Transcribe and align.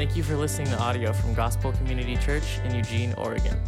Thank 0.00 0.16
you 0.16 0.22
for 0.22 0.34
listening 0.34 0.68
to 0.68 0.78
audio 0.78 1.12
from 1.12 1.34
Gospel 1.34 1.72
Community 1.72 2.16
Church 2.16 2.58
in 2.64 2.74
Eugene, 2.74 3.12
Oregon. 3.18 3.60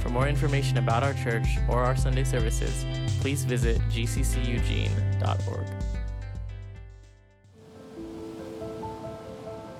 For 0.00 0.10
more 0.10 0.28
information 0.28 0.76
about 0.76 1.02
our 1.02 1.14
church 1.14 1.46
or 1.66 1.82
our 1.82 1.96
Sunday 1.96 2.24
services, 2.24 2.84
please 3.22 3.42
visit 3.44 3.78
gcceugene.org. 3.88 5.66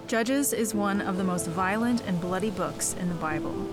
Judges 0.06 0.54
is 0.54 0.74
one 0.74 1.02
of 1.02 1.18
the 1.18 1.24
most 1.24 1.46
violent 1.46 2.02
and 2.06 2.18
bloody 2.22 2.48
books 2.52 2.94
in 2.98 3.10
the 3.10 3.14
Bible. 3.16 3.68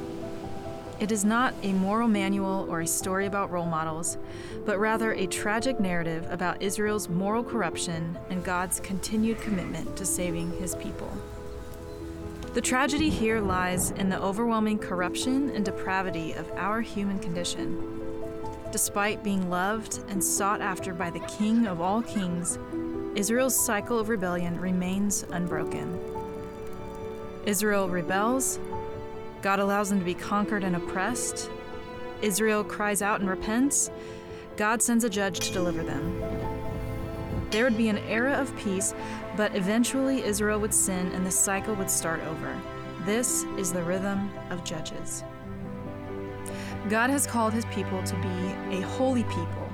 It 0.99 1.13
is 1.13 1.23
not 1.23 1.53
a 1.63 1.71
moral 1.71 2.09
manual 2.09 2.67
or 2.69 2.81
a 2.81 2.87
story 2.87 3.27
about 3.27 3.49
role 3.49 3.65
models, 3.65 4.17
but 4.65 4.77
rather 4.77 5.13
a 5.13 5.25
tragic 5.25 5.79
narrative 5.79 6.27
about 6.29 6.61
Israel's 6.61 7.07
moral 7.07 7.45
corruption 7.45 8.17
and 8.29 8.43
God's 8.43 8.81
continued 8.81 9.39
commitment 9.39 9.95
to 9.95 10.05
saving 10.05 10.51
his 10.59 10.75
people. 10.75 11.17
The 12.55 12.61
tragedy 12.61 13.09
here 13.09 13.41
lies 13.41 13.91
in 13.91 14.07
the 14.07 14.21
overwhelming 14.21 14.79
corruption 14.79 15.49
and 15.49 15.65
depravity 15.65 16.31
of 16.31 16.49
our 16.55 16.79
human 16.79 17.19
condition. 17.19 18.01
Despite 18.71 19.25
being 19.25 19.49
loved 19.49 19.99
and 20.07 20.23
sought 20.23 20.61
after 20.61 20.93
by 20.93 21.09
the 21.09 21.19
King 21.19 21.67
of 21.67 21.81
all 21.81 22.01
kings, 22.01 22.57
Israel's 23.13 23.59
cycle 23.65 23.99
of 23.99 24.07
rebellion 24.07 24.57
remains 24.57 25.23
unbroken. 25.31 25.99
Israel 27.45 27.89
rebels, 27.89 28.57
God 29.41 29.59
allows 29.59 29.89
them 29.89 29.99
to 29.99 30.05
be 30.05 30.13
conquered 30.13 30.63
and 30.63 30.77
oppressed. 30.77 31.49
Israel 32.21 32.63
cries 32.63 33.01
out 33.01 33.19
and 33.19 33.29
repents. 33.29 33.91
God 34.55 34.81
sends 34.81 35.03
a 35.03 35.09
judge 35.09 35.41
to 35.41 35.51
deliver 35.51 35.83
them. 35.83 36.21
There 37.51 37.65
would 37.65 37.75
be 37.75 37.89
an 37.89 37.97
era 37.97 38.31
of 38.31 38.55
peace, 38.55 38.93
but 39.35 39.55
eventually 39.55 40.23
Israel 40.23 40.59
would 40.59 40.73
sin 40.73 41.11
and 41.13 41.25
the 41.25 41.31
cycle 41.31 41.75
would 41.75 41.89
start 41.89 42.21
over. 42.21 42.59
This 43.05 43.43
is 43.57 43.71
the 43.71 43.83
rhythm 43.83 44.31
of 44.49 44.63
Judges. 44.63 45.23
God 46.89 47.09
has 47.09 47.27
called 47.27 47.53
his 47.53 47.65
people 47.65 48.01
to 48.03 48.15
be 48.15 48.77
a 48.77 48.81
holy 48.81 49.23
people. 49.23 49.69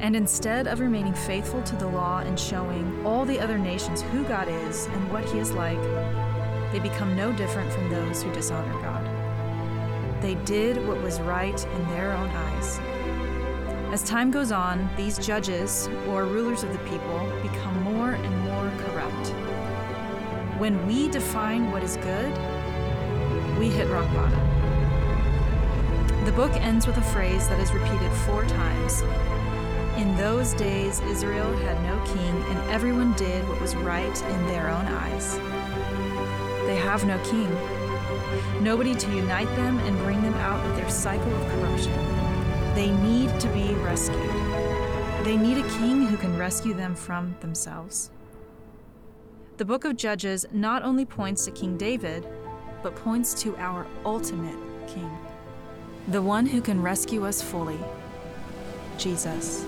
And 0.00 0.16
instead 0.16 0.66
of 0.66 0.80
remaining 0.80 1.14
faithful 1.14 1.62
to 1.62 1.76
the 1.76 1.86
law 1.86 2.18
and 2.20 2.38
showing 2.38 3.06
all 3.06 3.24
the 3.24 3.38
other 3.38 3.56
nations 3.58 4.02
who 4.02 4.24
God 4.24 4.48
is 4.48 4.86
and 4.86 5.12
what 5.12 5.24
he 5.26 5.38
is 5.38 5.52
like, 5.52 5.80
they 6.72 6.80
become 6.80 7.16
no 7.16 7.32
different 7.32 7.72
from 7.72 7.88
those 7.88 8.22
who 8.22 8.32
dishonor 8.32 8.72
God. 8.82 9.04
They 10.22 10.34
did 10.44 10.86
what 10.88 11.00
was 11.02 11.20
right 11.20 11.64
in 11.64 11.88
their 11.90 12.12
own 12.12 12.28
eyes. 12.30 12.80
As 13.92 14.02
time 14.02 14.30
goes 14.30 14.52
on, 14.52 14.88
these 14.96 15.18
judges, 15.18 15.88
or 16.08 16.24
rulers 16.24 16.62
of 16.62 16.72
the 16.72 16.78
people, 16.88 17.30
become 17.42 17.82
more 17.82 18.12
and 18.12 18.31
corrupt. 19.12 20.60
When 20.60 20.86
we 20.86 21.08
define 21.08 21.70
what 21.70 21.82
is 21.82 21.96
good, 21.98 22.32
we 23.58 23.68
hit 23.68 23.88
rock 23.88 24.12
bottom. 24.14 24.40
The 26.24 26.32
book 26.32 26.52
ends 26.56 26.86
with 26.86 26.96
a 26.96 27.02
phrase 27.02 27.48
that 27.48 27.58
is 27.58 27.72
repeated 27.72 28.12
four 28.26 28.44
times. 28.46 29.02
In 29.96 30.16
those 30.16 30.54
days, 30.54 31.00
Israel 31.00 31.54
had 31.58 31.82
no 31.82 32.02
king, 32.14 32.42
and 32.44 32.70
everyone 32.70 33.12
did 33.14 33.46
what 33.48 33.60
was 33.60 33.74
right 33.76 34.22
in 34.22 34.46
their 34.46 34.68
own 34.68 34.86
eyes. 34.86 35.36
They 36.66 36.76
have 36.76 37.04
no 37.04 37.18
king, 37.24 37.50
nobody 38.62 38.94
to 38.94 39.14
unite 39.14 39.54
them 39.56 39.78
and 39.80 39.98
bring 39.98 40.22
them 40.22 40.34
out 40.34 40.64
of 40.64 40.76
their 40.76 40.88
cycle 40.88 41.34
of 41.34 41.48
corruption. 41.52 41.92
They 42.74 42.90
need 42.90 43.38
to 43.40 43.48
be 43.48 43.74
rescued. 43.74 44.30
They 45.24 45.36
need 45.36 45.58
a 45.58 45.68
king 45.78 46.06
who 46.06 46.16
can 46.16 46.38
rescue 46.38 46.72
them 46.72 46.94
from 46.94 47.36
themselves. 47.40 48.10
The 49.58 49.66
book 49.66 49.84
of 49.84 49.96
Judges 49.96 50.46
not 50.50 50.82
only 50.82 51.04
points 51.04 51.44
to 51.44 51.50
King 51.50 51.76
David, 51.76 52.26
but 52.82 52.96
points 52.96 53.34
to 53.42 53.54
our 53.58 53.86
ultimate 54.02 54.56
king, 54.88 55.10
the 56.08 56.22
one 56.22 56.46
who 56.46 56.62
can 56.62 56.80
rescue 56.80 57.26
us 57.26 57.42
fully 57.42 57.78
Jesus. 58.96 59.66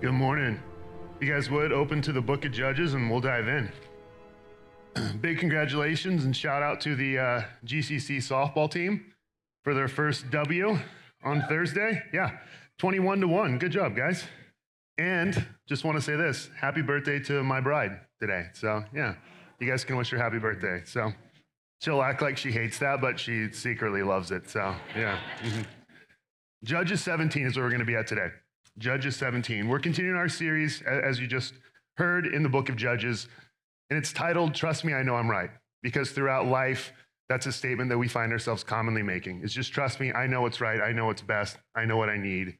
Good 0.00 0.12
morning. 0.12 0.60
You 1.20 1.32
guys 1.32 1.48
would 1.50 1.72
open 1.72 2.02
to 2.02 2.12
the 2.12 2.20
book 2.20 2.44
of 2.44 2.50
Judges 2.50 2.94
and 2.94 3.08
we'll 3.08 3.20
dive 3.20 3.46
in. 3.46 3.70
Big 5.20 5.38
congratulations 5.38 6.24
and 6.24 6.36
shout 6.36 6.64
out 6.64 6.80
to 6.80 6.96
the 6.96 7.18
uh, 7.18 7.42
GCC 7.64 8.16
softball 8.18 8.68
team 8.68 9.14
for 9.62 9.72
their 9.72 9.88
first 9.88 10.30
W 10.32 10.78
on 11.24 11.42
Thursday. 11.48 12.02
Yeah, 12.12 12.38
21 12.78 13.20
to 13.20 13.28
1. 13.28 13.58
Good 13.58 13.72
job, 13.72 13.96
guys. 13.96 14.24
And 14.98 15.46
just 15.66 15.84
want 15.84 15.96
to 15.96 16.02
say 16.02 16.16
this 16.16 16.50
happy 16.58 16.82
birthday 16.82 17.18
to 17.20 17.42
my 17.42 17.60
bride 17.60 18.00
today. 18.20 18.46
So, 18.52 18.84
yeah, 18.94 19.14
you 19.58 19.68
guys 19.68 19.84
can 19.84 19.96
wish 19.96 20.10
her 20.10 20.18
happy 20.18 20.38
birthday. 20.38 20.82
So, 20.84 21.12
she'll 21.80 22.02
act 22.02 22.22
like 22.22 22.36
she 22.36 22.52
hates 22.52 22.78
that, 22.78 23.00
but 23.00 23.18
she 23.18 23.50
secretly 23.52 24.02
loves 24.02 24.30
it. 24.30 24.48
So, 24.48 24.74
yeah. 24.96 25.18
Judges 26.64 27.02
17 27.02 27.46
is 27.46 27.56
where 27.56 27.64
we're 27.64 27.70
going 27.70 27.80
to 27.80 27.86
be 27.86 27.96
at 27.96 28.06
today. 28.06 28.28
Judges 28.78 29.16
17. 29.16 29.68
We're 29.68 29.78
continuing 29.78 30.16
our 30.16 30.28
series, 30.28 30.82
as 30.82 31.20
you 31.20 31.26
just 31.26 31.54
heard, 31.96 32.26
in 32.26 32.42
the 32.42 32.48
book 32.48 32.68
of 32.68 32.76
Judges, 32.76 33.28
and 33.90 33.98
it's 33.98 34.12
titled, 34.12 34.54
Trust 34.54 34.84
Me, 34.84 34.94
I 34.94 35.02
Know 35.02 35.14
I'm 35.14 35.30
Right. 35.30 35.50
Because 35.82 36.10
throughout 36.10 36.46
life, 36.46 36.92
that's 37.28 37.46
a 37.46 37.52
statement 37.52 37.90
that 37.90 37.98
we 37.98 38.08
find 38.08 38.32
ourselves 38.32 38.62
commonly 38.62 39.02
making. 39.02 39.42
Is 39.42 39.52
just 39.52 39.72
trust 39.72 40.00
me, 40.00 40.12
I 40.12 40.26
know 40.26 40.42
what's 40.42 40.60
right, 40.60 40.80
I 40.80 40.92
know 40.92 41.06
what's 41.06 41.22
best, 41.22 41.58
I 41.74 41.84
know 41.84 41.96
what 41.96 42.08
I 42.08 42.16
need. 42.16 42.58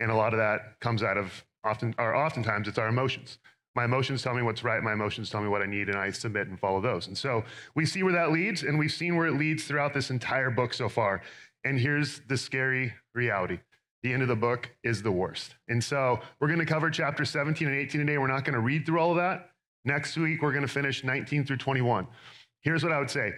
And 0.00 0.10
a 0.10 0.14
lot 0.14 0.32
of 0.32 0.38
that 0.38 0.78
comes 0.80 1.02
out 1.02 1.16
of 1.16 1.44
often, 1.64 1.94
or 1.98 2.14
oftentimes, 2.14 2.68
it's 2.68 2.78
our 2.78 2.88
emotions. 2.88 3.38
My 3.74 3.84
emotions 3.84 4.22
tell 4.22 4.34
me 4.34 4.42
what's 4.42 4.64
right, 4.64 4.82
my 4.82 4.94
emotions 4.94 5.28
tell 5.28 5.42
me 5.42 5.48
what 5.48 5.60
I 5.60 5.66
need, 5.66 5.88
and 5.88 5.98
I 5.98 6.10
submit 6.10 6.48
and 6.48 6.58
follow 6.58 6.80
those. 6.80 7.08
And 7.08 7.16
so 7.18 7.44
we 7.74 7.84
see 7.84 8.02
where 8.02 8.12
that 8.14 8.32
leads, 8.32 8.62
and 8.62 8.78
we've 8.78 8.92
seen 8.92 9.16
where 9.16 9.26
it 9.26 9.34
leads 9.34 9.64
throughout 9.64 9.92
this 9.92 10.10
entire 10.10 10.50
book 10.50 10.72
so 10.72 10.88
far. 10.88 11.22
And 11.64 11.78
here's 11.78 12.20
the 12.28 12.38
scary 12.38 12.94
reality 13.14 13.58
the 14.02 14.12
end 14.12 14.22
of 14.22 14.28
the 14.28 14.36
book 14.36 14.70
is 14.84 15.02
the 15.02 15.10
worst. 15.10 15.56
And 15.68 15.82
so 15.82 16.20
we're 16.38 16.46
going 16.46 16.60
to 16.60 16.66
cover 16.66 16.90
chapter 16.90 17.24
17 17.24 17.66
and 17.66 17.76
18 17.76 18.06
today. 18.06 18.18
We're 18.18 18.28
not 18.28 18.44
going 18.44 18.54
to 18.54 18.60
read 18.60 18.86
through 18.86 19.00
all 19.00 19.10
of 19.10 19.16
that. 19.16 19.50
Next 19.84 20.16
week, 20.16 20.42
we're 20.42 20.52
going 20.52 20.66
to 20.66 20.72
finish 20.72 21.02
19 21.02 21.44
through 21.44 21.56
21. 21.56 22.06
Here's 22.62 22.82
what 22.82 22.92
I 22.92 22.98
would 22.98 23.10
say 23.10 23.32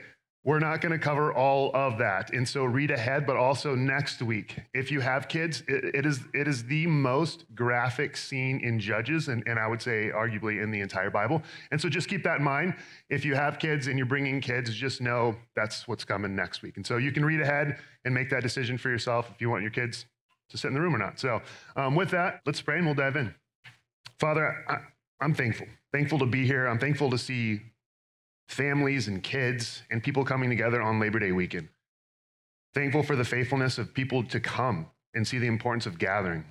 we're 0.49 0.59
not 0.59 0.81
going 0.81 0.93
to 0.93 0.99
cover 0.99 1.31
all 1.31 1.71
of 1.75 1.99
that. 1.99 2.33
And 2.33 2.49
so 2.49 2.65
read 2.65 2.91
ahead, 2.91 3.27
but 3.27 3.37
also 3.37 3.75
next 3.75 4.23
week. 4.23 4.59
If 4.73 4.91
you 4.91 4.99
have 5.01 5.29
kids, 5.29 5.63
it, 5.69 5.95
it, 5.95 6.07
is, 6.07 6.21
it 6.33 6.49
is 6.49 6.65
the 6.65 6.87
most 6.87 7.45
graphic 7.55 8.17
scene 8.17 8.59
in 8.65 8.81
Judges, 8.81 9.29
and, 9.29 9.47
and 9.47 9.59
I 9.59 9.67
would 9.67 9.83
say 9.83 10.11
arguably 10.11 10.63
in 10.63 10.71
the 10.71 10.81
entire 10.81 11.11
Bible. 11.11 11.43
And 11.71 11.79
so 11.79 11.91
just 11.91 12.09
keep 12.09 12.25
that 12.25 12.39
in 12.39 12.45
mind. 12.45 12.73
If 13.11 13.27
you 13.27 13.35
have 13.35 13.59
kids 13.59 13.89
and 13.89 13.99
you're 13.99 14.07
bringing 14.07 14.41
kids, 14.41 14.73
just 14.73 15.03
know 15.03 15.37
that's 15.55 15.87
what's 15.87 16.07
coming 16.07 16.35
next 16.35 16.63
week. 16.63 16.79
And 16.79 16.87
so 16.87 16.97
you 16.97 17.13
can 17.13 17.27
read 17.27 17.43
ahead 17.43 17.77
and 18.07 18.15
make 18.15 18.31
that 18.31 18.43
decision 18.43 18.79
for 18.79 18.89
yourself 18.89 19.31
if 19.31 19.43
you 19.43 19.51
want 19.51 19.61
your 19.61 19.71
kids 19.71 20.07
to 20.49 20.57
sit 20.57 20.69
in 20.69 20.73
the 20.73 20.81
room 20.81 20.95
or 20.95 20.99
not. 20.99 21.21
So, 21.21 21.43
um, 21.77 21.95
with 21.95 22.09
that, 22.13 22.41
let's 22.47 22.63
pray 22.63 22.79
and 22.79 22.87
we'll 22.87 22.95
dive 22.95 23.17
in. 23.17 23.35
Father, 24.19 24.65
I, 24.67 24.79
I'm 25.21 25.35
thankful. 25.35 25.67
Thankful 25.93 26.21
to 26.21 26.27
be 26.27 26.47
here. 26.47 26.67
I'm 26.69 26.79
thankful 26.79 27.11
to 27.11 27.19
see 27.19 27.61
families 28.49 29.09
and 29.09 29.23
kids 29.23 29.83
and 29.91 30.03
people 30.03 30.25
coming 30.25 30.51
together 30.51 30.83
on 30.83 30.99
Labor 30.99 31.19
Day 31.19 31.33
weekend. 31.33 31.69
Thankful 32.75 33.03
for 33.03 33.17
the 33.17 33.25
faithfulness 33.25 33.79
of 33.79 33.95
people 33.95 34.23
to 34.25 34.41
come 34.41 34.87
and 35.15 35.27
see 35.27 35.39
the 35.39 35.47
importance 35.47 35.87
of 35.87 35.99
gathering. 35.99 36.45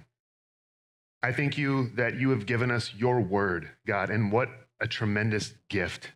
I 1.23 1.31
thank 1.31 1.57
you 1.57 1.89
that 1.95 2.19
you 2.19 2.29
have 2.29 2.45
given 2.45 2.71
us 2.71 2.93
your 2.95 3.19
word, 3.19 3.69
God, 3.85 4.09
and 4.09 4.31
what 4.31 4.49
a 4.79 4.87
tremendous 4.87 5.53
gift. 5.69 6.11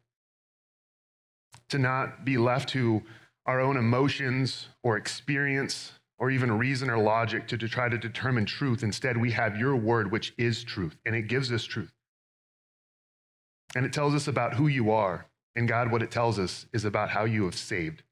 To 1.69 1.79
not 1.79 2.23
be 2.23 2.37
left 2.37 2.69
to 2.69 3.01
our 3.45 3.59
own 3.59 3.77
emotions 3.77 4.67
or 4.83 4.97
experience 4.97 5.93
or 6.19 6.29
even 6.29 6.55
reason 6.55 6.89
or 6.89 6.99
logic 6.99 7.47
to, 7.47 7.57
to 7.57 7.67
try 7.67 7.89
to 7.89 7.97
determine 7.97 8.45
truth. 8.45 8.83
Instead, 8.83 9.17
we 9.17 9.31
have 9.31 9.57
your 9.57 9.75
word, 9.75 10.11
which 10.11 10.33
is 10.37 10.63
truth, 10.63 10.95
and 11.05 11.15
it 11.15 11.23
gives 11.23 11.51
us 11.51 11.63
truth. 11.63 11.91
And 13.75 13.85
it 13.85 13.93
tells 13.93 14.13
us 14.13 14.27
about 14.27 14.53
who 14.53 14.67
you 14.67 14.91
are. 14.91 15.25
And 15.55 15.67
God, 15.67 15.91
what 15.91 16.01
it 16.01 16.11
tells 16.11 16.39
us 16.39 16.65
is 16.73 16.85
about 16.85 17.09
how 17.09 17.25
you 17.25 17.45
have 17.45 17.55
saved. 17.55 18.03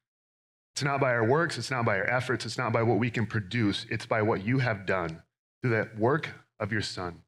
It's 0.74 0.84
not 0.84 1.00
by 1.00 1.12
our 1.12 1.26
works, 1.26 1.58
it's 1.58 1.72
not 1.72 1.86
by 1.86 1.98
our 1.98 2.10
efforts, 2.10 2.46
it's 2.46 2.58
not 2.58 2.72
by 2.72 2.84
what 2.84 3.00
we 3.00 3.10
can 3.10 3.26
produce, 3.26 3.86
it's 3.90 4.06
by 4.06 4.22
what 4.22 4.46
you 4.46 4.60
have 4.60 4.86
done 4.86 5.22
through 5.62 5.72
that 5.72 5.98
work 5.98 6.30
of 6.60 6.72
your 6.72 6.82
Son. 6.82 7.22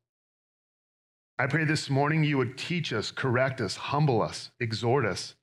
I 1.38 1.48
pray 1.48 1.66
this 1.66 1.90
morning 1.90 2.24
you 2.24 2.38
would 2.38 2.58
teach 2.58 2.94
us, 2.94 3.12
correct 3.12 3.62
us, 3.62 3.76
humble 3.76 4.22
us, 4.22 4.52
exhort 4.60 5.06
us. 5.06 5.36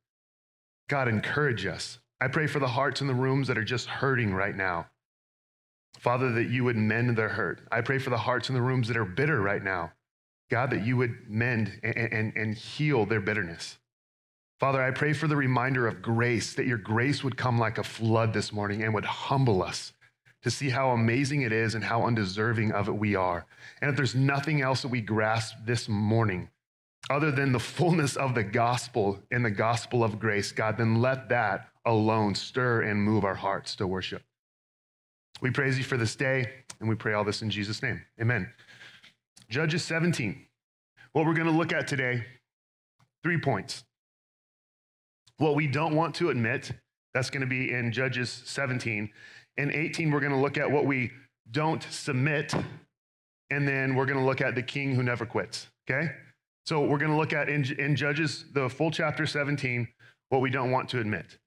God, 0.88 1.08
encourage 1.08 1.66
us. 1.66 1.98
I 2.20 2.28
pray 2.28 2.46
for 2.46 2.60
the 2.60 2.68
hearts 2.68 3.00
in 3.00 3.06
the 3.06 3.14
rooms 3.14 3.48
that 3.48 3.58
are 3.58 3.64
just 3.64 3.86
hurting 3.86 4.32
right 4.32 4.56
now. 4.56 4.86
Father, 5.98 6.30
that 6.32 6.48
you 6.48 6.64
would 6.64 6.76
mend 6.76 7.16
their 7.16 7.28
hurt. 7.28 7.60
I 7.72 7.80
pray 7.80 7.98
for 7.98 8.10
the 8.10 8.18
hearts 8.18 8.48
in 8.48 8.54
the 8.54 8.62
rooms 8.62 8.88
that 8.88 8.96
are 8.96 9.04
bitter 9.04 9.40
right 9.40 9.62
now. 9.62 9.92
God, 10.50 10.70
that 10.70 10.86
you 10.86 10.96
would 10.96 11.28
mend 11.28 11.80
and, 11.82 11.96
and, 11.96 12.36
and 12.36 12.54
heal 12.54 13.04
their 13.04 13.20
bitterness. 13.20 13.78
Father, 14.58 14.82
I 14.82 14.90
pray 14.90 15.12
for 15.12 15.28
the 15.28 15.36
reminder 15.36 15.86
of 15.86 16.02
grace, 16.02 16.54
that 16.54 16.66
your 16.66 16.78
grace 16.78 17.22
would 17.22 17.36
come 17.36 17.58
like 17.58 17.78
a 17.78 17.84
flood 17.84 18.32
this 18.32 18.52
morning 18.52 18.82
and 18.82 18.92
would 18.92 19.04
humble 19.04 19.62
us 19.62 19.92
to 20.42 20.50
see 20.50 20.68
how 20.68 20.90
amazing 20.90 21.42
it 21.42 21.52
is 21.52 21.74
and 21.74 21.84
how 21.84 22.02
undeserving 22.02 22.72
of 22.72 22.88
it 22.88 22.96
we 22.96 23.14
are. 23.14 23.46
And 23.80 23.90
if 23.90 23.96
there's 23.96 24.14
nothing 24.14 24.60
else 24.60 24.82
that 24.82 24.88
we 24.88 25.00
grasp 25.00 25.54
this 25.64 25.88
morning 25.88 26.48
other 27.10 27.30
than 27.30 27.52
the 27.52 27.60
fullness 27.60 28.16
of 28.16 28.34
the 28.34 28.42
gospel 28.42 29.20
and 29.30 29.44
the 29.44 29.50
gospel 29.50 30.02
of 30.02 30.18
grace, 30.18 30.50
God, 30.50 30.76
then 30.76 31.00
let 31.00 31.28
that 31.28 31.68
alone 31.84 32.34
stir 32.34 32.82
and 32.82 33.02
move 33.02 33.24
our 33.24 33.34
hearts 33.34 33.76
to 33.76 33.86
worship. 33.86 34.22
We 35.40 35.50
praise 35.50 35.78
you 35.78 35.84
for 35.84 35.96
this 35.96 36.16
day, 36.16 36.50
and 36.80 36.88
we 36.88 36.96
pray 36.96 37.14
all 37.14 37.24
this 37.24 37.42
in 37.42 37.50
Jesus' 37.50 37.82
name. 37.82 38.02
Amen. 38.20 38.50
Judges 39.48 39.84
17. 39.84 40.44
What 41.12 41.24
we're 41.26 41.34
going 41.34 41.46
to 41.46 41.52
look 41.52 41.72
at 41.72 41.86
today, 41.86 42.24
three 43.22 43.40
points. 43.40 43.84
What 45.38 45.54
we 45.54 45.66
don't 45.66 45.94
want 45.94 46.14
to 46.16 46.30
admit, 46.30 46.72
that's 47.14 47.30
going 47.30 47.40
to 47.40 47.46
be 47.46 47.72
in 47.72 47.90
Judges 47.92 48.42
17. 48.44 49.10
In 49.56 49.72
18, 49.72 50.10
we're 50.10 50.20
going 50.20 50.32
to 50.32 50.38
look 50.38 50.58
at 50.58 50.70
what 50.70 50.84
we 50.84 51.10
don't 51.50 51.82
submit, 51.84 52.54
and 53.50 53.66
then 53.66 53.94
we're 53.94 54.06
going 54.06 54.18
to 54.18 54.24
look 54.24 54.40
at 54.40 54.54
the 54.54 54.62
king 54.62 54.94
who 54.94 55.02
never 55.02 55.24
quits, 55.24 55.68
okay? 55.88 56.10
So 56.66 56.84
we're 56.84 56.98
going 56.98 57.10
to 57.10 57.16
look 57.16 57.32
at 57.32 57.48
in, 57.48 57.64
in 57.78 57.96
Judges, 57.96 58.44
the 58.52 58.68
full 58.68 58.90
chapter 58.90 59.26
17, 59.26 59.88
what 60.28 60.42
we 60.42 60.50
don't 60.50 60.70
want 60.70 60.88
to 60.90 61.00
admit. 61.00 61.38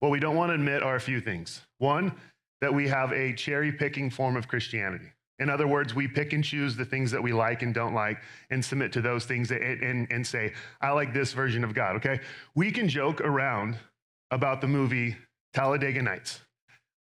What 0.00 0.10
we 0.10 0.20
don't 0.20 0.36
want 0.36 0.50
to 0.50 0.54
admit 0.54 0.82
are 0.82 0.96
a 0.96 1.00
few 1.00 1.20
things. 1.20 1.62
One, 1.78 2.12
that 2.60 2.74
we 2.74 2.88
have 2.88 3.12
a 3.12 3.32
cherry 3.32 3.72
picking 3.72 4.10
form 4.10 4.36
of 4.36 4.48
Christianity. 4.48 5.12
In 5.42 5.50
other 5.50 5.66
words, 5.66 5.92
we 5.92 6.06
pick 6.06 6.32
and 6.32 6.44
choose 6.44 6.76
the 6.76 6.84
things 6.84 7.10
that 7.10 7.20
we 7.20 7.32
like 7.32 7.62
and 7.62 7.74
don't 7.74 7.94
like 7.94 8.18
and 8.50 8.64
submit 8.64 8.92
to 8.92 9.00
those 9.00 9.24
things 9.24 9.50
and, 9.50 9.60
and, 9.60 10.06
and 10.12 10.24
say, 10.24 10.52
I 10.80 10.92
like 10.92 11.12
this 11.12 11.32
version 11.32 11.64
of 11.64 11.74
God, 11.74 11.96
okay? 11.96 12.20
We 12.54 12.70
can 12.70 12.88
joke 12.88 13.20
around 13.20 13.76
about 14.30 14.60
the 14.60 14.68
movie 14.68 15.16
Talladega 15.52 16.00
Nights. 16.00 16.40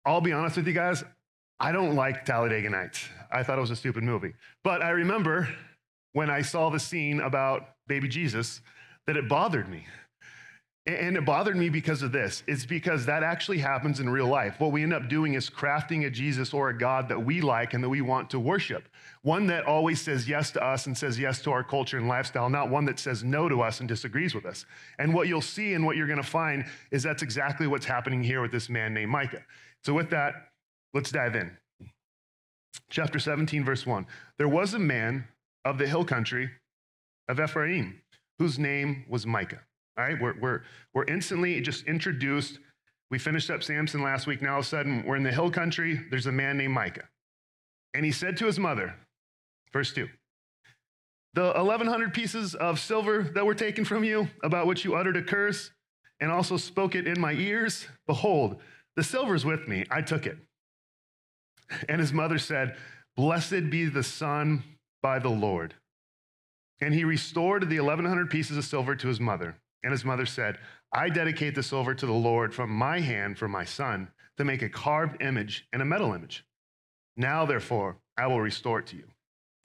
I'll 0.06 0.20
be 0.20 0.32
honest 0.32 0.56
with 0.56 0.68
you 0.68 0.72
guys, 0.72 1.02
I 1.58 1.72
don't 1.72 1.96
like 1.96 2.24
Talladega 2.24 2.70
Nights. 2.70 3.08
I 3.32 3.42
thought 3.42 3.58
it 3.58 3.60
was 3.60 3.72
a 3.72 3.76
stupid 3.76 4.04
movie. 4.04 4.34
But 4.62 4.82
I 4.82 4.90
remember 4.90 5.48
when 6.12 6.30
I 6.30 6.42
saw 6.42 6.70
the 6.70 6.78
scene 6.78 7.20
about 7.20 7.70
baby 7.88 8.06
Jesus 8.06 8.60
that 9.08 9.16
it 9.16 9.28
bothered 9.28 9.68
me. 9.68 9.84
And 10.88 11.18
it 11.18 11.26
bothered 11.26 11.54
me 11.54 11.68
because 11.68 12.00
of 12.00 12.12
this. 12.12 12.42
It's 12.46 12.64
because 12.64 13.04
that 13.04 13.22
actually 13.22 13.58
happens 13.58 14.00
in 14.00 14.08
real 14.08 14.26
life. 14.26 14.58
What 14.58 14.72
we 14.72 14.82
end 14.82 14.94
up 14.94 15.10
doing 15.10 15.34
is 15.34 15.50
crafting 15.50 16.06
a 16.06 16.10
Jesus 16.10 16.54
or 16.54 16.70
a 16.70 16.78
God 16.78 17.10
that 17.10 17.22
we 17.22 17.42
like 17.42 17.74
and 17.74 17.84
that 17.84 17.90
we 17.90 18.00
want 18.00 18.30
to 18.30 18.40
worship. 18.40 18.88
One 19.20 19.46
that 19.48 19.66
always 19.66 20.00
says 20.00 20.26
yes 20.26 20.50
to 20.52 20.64
us 20.64 20.86
and 20.86 20.96
says 20.96 21.18
yes 21.18 21.42
to 21.42 21.50
our 21.50 21.62
culture 21.62 21.98
and 21.98 22.08
lifestyle, 22.08 22.48
not 22.48 22.70
one 22.70 22.86
that 22.86 22.98
says 22.98 23.22
no 23.22 23.50
to 23.50 23.60
us 23.60 23.80
and 23.80 23.88
disagrees 23.88 24.34
with 24.34 24.46
us. 24.46 24.64
And 24.98 25.12
what 25.12 25.28
you'll 25.28 25.42
see 25.42 25.74
and 25.74 25.84
what 25.84 25.98
you're 25.98 26.06
going 26.06 26.22
to 26.22 26.26
find 26.26 26.64
is 26.90 27.02
that's 27.02 27.22
exactly 27.22 27.66
what's 27.66 27.84
happening 27.84 28.22
here 28.22 28.40
with 28.40 28.50
this 28.50 28.70
man 28.70 28.94
named 28.94 29.10
Micah. 29.10 29.44
So, 29.84 29.92
with 29.92 30.08
that, 30.08 30.48
let's 30.94 31.10
dive 31.10 31.36
in. 31.36 31.54
Chapter 32.88 33.18
17, 33.18 33.62
verse 33.62 33.84
1. 33.84 34.06
There 34.38 34.48
was 34.48 34.72
a 34.72 34.78
man 34.78 35.28
of 35.66 35.76
the 35.76 35.86
hill 35.86 36.06
country 36.06 36.48
of 37.28 37.38
Ephraim 37.38 38.00
whose 38.38 38.58
name 38.58 39.04
was 39.06 39.26
Micah. 39.26 39.60
All 39.98 40.04
right, 40.04 40.20
we're, 40.20 40.38
we're, 40.38 40.60
we're 40.94 41.04
instantly 41.06 41.60
just 41.60 41.84
introduced. 41.86 42.60
We 43.10 43.18
finished 43.18 43.50
up 43.50 43.64
Samson 43.64 44.00
last 44.00 44.28
week. 44.28 44.40
Now, 44.40 44.52
all 44.52 44.58
of 44.60 44.64
a 44.64 44.68
sudden, 44.68 45.02
we're 45.04 45.16
in 45.16 45.24
the 45.24 45.32
hill 45.32 45.50
country. 45.50 46.00
There's 46.10 46.26
a 46.26 46.32
man 46.32 46.56
named 46.56 46.72
Micah. 46.72 47.08
And 47.94 48.04
he 48.04 48.12
said 48.12 48.36
to 48.36 48.46
his 48.46 48.60
mother, 48.60 48.94
verse 49.72 49.92
2, 49.92 50.08
the 51.34 51.52
1,100 51.52 52.14
pieces 52.14 52.54
of 52.54 52.78
silver 52.78 53.22
that 53.34 53.44
were 53.44 53.54
taken 53.54 53.84
from 53.84 54.04
you, 54.04 54.28
about 54.44 54.66
which 54.66 54.84
you 54.84 54.94
uttered 54.94 55.16
a 55.16 55.22
curse, 55.22 55.72
and 56.20 56.30
also 56.30 56.56
spoke 56.56 56.94
it 56.94 57.08
in 57.08 57.20
my 57.20 57.32
ears, 57.32 57.86
behold, 58.06 58.56
the 58.94 59.02
silver's 59.02 59.44
with 59.44 59.66
me. 59.66 59.84
I 59.90 60.02
took 60.02 60.26
it. 60.26 60.36
And 61.88 62.00
his 62.00 62.12
mother 62.12 62.38
said, 62.38 62.76
Blessed 63.16 63.68
be 63.68 63.86
the 63.86 64.02
son 64.02 64.62
by 65.02 65.18
the 65.18 65.28
Lord. 65.28 65.74
And 66.80 66.94
he 66.94 67.04
restored 67.04 67.68
the 67.68 67.80
1,100 67.80 68.30
pieces 68.30 68.56
of 68.56 68.64
silver 68.64 68.94
to 68.94 69.08
his 69.08 69.18
mother. 69.18 69.56
And 69.82 69.92
his 69.92 70.04
mother 70.04 70.26
said, 70.26 70.58
I 70.92 71.08
dedicate 71.08 71.54
the 71.54 71.62
silver 71.62 71.94
to 71.94 72.06
the 72.06 72.12
Lord 72.12 72.54
from 72.54 72.70
my 72.70 73.00
hand 73.00 73.38
for 73.38 73.48
my 73.48 73.64
son 73.64 74.08
to 74.36 74.44
make 74.44 74.62
a 74.62 74.68
carved 74.68 75.22
image 75.22 75.66
and 75.72 75.82
a 75.82 75.84
metal 75.84 76.12
image. 76.12 76.44
Now, 77.16 77.44
therefore, 77.44 77.98
I 78.16 78.26
will 78.26 78.40
restore 78.40 78.78
it 78.78 78.86
to 78.88 78.96
you. 78.96 79.04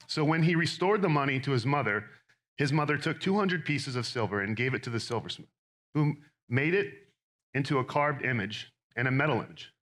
So 0.06 0.24
when 0.24 0.42
he 0.42 0.54
restored 0.54 1.02
the 1.02 1.08
money 1.08 1.40
to 1.40 1.52
his 1.52 1.64
mother, 1.64 2.04
his 2.56 2.72
mother 2.72 2.96
took 2.96 3.20
200 3.20 3.64
pieces 3.64 3.96
of 3.96 4.06
silver 4.06 4.40
and 4.40 4.56
gave 4.56 4.74
it 4.74 4.82
to 4.84 4.90
the 4.90 5.00
silversmith, 5.00 5.48
who 5.94 6.14
made 6.48 6.74
it 6.74 6.92
into 7.54 7.78
a 7.78 7.84
carved 7.84 8.24
image 8.24 8.72
and 8.96 9.08
a 9.08 9.12
metal 9.12 9.40
image. 9.40 9.72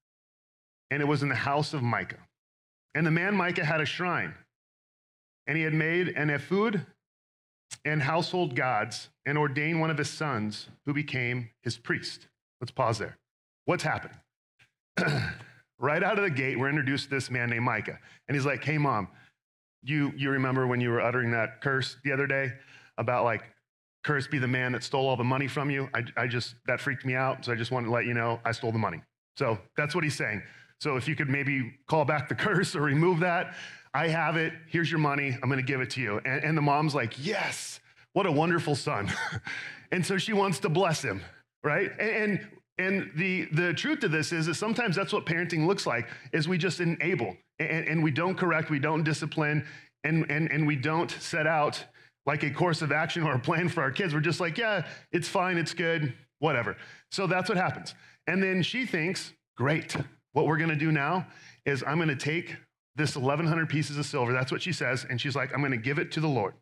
And 0.90 1.02
it 1.02 1.06
was 1.06 1.22
in 1.22 1.28
the 1.28 1.34
house 1.34 1.74
of 1.74 1.82
Micah. 1.82 2.26
And 2.94 3.06
the 3.06 3.10
man 3.10 3.34
Micah 3.34 3.64
had 3.64 3.80
a 3.80 3.86
shrine, 3.86 4.34
and 5.46 5.56
he 5.56 5.64
had 5.64 5.74
made 5.74 6.08
an 6.08 6.30
ephod 6.30 6.86
and 7.84 8.02
household 8.02 8.54
gods 8.54 9.08
and 9.26 9.38
ordained 9.38 9.80
one 9.80 9.90
of 9.90 9.98
his 9.98 10.10
sons 10.10 10.68
who 10.84 10.92
became 10.92 11.50
his 11.62 11.76
priest. 11.76 12.26
Let's 12.60 12.70
pause 12.70 12.98
there. 12.98 13.18
What's 13.64 13.82
happening? 13.82 14.16
right 15.78 16.02
out 16.02 16.18
of 16.18 16.24
the 16.24 16.30
gate, 16.30 16.58
we're 16.58 16.68
introduced 16.68 17.04
to 17.04 17.10
this 17.10 17.30
man 17.30 17.50
named 17.50 17.64
Micah. 17.64 17.98
And 18.28 18.36
he's 18.36 18.46
like, 18.46 18.64
hey, 18.64 18.78
mom, 18.78 19.08
you, 19.82 20.12
you 20.16 20.30
remember 20.30 20.66
when 20.66 20.80
you 20.80 20.90
were 20.90 21.00
uttering 21.00 21.30
that 21.32 21.60
curse 21.60 21.96
the 22.04 22.12
other 22.12 22.26
day 22.26 22.52
about 22.98 23.24
like, 23.24 23.42
curse 24.04 24.26
be 24.26 24.38
the 24.38 24.48
man 24.48 24.72
that 24.72 24.82
stole 24.82 25.08
all 25.08 25.16
the 25.16 25.24
money 25.24 25.48
from 25.48 25.70
you? 25.70 25.88
I, 25.94 26.04
I 26.16 26.26
just, 26.26 26.54
that 26.66 26.80
freaked 26.80 27.04
me 27.04 27.14
out. 27.14 27.44
So 27.44 27.52
I 27.52 27.56
just 27.56 27.70
wanted 27.70 27.86
to 27.86 27.92
let 27.92 28.04
you 28.04 28.14
know 28.14 28.40
I 28.44 28.52
stole 28.52 28.72
the 28.72 28.78
money. 28.78 29.02
So 29.36 29.58
that's 29.76 29.94
what 29.94 30.04
he's 30.04 30.16
saying. 30.16 30.42
So 30.80 30.96
if 30.96 31.06
you 31.06 31.14
could 31.14 31.28
maybe 31.28 31.72
call 31.88 32.04
back 32.04 32.28
the 32.28 32.34
curse 32.36 32.74
or 32.74 32.82
remove 32.82 33.20
that, 33.20 33.54
I 33.94 34.08
have 34.08 34.36
it. 34.36 34.52
Here's 34.68 34.90
your 34.90 35.00
money. 35.00 35.36
I'm 35.42 35.48
going 35.48 35.60
to 35.60 35.66
give 35.66 35.80
it 35.80 35.90
to 35.90 36.00
you. 36.00 36.20
And, 36.24 36.42
and 36.44 36.56
the 36.56 36.62
mom's 36.62 36.94
like, 36.94 37.24
Yes, 37.24 37.80
what 38.12 38.26
a 38.26 38.32
wonderful 38.32 38.74
son. 38.74 39.10
and 39.92 40.04
so 40.04 40.18
she 40.18 40.32
wants 40.32 40.58
to 40.60 40.68
bless 40.68 41.02
him, 41.02 41.22
right? 41.62 41.90
And, 41.98 42.10
and 42.10 42.46
and 42.78 43.10
the, 43.16 43.44
the 43.52 43.74
truth 43.74 44.02
of 44.02 44.10
this 44.10 44.32
is 44.32 44.46
that 44.46 44.54
sometimes 44.54 44.96
that's 44.96 45.12
what 45.12 45.26
parenting 45.26 45.66
looks 45.66 45.86
like 45.86 46.08
is 46.32 46.48
we 46.48 46.58
just 46.58 46.80
enable 46.80 47.36
and, 47.58 47.86
and 47.86 48.02
we 48.02 48.10
don't 48.10 48.36
correct, 48.36 48.70
we 48.70 48.78
don't 48.78 49.04
discipline, 49.04 49.64
and, 50.04 50.28
and, 50.30 50.50
and 50.50 50.66
we 50.66 50.74
don't 50.74 51.10
set 51.10 51.46
out 51.46 51.84
like 52.24 52.42
a 52.42 52.50
course 52.50 52.82
of 52.82 52.90
action 52.90 53.24
or 53.24 53.34
a 53.34 53.38
plan 53.38 53.68
for 53.68 53.82
our 53.82 53.90
kids. 53.90 54.14
We're 54.14 54.20
just 54.20 54.40
like, 54.40 54.56
yeah, 54.58 54.86
it's 55.12 55.28
fine, 55.28 55.58
it's 55.58 55.74
good, 55.74 56.14
whatever. 56.38 56.76
So 57.10 57.26
that's 57.26 57.48
what 57.48 57.58
happens. 57.58 57.94
And 58.26 58.42
then 58.42 58.62
she 58.62 58.86
thinks, 58.86 59.32
great, 59.56 59.96
what 60.32 60.46
we're 60.46 60.58
gonna 60.58 60.74
do 60.74 60.90
now 60.90 61.26
is 61.66 61.84
I'm 61.86 61.98
gonna 61.98 62.16
take 62.16 62.56
this 62.96 63.16
1,100 63.16 63.68
pieces 63.68 63.98
of 63.98 64.06
silver. 64.06 64.32
That's 64.32 64.50
what 64.50 64.62
she 64.62 64.72
says. 64.72 65.06
And 65.08 65.20
she's 65.20 65.36
like, 65.36 65.52
I'm 65.54 65.62
to 65.70 65.76
give 65.76 65.98
it 65.98 66.12
to 66.12 66.20
the 66.20 66.28
Lord. 66.28 66.54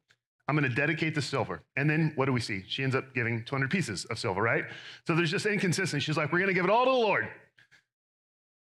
I'm 0.50 0.56
going 0.56 0.68
to 0.68 0.74
dedicate 0.74 1.14
the 1.14 1.22
silver. 1.22 1.62
And 1.76 1.88
then 1.88 2.10
what 2.16 2.26
do 2.26 2.32
we 2.32 2.40
see? 2.40 2.64
She 2.66 2.82
ends 2.82 2.96
up 2.96 3.14
giving 3.14 3.44
200 3.44 3.70
pieces 3.70 4.04
of 4.06 4.18
silver, 4.18 4.42
right? 4.42 4.64
So 5.06 5.14
there's 5.14 5.30
just 5.30 5.46
inconsistency. 5.46 6.00
She's 6.04 6.16
like, 6.16 6.32
we're 6.32 6.40
going 6.40 6.48
to 6.48 6.54
give 6.54 6.64
it 6.64 6.70
all 6.72 6.84
to 6.86 6.90
the 6.90 6.96
Lord. 6.96 7.28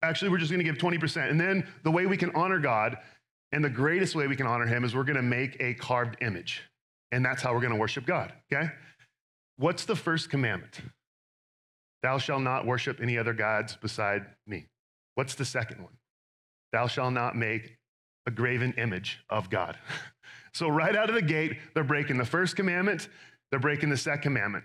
Actually, 0.02 0.30
we're 0.30 0.36
just 0.36 0.50
going 0.50 0.62
to 0.62 0.70
give 0.70 0.76
20%. 0.76 1.30
And 1.30 1.40
then 1.40 1.66
the 1.84 1.90
way 1.90 2.04
we 2.04 2.18
can 2.18 2.30
honor 2.34 2.58
God 2.58 2.98
and 3.52 3.64
the 3.64 3.70
greatest 3.70 4.14
way 4.14 4.26
we 4.26 4.36
can 4.36 4.46
honor 4.46 4.66
him 4.66 4.84
is 4.84 4.94
we're 4.94 5.02
going 5.02 5.16
to 5.16 5.22
make 5.22 5.56
a 5.60 5.72
carved 5.72 6.18
image. 6.20 6.62
And 7.10 7.24
that's 7.24 7.40
how 7.40 7.54
we're 7.54 7.62
going 7.62 7.72
to 7.72 7.78
worship 7.78 8.04
God, 8.04 8.34
okay? 8.52 8.70
What's 9.56 9.86
the 9.86 9.96
first 9.96 10.28
commandment? 10.28 10.82
Thou 12.02 12.18
shalt 12.18 12.42
not 12.42 12.66
worship 12.66 13.00
any 13.00 13.16
other 13.16 13.32
gods 13.32 13.76
beside 13.76 14.26
me. 14.46 14.66
What's 15.14 15.36
the 15.36 15.46
second 15.46 15.82
one? 15.82 15.94
Thou 16.70 16.86
shalt 16.86 17.14
not 17.14 17.34
make 17.34 17.78
a 18.26 18.30
graven 18.30 18.74
image 18.76 19.24
of 19.30 19.48
God. 19.48 19.78
so, 20.58 20.68
right 20.68 20.96
out 20.96 21.08
of 21.08 21.14
the 21.14 21.22
gate, 21.22 21.56
they're 21.72 21.84
breaking 21.84 22.18
the 22.18 22.24
first 22.24 22.56
commandment, 22.56 23.08
they're 23.52 23.60
breaking 23.60 23.90
the 23.90 23.96
second 23.96 24.22
commandment. 24.22 24.64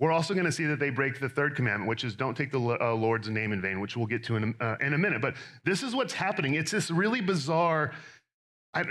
We're 0.00 0.10
also 0.10 0.34
going 0.34 0.46
to 0.46 0.50
see 0.50 0.64
that 0.64 0.80
they 0.80 0.90
break 0.90 1.20
the 1.20 1.28
third 1.28 1.54
commandment, 1.54 1.88
which 1.88 2.02
is 2.02 2.16
don't 2.16 2.36
take 2.36 2.50
the 2.50 2.58
uh, 2.58 2.94
Lord's 2.94 3.28
name 3.28 3.52
in 3.52 3.62
vain, 3.62 3.80
which 3.80 3.96
we'll 3.96 4.08
get 4.08 4.24
to 4.24 4.34
in 4.34 4.56
a, 4.60 4.64
uh, 4.64 4.76
in 4.80 4.94
a 4.94 4.98
minute. 4.98 5.22
But 5.22 5.36
this 5.64 5.84
is 5.84 5.94
what's 5.94 6.14
happening. 6.14 6.54
It's 6.54 6.72
this 6.72 6.90
really 6.90 7.20
bizarre 7.20 7.92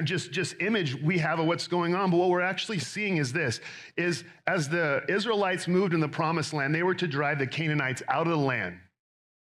just, 0.06 0.32
just 0.32 0.56
image 0.62 0.96
we 0.96 1.18
have 1.18 1.40
of 1.40 1.46
what's 1.46 1.68
going 1.68 1.94
on. 1.94 2.10
But 2.10 2.18
what 2.18 2.30
we're 2.30 2.40
actually 2.40 2.80
seeing 2.80 3.18
is 3.18 3.34
this, 3.34 3.60
is 3.98 4.24
as 4.48 4.70
the 4.70 5.04
Israelites 5.10 5.68
moved 5.68 5.94
in 5.94 6.00
the 6.00 6.08
promised 6.08 6.54
land, 6.54 6.74
they 6.74 6.84
were 6.84 6.96
to 6.96 7.08
drive 7.08 7.40
the 7.40 7.48
Canaanites 7.48 8.02
out 8.08 8.28
of 8.28 8.32
the 8.32 8.38
land. 8.38 8.78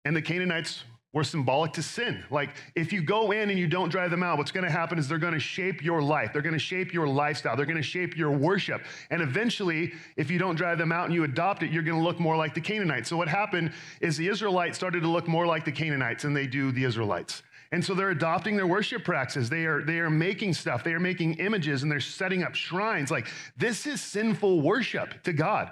And 0.06 0.16
the 0.16 0.22
Canaanites 0.22 0.84
were 1.12 1.24
symbolic 1.24 1.72
to 1.72 1.82
sin. 1.82 2.22
Like, 2.30 2.50
if 2.76 2.92
you 2.92 3.02
go 3.02 3.32
in 3.32 3.50
and 3.50 3.58
you 3.58 3.66
don't 3.66 3.88
drive 3.88 4.12
them 4.12 4.22
out, 4.22 4.38
what's 4.38 4.52
to 4.64 4.70
happen 4.70 4.98
is 4.98 5.08
they're 5.08 5.18
to 5.34 5.40
shape 5.40 5.82
your 5.82 6.00
life. 6.00 6.32
They're 6.32 6.42
to 6.52 6.58
shape 6.58 6.92
your 6.92 7.08
lifestyle. 7.08 7.56
They're 7.56 7.66
to 7.76 7.82
shape 7.82 8.16
your 8.16 8.30
worship. 8.30 8.82
And 9.10 9.20
eventually, 9.20 9.92
if 10.16 10.30
you 10.30 10.38
don't 10.38 10.54
drive 10.54 10.78
them 10.78 10.92
out 10.92 11.06
and 11.06 11.14
you 11.14 11.24
adopt 11.24 11.64
it, 11.64 11.72
you're 11.72 11.82
to 11.98 12.04
look 12.04 12.20
more 12.20 12.36
like 12.36 12.54
the 12.54 12.60
Canaanites. 12.60 13.08
So, 13.08 13.16
what 13.16 13.28
happened 13.28 13.72
is 14.00 14.16
the 14.16 14.28
Israelites 14.28 14.78
started 14.78 15.00
to 15.02 15.08
look 15.08 15.26
more 15.26 15.46
like 15.46 15.64
the 15.64 15.72
Canaanites 15.72 16.22
than 16.22 16.32
they 16.32 16.46
do 16.46 16.70
the 16.70 16.84
Israelites. 16.84 17.42
And 17.72 17.84
so 17.84 17.94
they're 17.94 18.10
adopting 18.10 18.56
their 18.56 18.66
worship 18.66 19.04
practices. 19.04 19.48
They 19.48 19.64
are, 19.64 19.82
they 19.82 20.00
are 20.00 20.10
making 20.10 20.54
stuff, 20.54 20.82
they 20.82 20.92
are 20.92 21.00
making 21.00 21.34
images, 21.34 21.82
and 21.82 21.90
they're 21.90 22.00
setting 22.00 22.42
up 22.42 22.54
shrines. 22.54 23.10
Like, 23.10 23.28
this 23.56 23.86
is 23.86 24.00
sinful 24.00 24.60
worship 24.60 25.22
to 25.22 25.32
God. 25.32 25.70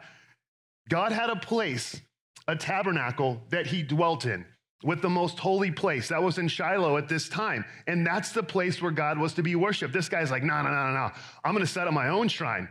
God 0.88 1.10
had 1.10 1.28
a 1.28 1.36
place, 1.36 2.00
a 2.46 2.54
tabernacle 2.54 3.42
that 3.50 3.66
he 3.66 3.82
dwelt 3.82 4.26
in. 4.26 4.44
With 4.82 5.02
the 5.02 5.10
most 5.10 5.38
holy 5.38 5.70
place. 5.70 6.08
That 6.08 6.22
was 6.22 6.38
in 6.38 6.48
Shiloh 6.48 6.96
at 6.96 7.08
this 7.08 7.28
time. 7.28 7.64
And 7.86 8.06
that's 8.06 8.32
the 8.32 8.42
place 8.42 8.80
where 8.80 8.92
God 8.92 9.18
was 9.18 9.34
to 9.34 9.42
be 9.42 9.56
worshiped. 9.56 9.92
This 9.92 10.08
guy's 10.08 10.30
like, 10.30 10.42
no, 10.42 10.62
no, 10.62 10.68
no, 10.68 10.86
no, 10.86 10.92
no. 10.92 11.10
I'm 11.44 11.52
going 11.52 11.64
to 11.64 11.70
set 11.70 11.88
up 11.88 11.92
my 11.92 12.08
own 12.08 12.28
shrine. 12.28 12.68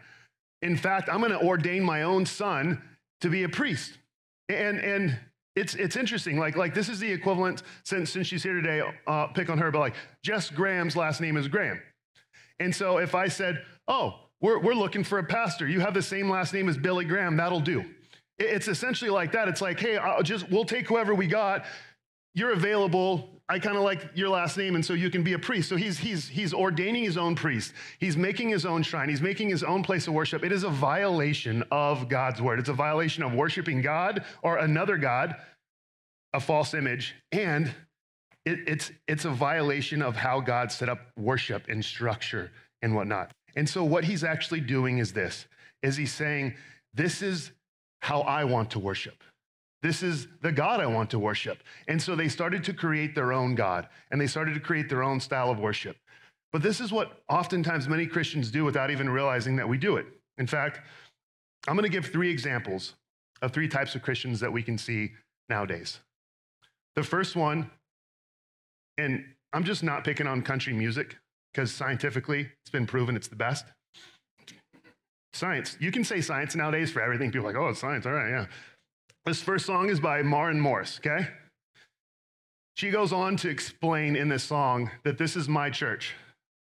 In 0.61 0.77
fact, 0.77 1.09
I'm 1.11 1.19
going 1.19 1.31
to 1.31 1.41
ordain 1.41 1.83
my 1.83 2.03
own 2.03 2.25
son 2.25 2.81
to 3.21 3.29
be 3.29 3.43
a 3.43 3.49
priest. 3.49 3.97
And, 4.49 4.79
and 4.79 5.19
it's, 5.55 5.75
it's 5.75 5.95
interesting. 5.95 6.39
Like, 6.39 6.55
like 6.55 6.73
this 6.73 6.87
is 6.87 6.99
the 6.99 7.11
equivalent, 7.11 7.63
since, 7.83 8.11
since 8.11 8.27
she's 8.27 8.43
here 8.43 8.53
today, 8.53 8.81
uh, 9.05 9.27
pick 9.27 9.49
on 9.49 9.57
her, 9.57 9.69
but 9.71 9.79
like 9.79 9.95
Jess 10.23 10.49
Graham's 10.49 10.95
last 10.95 11.19
name 11.19 11.35
is 11.35 11.47
Graham. 11.47 11.81
And 12.59 12.73
so 12.73 12.97
if 12.97 13.15
I 13.15 13.27
said, 13.27 13.63
oh, 13.87 14.19
we're, 14.39 14.59
we're 14.59 14.73
looking 14.73 15.03
for 15.03 15.19
a 15.19 15.23
pastor, 15.23 15.67
you 15.67 15.79
have 15.81 15.93
the 15.93 16.01
same 16.01 16.29
last 16.29 16.53
name 16.53 16.69
as 16.69 16.77
Billy 16.77 17.05
Graham, 17.05 17.35
that'll 17.37 17.59
do. 17.59 17.83
It's 18.39 18.67
essentially 18.67 19.09
like 19.09 19.31
that. 19.31 19.47
It's 19.47 19.61
like, 19.61 19.79
hey, 19.79 19.97
I'll 19.97 20.21
just 20.21 20.49
we'll 20.49 20.65
take 20.65 20.87
whoever 20.87 21.15
we 21.15 21.25
got. 21.25 21.65
You're 22.37 22.51
available. 22.51 23.31
I 23.49 23.57
kind 23.57 23.77
of 23.77 23.81
like 23.81 24.11
your 24.13 24.29
last 24.29 24.59
name, 24.59 24.75
and 24.75 24.85
so 24.85 24.93
you 24.93 25.09
can 25.09 25.23
be 25.23 25.33
a 25.33 25.39
priest. 25.39 25.69
So 25.69 25.75
he's 25.75 25.97
he's 25.97 26.27
he's 26.27 26.53
ordaining 26.53 27.03
his 27.03 27.17
own 27.17 27.33
priest. 27.33 27.73
He's 27.97 28.15
making 28.15 28.49
his 28.49 28.63
own 28.63 28.83
shrine. 28.83 29.09
He's 29.09 29.23
making 29.23 29.49
his 29.49 29.63
own 29.63 29.81
place 29.81 30.05
of 30.05 30.13
worship. 30.13 30.43
It 30.43 30.51
is 30.51 30.63
a 30.63 30.69
violation 30.69 31.63
of 31.71 32.07
God's 32.09 32.39
word. 32.39 32.59
It's 32.59 32.69
a 32.69 32.73
violation 32.73 33.23
of 33.23 33.33
worshiping 33.33 33.81
God 33.81 34.23
or 34.43 34.57
another 34.57 34.97
God, 34.97 35.35
a 36.31 36.39
false 36.39 36.75
image, 36.75 37.15
and 37.31 37.73
it, 38.45 38.59
it's 38.67 38.91
it's 39.07 39.25
a 39.25 39.31
violation 39.31 40.03
of 40.03 40.15
how 40.15 40.39
God 40.39 40.71
set 40.71 40.89
up 40.89 40.99
worship 41.17 41.67
and 41.69 41.83
structure 41.83 42.51
and 42.83 42.93
whatnot. 42.93 43.31
And 43.55 43.67
so 43.67 43.83
what 43.83 44.03
he's 44.03 44.23
actually 44.23 44.61
doing 44.61 44.99
is 44.99 45.11
this: 45.11 45.47
is 45.81 45.97
he's 45.97 46.13
saying, 46.13 46.53
this 46.93 47.23
is 47.23 47.51
how 48.01 48.21
I 48.21 48.43
want 48.43 48.69
to 48.71 48.79
worship. 48.79 49.23
This 49.83 50.01
is 50.01 50.27
the 50.41 50.51
God 50.51 50.79
I 50.79 50.87
want 50.87 51.09
to 51.11 51.19
worship. 51.19 51.61
And 51.87 52.01
so 52.01 52.15
they 52.15 52.27
started 52.27 52.63
to 52.65 52.73
create 52.73 53.13
their 53.13 53.31
own 53.31 53.55
God 53.55 53.87
and 54.11 54.19
they 54.19 54.27
started 54.27 54.53
to 54.55 54.59
create 54.59 54.89
their 54.89 55.03
own 55.03 55.19
style 55.19 55.49
of 55.49 55.59
worship. 55.59 55.97
But 56.51 56.63
this 56.63 56.79
is 56.79 56.91
what 56.91 57.21
oftentimes 57.29 57.87
many 57.87 58.07
Christians 58.07 58.49
do 58.49 58.63
without 58.63 58.89
even 58.89 59.09
realizing 59.09 59.55
that 59.57 59.67
we 59.67 59.77
do 59.77 59.97
it. 59.97 60.07
In 60.37 60.47
fact, 60.47 60.81
I'm 61.67 61.75
going 61.75 61.83
to 61.83 61.89
give 61.89 62.07
three 62.07 62.31
examples 62.31 62.93
of 63.41 63.51
three 63.51 63.67
types 63.67 63.93
of 63.95 64.01
Christians 64.01 64.39
that 64.39 64.51
we 64.51 64.63
can 64.63 64.77
see 64.77 65.11
nowadays. 65.49 65.99
The 66.95 67.03
first 67.03 67.35
one, 67.35 67.69
and 68.97 69.23
I'm 69.53 69.63
just 69.63 69.83
not 69.83 70.03
picking 70.03 70.25
on 70.25 70.41
country 70.41 70.73
music 70.73 71.17
because 71.53 71.71
scientifically 71.71 72.49
it's 72.61 72.71
been 72.71 72.87
proven 72.87 73.15
it's 73.15 73.27
the 73.27 73.35
best. 73.35 73.65
Science. 75.33 75.77
You 75.79 75.91
can 75.91 76.03
say 76.03 76.21
science 76.21 76.55
nowadays 76.55 76.91
for 76.91 77.01
everything. 77.01 77.31
People 77.31 77.47
are 77.47 77.53
like, 77.53 77.61
oh, 77.61 77.69
it's 77.69 77.79
science. 77.79 78.05
All 78.05 78.13
right, 78.13 78.29
yeah. 78.29 78.45
This 79.27 79.41
first 79.41 79.65
song 79.65 79.89
is 79.89 79.99
by 79.99 80.21
Maren 80.21 80.57
Morris, 80.57 81.01
okay? 81.05 81.27
She 82.77 82.89
goes 82.91 83.11
on 83.11 83.35
to 83.35 83.49
explain 83.49 84.15
in 84.15 84.29
this 84.29 84.41
song 84.41 84.89
that 85.03 85.17
this 85.17 85.35
is 85.35 85.49
my 85.49 85.69
church. 85.69 86.15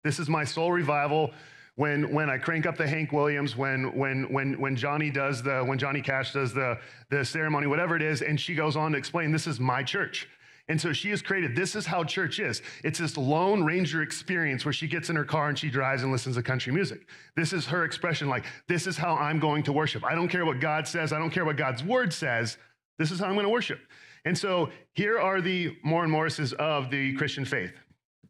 This 0.04 0.18
is 0.18 0.28
my 0.28 0.44
soul 0.44 0.70
revival. 0.70 1.30
When, 1.76 2.12
when 2.12 2.28
I 2.28 2.36
crank 2.36 2.66
up 2.66 2.76
the 2.76 2.86
Hank 2.86 3.10
Williams, 3.10 3.56
when, 3.56 3.96
when, 3.96 4.30
when, 4.30 4.60
when 4.60 4.76
Johnny 4.76 5.08
does 5.08 5.42
the, 5.42 5.64
when 5.64 5.78
Johnny 5.78 6.02
Cash 6.02 6.34
does 6.34 6.52
the, 6.52 6.78
the 7.08 7.24
ceremony, 7.24 7.68
whatever 7.68 7.96
it 7.96 8.02
is, 8.02 8.20
and 8.20 8.38
she 8.38 8.54
goes 8.54 8.76
on 8.76 8.92
to 8.92 8.98
explain, 8.98 9.32
this 9.32 9.46
is 9.46 9.58
my 9.58 9.82
church. 9.82 10.28
And 10.68 10.80
so 10.80 10.92
she 10.92 11.10
has 11.10 11.22
created 11.22 11.56
this 11.56 11.74
is 11.74 11.86
how 11.86 12.04
church 12.04 12.38
is. 12.38 12.62
It's 12.84 12.98
this 12.98 13.16
lone 13.16 13.64
ranger 13.64 14.02
experience 14.02 14.64
where 14.64 14.72
she 14.72 14.86
gets 14.86 15.10
in 15.10 15.16
her 15.16 15.24
car 15.24 15.48
and 15.48 15.58
she 15.58 15.68
drives 15.68 16.02
and 16.02 16.12
listens 16.12 16.36
to 16.36 16.42
country 16.42 16.72
music. 16.72 17.08
This 17.36 17.52
is 17.52 17.66
her 17.66 17.84
expression 17.84 18.28
like, 18.28 18.44
this 18.68 18.86
is 18.86 18.96
how 18.96 19.14
I'm 19.16 19.40
going 19.40 19.64
to 19.64 19.72
worship. 19.72 20.04
I 20.04 20.14
don't 20.14 20.28
care 20.28 20.44
what 20.44 20.60
God 20.60 20.86
says, 20.86 21.12
I 21.12 21.18
don't 21.18 21.30
care 21.30 21.44
what 21.44 21.56
God's 21.56 21.82
word 21.82 22.12
says. 22.12 22.58
This 22.98 23.10
is 23.10 23.18
how 23.18 23.26
I'm 23.26 23.34
going 23.34 23.44
to 23.44 23.50
worship. 23.50 23.80
And 24.24 24.38
so 24.38 24.70
here 24.94 25.18
are 25.18 25.40
the 25.40 25.76
Maren 25.84 26.10
Morrises 26.10 26.52
of 26.54 26.90
the 26.90 27.14
Christian 27.14 27.44
faith. 27.44 27.72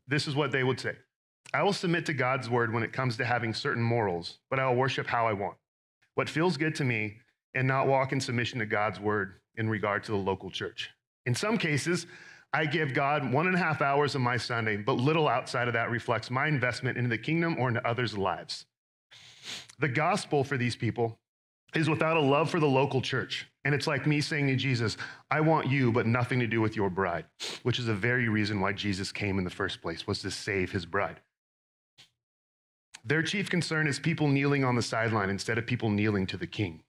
This 0.08 0.26
is 0.26 0.34
what 0.34 0.52
they 0.52 0.64
would 0.64 0.80
say 0.80 0.96
I 1.54 1.62
will 1.62 1.74
submit 1.74 2.06
to 2.06 2.14
God's 2.14 2.48
word 2.48 2.72
when 2.72 2.82
it 2.82 2.92
comes 2.92 3.16
to 3.18 3.24
having 3.26 3.52
certain 3.52 3.82
morals, 3.82 4.38
but 4.48 4.58
I 4.58 4.66
will 4.68 4.76
worship 4.76 5.06
how 5.06 5.26
I 5.26 5.34
want. 5.34 5.56
What 6.14 6.28
feels 6.28 6.56
good 6.56 6.74
to 6.76 6.84
me 6.84 7.18
and 7.54 7.68
not 7.68 7.86
walk 7.86 8.12
in 8.12 8.20
submission 8.20 8.58
to 8.60 8.66
God's 8.66 8.98
word 8.98 9.34
in 9.56 9.68
regard 9.68 10.02
to 10.04 10.12
the 10.12 10.16
local 10.16 10.50
church. 10.50 10.90
In 11.26 11.34
some 11.34 11.56
cases, 11.56 12.06
I 12.52 12.66
give 12.66 12.92
God 12.92 13.32
one 13.32 13.46
and 13.46 13.56
a 13.56 13.58
half 13.58 13.80
hours 13.80 14.14
of 14.14 14.20
my 14.20 14.36
Sunday, 14.36 14.76
but 14.76 14.94
little 14.94 15.28
outside 15.28 15.68
of 15.68 15.74
that 15.74 15.90
reflects 15.90 16.30
my 16.30 16.46
investment 16.46 16.98
into 16.98 17.08
the 17.08 17.18
kingdom 17.18 17.56
or 17.58 17.68
into 17.68 17.86
others' 17.86 18.16
lives. 18.16 18.66
The 19.78 19.88
gospel 19.88 20.44
for 20.44 20.56
these 20.58 20.76
people 20.76 21.18
is 21.74 21.88
without 21.88 22.16
a 22.18 22.20
love 22.20 22.50
for 22.50 22.60
the 22.60 22.66
local 22.66 23.00
church. 23.00 23.48
And 23.64 23.74
it's 23.74 23.86
like 23.86 24.06
me 24.06 24.20
saying 24.20 24.48
to 24.48 24.56
Jesus, 24.56 24.96
I 25.30 25.40
want 25.40 25.70
you, 25.70 25.92
but 25.92 26.06
nothing 26.06 26.40
to 26.40 26.46
do 26.46 26.60
with 26.60 26.76
your 26.76 26.90
bride, 26.90 27.24
which 27.62 27.78
is 27.78 27.86
the 27.86 27.94
very 27.94 28.28
reason 28.28 28.60
why 28.60 28.72
Jesus 28.72 29.12
came 29.12 29.38
in 29.38 29.44
the 29.44 29.50
first 29.50 29.80
place, 29.80 30.06
was 30.06 30.20
to 30.20 30.30
save 30.30 30.72
his 30.72 30.84
bride. 30.84 31.20
Their 33.04 33.22
chief 33.22 33.48
concern 33.48 33.86
is 33.86 33.98
people 33.98 34.28
kneeling 34.28 34.64
on 34.64 34.76
the 34.76 34.82
sideline 34.82 35.30
instead 35.30 35.58
of 35.58 35.66
people 35.66 35.90
kneeling 35.90 36.26
to 36.26 36.36
the 36.36 36.46
king. 36.46 36.82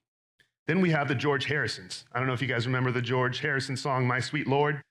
Then 0.66 0.80
we 0.80 0.90
have 0.90 1.08
the 1.08 1.14
George 1.14 1.44
Harrisons. 1.44 2.04
I 2.12 2.18
don't 2.18 2.26
know 2.26 2.32
if 2.32 2.40
you 2.40 2.48
guys 2.48 2.66
remember 2.66 2.90
the 2.90 3.02
George 3.02 3.40
Harrison 3.40 3.76
song, 3.76 4.06
My 4.06 4.20
Sweet 4.20 4.46
Lord. 4.46 4.82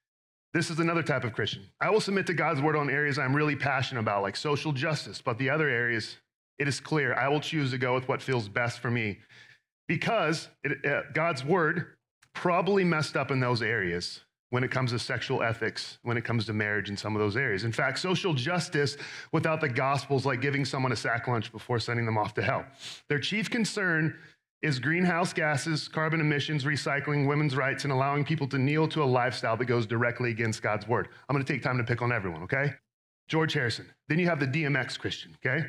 This 0.53 0.69
is 0.69 0.79
another 0.79 1.01
type 1.01 1.23
of 1.23 1.33
Christian. 1.33 1.63
I 1.81 1.89
will 1.89 2.01
submit 2.01 2.27
to 2.27 2.33
God's 2.33 2.61
word 2.61 2.75
on 2.75 2.89
areas 2.89 3.17
I'm 3.17 3.35
really 3.35 3.55
passionate 3.55 4.01
about, 4.01 4.21
like 4.21 4.35
social 4.35 4.71
justice, 4.71 5.19
but 5.19 5.39
the 5.39 5.49
other 5.49 5.67
areas, 5.67 6.17
it 6.59 6.67
is 6.67 6.79
clear 6.79 7.15
I 7.15 7.27
will 7.27 7.39
choose 7.39 7.71
to 7.71 7.79
go 7.79 7.95
with 7.95 8.07
what 8.07 8.21
feels 8.21 8.47
best 8.47 8.79
for 8.79 8.91
me 8.91 9.17
because 9.87 10.47
it, 10.63 10.85
uh, 10.85 11.01
God's 11.13 11.43
word 11.43 11.95
probably 12.35 12.83
messed 12.83 13.17
up 13.17 13.31
in 13.31 13.39
those 13.39 13.63
areas 13.63 14.21
when 14.51 14.63
it 14.63 14.69
comes 14.69 14.91
to 14.91 14.99
sexual 14.99 15.41
ethics, 15.41 15.97
when 16.03 16.15
it 16.15 16.23
comes 16.23 16.45
to 16.45 16.53
marriage 16.53 16.87
in 16.87 16.95
some 16.95 17.15
of 17.15 17.19
those 17.19 17.35
areas. 17.35 17.63
In 17.63 17.71
fact, 17.71 17.97
social 17.97 18.35
justice 18.35 18.97
without 19.31 19.59
the 19.59 19.69
gospel 19.69 20.15
is 20.17 20.27
like 20.27 20.41
giving 20.41 20.63
someone 20.63 20.91
a 20.91 20.95
sack 20.95 21.27
lunch 21.27 21.51
before 21.51 21.79
sending 21.79 22.05
them 22.05 22.19
off 22.19 22.35
to 22.35 22.43
hell. 22.43 22.63
Their 23.09 23.17
chief 23.17 23.49
concern 23.49 24.15
is 24.63 24.79
greenhouse 24.79 25.33
gases, 25.33 25.89
carbon 25.89 26.21
emissions, 26.21 26.63
recycling, 26.63 27.27
women's 27.27 27.55
rights, 27.55 27.83
and 27.83 27.91
allowing 27.91 28.23
people 28.23 28.47
to 28.47 28.57
kneel 28.57 28.87
to 28.87 29.03
a 29.03 29.05
lifestyle 29.05 29.57
that 29.57 29.65
goes 29.65 29.85
directly 29.85 30.31
against 30.31 30.63
God's 30.63 30.87
word. 30.87 31.09
I'm 31.27 31.35
going 31.35 31.45
to 31.45 31.53
take 31.53 31.61
time 31.61 31.77
to 31.77 31.83
pick 31.83 32.01
on 32.01 32.13
everyone, 32.13 32.43
okay? 32.43 32.73
George 33.27 33.51
Harrison. 33.53 33.85
Then 34.07 34.19
you 34.19 34.27
have 34.27 34.39
the 34.39 34.47
DMX 34.47 34.97
Christian, 34.97 35.35
okay? 35.45 35.67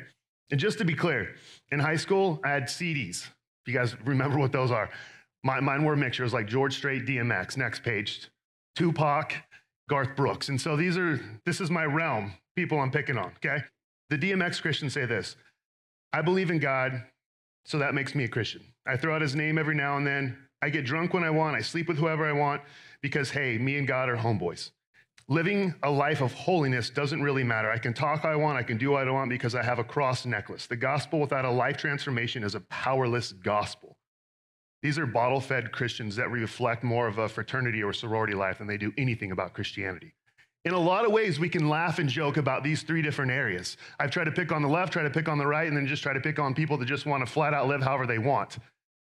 And 0.49 0.59
just 0.59 0.77
to 0.77 0.85
be 0.85 0.93
clear, 0.93 1.35
in 1.71 1.79
high 1.79 1.97
school, 1.97 2.39
I 2.45 2.51
had 2.51 2.63
CDs. 2.63 3.27
If 3.65 3.67
you 3.67 3.73
guys 3.73 3.95
remember 4.05 4.37
what 4.37 4.53
those 4.53 4.71
are, 4.71 4.89
my, 5.43 5.59
mine 5.59 5.83
were 5.83 5.97
mixtures 5.97 6.33
like 6.33 6.47
George 6.47 6.75
Strait, 6.75 7.05
DMX. 7.05 7.57
Next 7.57 7.83
page, 7.83 8.29
Tupac, 8.77 9.33
Garth 9.89 10.15
Brooks. 10.15 10.47
And 10.47 10.59
so 10.59 10.77
these 10.77 10.97
are, 10.97 11.19
this 11.45 11.59
is 11.59 11.69
my 11.69 11.83
realm, 11.83 12.33
people 12.55 12.79
I'm 12.79 12.91
picking 12.91 13.17
on, 13.17 13.33
okay? 13.43 13.63
The 14.09 14.17
DMX 14.17 14.61
Christians 14.61 14.93
say 14.93 15.05
this 15.05 15.35
I 16.13 16.21
believe 16.21 16.49
in 16.49 16.59
God, 16.59 17.03
so 17.65 17.79
that 17.79 17.93
makes 17.93 18.15
me 18.15 18.23
a 18.23 18.27
Christian. 18.27 18.61
I 18.87 18.95
throw 18.95 19.15
out 19.15 19.21
his 19.21 19.35
name 19.35 19.57
every 19.57 19.75
now 19.75 19.97
and 19.97 20.05
then. 20.05 20.37
I 20.61 20.69
get 20.69 20.85
drunk 20.85 21.13
when 21.13 21.23
I 21.23 21.31
want. 21.31 21.55
I 21.55 21.61
sleep 21.61 21.87
with 21.87 21.97
whoever 21.97 22.25
I 22.25 22.31
want 22.31 22.61
because, 23.01 23.29
hey, 23.31 23.57
me 23.57 23.77
and 23.77 23.87
God 23.87 24.07
are 24.09 24.15
homeboys. 24.15 24.71
Living 25.27 25.73
a 25.81 25.89
life 25.89 26.21
of 26.21 26.31
holiness 26.33 26.91
doesn't 26.91 27.21
really 27.21 27.43
matter. 27.43 27.71
I 27.71 27.79
can 27.79 27.93
talk 27.93 28.21
how 28.21 28.29
I 28.29 28.35
want, 28.35 28.59
I 28.59 28.63
can 28.63 28.77
do 28.77 28.91
what 28.91 29.07
I 29.07 29.11
want 29.11 29.29
because 29.29 29.55
I 29.55 29.63
have 29.63 29.79
a 29.79 29.83
cross 29.83 30.25
necklace. 30.25 30.67
The 30.67 30.75
gospel 30.75 31.19
without 31.19 31.45
a 31.45 31.49
life 31.49 31.77
transformation 31.77 32.43
is 32.43 32.53
a 32.53 32.59
powerless 32.61 33.31
gospel. 33.31 33.97
These 34.83 34.99
are 34.99 35.07
bottle 35.07 35.41
fed 35.41 35.71
Christians 35.71 36.15
that 36.17 36.29
reflect 36.29 36.83
more 36.83 37.07
of 37.07 37.17
a 37.17 37.27
fraternity 37.27 37.81
or 37.81 37.91
sorority 37.91 38.35
life 38.35 38.59
than 38.59 38.67
they 38.67 38.77
do 38.77 38.93
anything 38.99 39.31
about 39.31 39.53
Christianity. 39.53 40.13
In 40.65 40.73
a 40.73 40.79
lot 40.79 41.05
of 41.05 41.11
ways, 41.11 41.39
we 41.39 41.47
can 41.47 41.69
laugh 41.69 41.99
and 41.99 42.09
joke 42.09 42.37
about 42.37 42.63
these 42.63 42.81
three 42.81 43.03
different 43.03 43.31
areas. 43.31 43.77
I've 43.99 44.09
tried 44.09 44.23
to 44.23 44.31
pick 44.31 44.51
on 44.51 44.63
the 44.63 44.67
left, 44.67 44.91
try 44.91 45.03
to 45.03 45.11
pick 45.11 45.29
on 45.29 45.37
the 45.37 45.45
right, 45.45 45.67
and 45.67 45.77
then 45.77 45.85
just 45.85 46.01
try 46.01 46.11
to 46.11 46.19
pick 46.19 46.39
on 46.39 46.55
people 46.55 46.75
that 46.77 46.85
just 46.85 47.05
want 47.05 47.23
to 47.25 47.31
flat 47.31 47.53
out 47.53 47.67
live 47.67 47.83
however 47.83 48.07
they 48.07 48.17
want. 48.17 48.57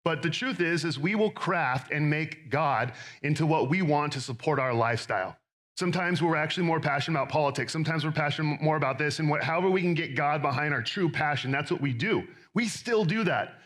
But 0.04 0.24
the 0.24 0.30
truth 0.30 0.60
is, 0.60 0.86
is 0.86 0.98
we 0.98 1.14
will 1.14 1.30
craft 1.30 1.92
and 1.92 2.10
make 2.10 2.50
God 2.50 2.94
into 3.22 3.46
what 3.46 3.70
we 3.70 3.84
want 3.84 4.14
to 4.14 4.22
support 4.22 4.60
our 4.60 4.74
lifestyle. 4.74 5.38
Sometimes 5.78 6.22
we're 6.22 6.36
actually 6.36 6.66
more 6.66 6.80
passionate 6.80 7.20
about 7.20 7.30
politics. 7.30 7.72
Sometimes 7.72 8.06
we're 8.06 8.12
passionate 8.12 8.62
more 8.62 8.78
about 8.78 8.98
this. 8.98 9.20
And 9.20 9.30
what, 9.30 9.44
however 9.44 9.70
we 9.70 9.82
can 9.82 9.94
get 9.94 10.16
God 10.16 10.42
behind 10.42 10.74
our 10.74 10.82
true 10.82 11.10
passion, 11.10 11.52
that's 11.52 11.70
what 11.70 11.82
we 11.82 11.94
do. 11.94 12.24
We 12.56 12.68
still 12.68 13.06
do 13.06 13.24
that. 13.25 13.60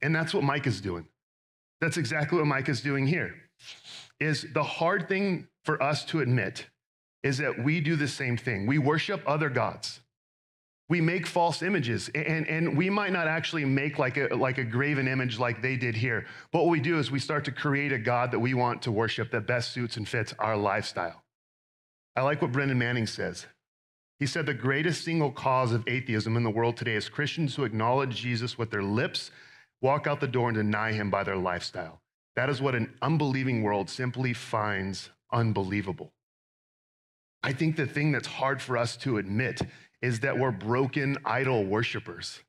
And 0.00 0.14
that's 0.14 0.32
what 0.32 0.44
Micah 0.44 0.68
is 0.68 0.80
doing. 0.80 1.06
That's 1.80 1.96
exactly 1.96 2.38
what 2.38 2.46
Micah 2.46 2.70
is 2.70 2.80
doing 2.80 3.06
here. 3.06 3.34
Is 4.20 4.46
the 4.54 4.62
hard 4.62 5.08
thing 5.08 5.48
for 5.64 5.82
us 5.82 6.04
to 6.06 6.20
admit 6.20 6.66
is 7.26 7.38
that 7.38 7.62
we 7.62 7.80
do 7.80 7.96
the 7.96 8.08
same 8.08 8.36
thing. 8.36 8.66
We 8.66 8.78
worship 8.78 9.22
other 9.26 9.48
gods. 9.48 10.00
We 10.88 11.00
make 11.00 11.26
false 11.26 11.62
images 11.62 12.08
and, 12.14 12.46
and 12.46 12.76
we 12.76 12.88
might 12.90 13.12
not 13.12 13.26
actually 13.26 13.64
make 13.64 13.98
like 13.98 14.16
a, 14.16 14.28
like 14.34 14.58
a 14.58 14.64
graven 14.64 15.08
image 15.08 15.38
like 15.38 15.60
they 15.60 15.76
did 15.76 15.96
here. 15.96 16.26
But 16.52 16.60
what 16.60 16.70
we 16.70 16.78
do 16.78 17.00
is 17.00 17.10
we 17.10 17.18
start 17.18 17.44
to 17.46 17.52
create 17.52 17.92
a 17.92 17.98
god 17.98 18.30
that 18.30 18.38
we 18.38 18.54
want 18.54 18.82
to 18.82 18.92
worship 18.92 19.32
that 19.32 19.48
best 19.48 19.72
suits 19.72 19.96
and 19.96 20.08
fits 20.08 20.32
our 20.38 20.56
lifestyle. 20.56 21.24
I 22.14 22.22
like 22.22 22.40
what 22.40 22.52
Brennan 22.52 22.78
Manning 22.78 23.08
says. 23.08 23.46
He 24.20 24.26
said 24.26 24.46
the 24.46 24.54
greatest 24.54 25.04
single 25.04 25.32
cause 25.32 25.72
of 25.72 25.86
atheism 25.88 26.36
in 26.36 26.44
the 26.44 26.50
world 26.50 26.76
today 26.76 26.94
is 26.94 27.08
christians 27.08 27.54
who 27.54 27.64
acknowledge 27.64 28.16
jesus 28.16 28.56
with 28.56 28.70
their 28.70 28.82
lips 28.82 29.30
walk 29.82 30.06
out 30.06 30.20
the 30.20 30.26
door 30.28 30.48
and 30.48 30.56
deny 30.56 30.92
him 30.92 31.10
by 31.10 31.22
their 31.22 31.36
lifestyle. 31.36 32.00
That 32.34 32.48
is 32.48 32.62
what 32.62 32.74
an 32.74 32.94
unbelieving 33.02 33.62
world 33.62 33.90
simply 33.90 34.32
finds 34.32 35.10
unbelievable. 35.32 36.12
I 37.42 37.52
think 37.52 37.76
the 37.76 37.86
thing 37.86 38.12
that's 38.12 38.26
hard 38.26 38.60
for 38.60 38.76
us 38.76 38.96
to 38.98 39.18
admit 39.18 39.60
is 40.02 40.20
that 40.20 40.38
we're 40.38 40.50
broken 40.50 41.16
idol 41.24 41.64
worshipers. 41.64 42.40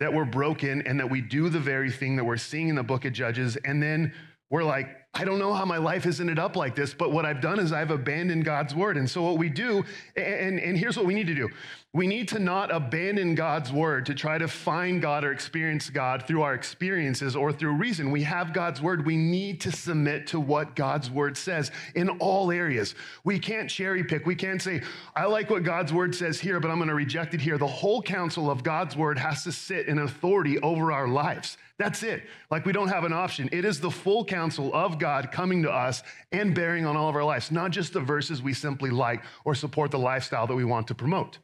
That 0.00 0.12
we're 0.12 0.24
broken 0.24 0.82
and 0.82 1.00
that 1.00 1.10
we 1.10 1.20
do 1.20 1.48
the 1.48 1.60
very 1.60 1.90
thing 1.90 2.16
that 2.16 2.24
we're 2.24 2.36
seeing 2.36 2.68
in 2.68 2.76
the 2.76 2.82
book 2.82 3.04
of 3.04 3.12
Judges, 3.12 3.56
and 3.56 3.82
then 3.82 4.12
we're 4.50 4.64
like, 4.64 4.88
I 5.18 5.24
don't 5.24 5.38
know 5.38 5.54
how 5.54 5.64
my 5.64 5.78
life 5.78 6.04
has 6.04 6.20
ended 6.20 6.38
up 6.38 6.56
like 6.56 6.74
this, 6.74 6.92
but 6.92 7.10
what 7.10 7.24
I've 7.24 7.40
done 7.40 7.58
is 7.58 7.72
I've 7.72 7.90
abandoned 7.90 8.44
God's 8.44 8.74
word. 8.74 8.98
And 8.98 9.08
so, 9.08 9.22
what 9.22 9.38
we 9.38 9.48
do, 9.48 9.82
and, 10.14 10.60
and 10.60 10.76
here's 10.76 10.94
what 10.94 11.06
we 11.06 11.14
need 11.14 11.26
to 11.28 11.34
do 11.34 11.48
we 11.94 12.06
need 12.06 12.28
to 12.28 12.38
not 12.38 12.70
abandon 12.70 13.34
God's 13.34 13.72
word 13.72 14.04
to 14.06 14.14
try 14.14 14.36
to 14.36 14.46
find 14.46 15.00
God 15.00 15.24
or 15.24 15.32
experience 15.32 15.88
God 15.88 16.24
through 16.26 16.42
our 16.42 16.52
experiences 16.52 17.34
or 17.34 17.50
through 17.50 17.72
reason. 17.72 18.10
We 18.10 18.22
have 18.24 18.52
God's 18.52 18.82
word. 18.82 19.06
We 19.06 19.16
need 19.16 19.62
to 19.62 19.72
submit 19.72 20.26
to 20.26 20.38
what 20.38 20.76
God's 20.76 21.10
word 21.10 21.38
says 21.38 21.70
in 21.94 22.10
all 22.18 22.50
areas. 22.50 22.94
We 23.24 23.38
can't 23.38 23.70
cherry 23.70 24.04
pick. 24.04 24.26
We 24.26 24.34
can't 24.34 24.60
say, 24.60 24.82
I 25.14 25.24
like 25.24 25.48
what 25.48 25.62
God's 25.62 25.90
word 25.90 26.14
says 26.14 26.38
here, 26.38 26.60
but 26.60 26.70
I'm 26.70 26.76
going 26.76 26.90
to 26.90 26.94
reject 26.94 27.32
it 27.32 27.40
here. 27.40 27.56
The 27.56 27.66
whole 27.66 28.02
counsel 28.02 28.50
of 28.50 28.62
God's 28.62 28.94
word 28.94 29.18
has 29.18 29.44
to 29.44 29.52
sit 29.52 29.86
in 29.86 29.98
authority 30.00 30.58
over 30.58 30.92
our 30.92 31.08
lives. 31.08 31.56
That's 31.78 32.02
it. 32.02 32.22
Like 32.50 32.64
we 32.64 32.72
don't 32.72 32.88
have 32.88 33.04
an 33.04 33.12
option. 33.12 33.48
It 33.52 33.64
is 33.64 33.80
the 33.80 33.90
full 33.90 34.24
counsel 34.24 34.74
of 34.74 34.98
God 34.98 35.05
coming 35.32 35.62
to 35.62 35.70
us 35.70 36.02
and 36.32 36.54
bearing 36.54 36.86
on 36.86 36.96
all 36.96 37.08
of 37.08 37.16
our 37.16 37.24
lives, 37.24 37.50
not 37.50 37.70
just 37.70 37.92
the 37.92 38.00
verses 38.00 38.42
we 38.42 38.52
simply 38.52 38.90
like 38.90 39.22
or 39.44 39.54
support 39.54 39.90
the 39.90 39.98
lifestyle 39.98 40.46
that 40.46 40.54
we 40.54 40.64
want 40.64 40.88
to 40.88 40.94
promote. 40.94 41.38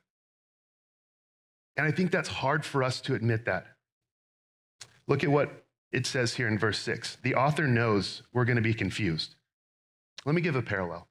And 1.76 1.86
I 1.86 1.90
think 1.90 2.10
that's 2.10 2.28
hard 2.28 2.64
for 2.64 2.82
us 2.82 3.00
to 3.02 3.14
admit 3.14 3.46
that. 3.46 3.66
Look 5.08 5.24
at 5.24 5.30
what 5.30 5.64
it 5.90 6.06
says 6.06 6.34
here 6.34 6.48
in 6.48 6.58
verse 6.58 6.78
six. 6.78 7.16
The 7.22 7.34
author 7.34 7.66
knows 7.66 8.22
we're 8.32 8.44
going 8.44 8.56
to 8.56 8.62
be 8.62 8.74
confused. 8.74 9.34
Let 10.24 10.34
me 10.34 10.40
give 10.40 10.56
a 10.56 10.62
parallel. 10.62 11.08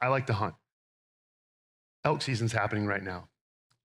I 0.00 0.08
like 0.08 0.26
to 0.26 0.32
hunt. 0.32 0.54
Elk 2.04 2.22
season's 2.22 2.52
happening 2.52 2.86
right 2.86 3.02
now. 3.02 3.28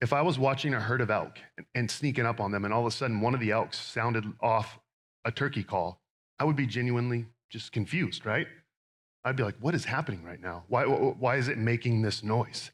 If 0.00 0.12
I 0.12 0.22
was 0.22 0.38
watching 0.38 0.74
a 0.74 0.80
herd 0.80 1.00
of 1.00 1.10
elk 1.10 1.38
and 1.74 1.90
sneaking 1.90 2.26
up 2.26 2.40
on 2.40 2.52
them, 2.52 2.64
and 2.64 2.74
all 2.74 2.80
of 2.80 2.86
a 2.86 2.90
sudden 2.90 3.20
one 3.20 3.34
of 3.34 3.40
the 3.40 3.50
elks 3.50 3.80
sounded 3.80 4.24
off 4.40 4.78
a 5.24 5.32
turkey 5.32 5.62
call, 5.62 6.00
I 6.38 6.44
would 6.44 6.56
be 6.56 6.66
genuinely 6.66 7.26
just 7.50 7.72
confused, 7.72 8.26
right? 8.26 8.46
I'd 9.24 9.36
be 9.36 9.42
like, 9.42 9.56
what 9.60 9.74
is 9.74 9.84
happening 9.84 10.22
right 10.22 10.40
now? 10.40 10.64
Why, 10.68 10.84
why 10.84 11.36
is 11.36 11.48
it 11.48 11.58
making 11.58 12.02
this 12.02 12.22
noise? 12.22 12.70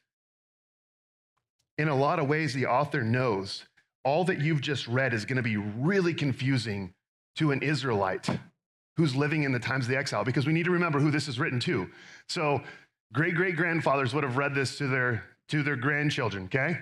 In 1.78 1.88
a 1.88 1.96
lot 1.96 2.18
of 2.18 2.28
ways, 2.28 2.54
the 2.54 2.66
author 2.66 3.02
knows 3.02 3.64
all 4.04 4.24
that 4.24 4.40
you've 4.40 4.60
just 4.60 4.86
read 4.86 5.14
is 5.14 5.24
going 5.24 5.36
to 5.36 5.42
be 5.42 5.56
really 5.56 6.14
confusing 6.14 6.94
to 7.36 7.50
an 7.50 7.62
Israelite 7.62 8.28
who's 8.96 9.16
living 9.16 9.42
in 9.42 9.50
the 9.50 9.58
times 9.58 9.86
of 9.86 9.90
the 9.90 9.96
exile, 9.96 10.22
because 10.22 10.46
we 10.46 10.52
need 10.52 10.66
to 10.66 10.70
remember 10.70 11.00
who 11.00 11.10
this 11.10 11.26
is 11.26 11.40
written 11.40 11.58
to. 11.58 11.90
So, 12.28 12.62
great 13.12 13.34
great 13.34 13.56
grandfathers 13.56 14.14
would 14.14 14.22
have 14.22 14.36
read 14.36 14.54
this 14.54 14.78
to 14.78 14.86
their, 14.86 15.24
to 15.48 15.64
their 15.64 15.74
grandchildren, 15.74 16.44
okay? 16.44 16.78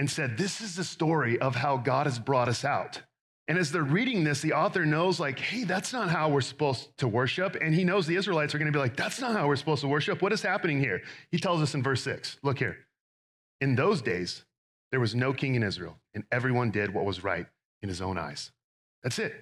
and 0.00 0.10
said, 0.10 0.38
This 0.38 0.62
is 0.62 0.76
the 0.76 0.84
story 0.84 1.38
of 1.40 1.54
how 1.54 1.76
God 1.76 2.06
has 2.06 2.18
brought 2.18 2.48
us 2.48 2.64
out. 2.64 3.02
And 3.50 3.58
as 3.58 3.72
they're 3.72 3.82
reading 3.82 4.22
this, 4.22 4.40
the 4.40 4.52
author 4.52 4.86
knows, 4.86 5.18
like, 5.18 5.36
hey, 5.40 5.64
that's 5.64 5.92
not 5.92 6.08
how 6.08 6.28
we're 6.28 6.40
supposed 6.40 6.96
to 6.98 7.08
worship. 7.08 7.56
And 7.60 7.74
he 7.74 7.82
knows 7.82 8.06
the 8.06 8.14
Israelites 8.14 8.54
are 8.54 8.58
going 8.58 8.72
to 8.72 8.72
be 8.72 8.78
like, 8.78 8.94
that's 8.94 9.20
not 9.20 9.32
how 9.32 9.48
we're 9.48 9.56
supposed 9.56 9.80
to 9.80 9.88
worship. 9.88 10.22
What 10.22 10.32
is 10.32 10.40
happening 10.40 10.78
here? 10.78 11.02
He 11.32 11.38
tells 11.40 11.60
us 11.60 11.74
in 11.74 11.82
verse 11.82 12.00
six 12.00 12.38
look 12.44 12.60
here. 12.60 12.76
In 13.60 13.74
those 13.74 14.02
days, 14.02 14.44
there 14.92 15.00
was 15.00 15.16
no 15.16 15.32
king 15.32 15.56
in 15.56 15.64
Israel, 15.64 15.98
and 16.14 16.22
everyone 16.30 16.70
did 16.70 16.94
what 16.94 17.04
was 17.04 17.24
right 17.24 17.44
in 17.82 17.88
his 17.88 18.00
own 18.00 18.18
eyes. 18.18 18.52
That's 19.02 19.18
it. 19.18 19.34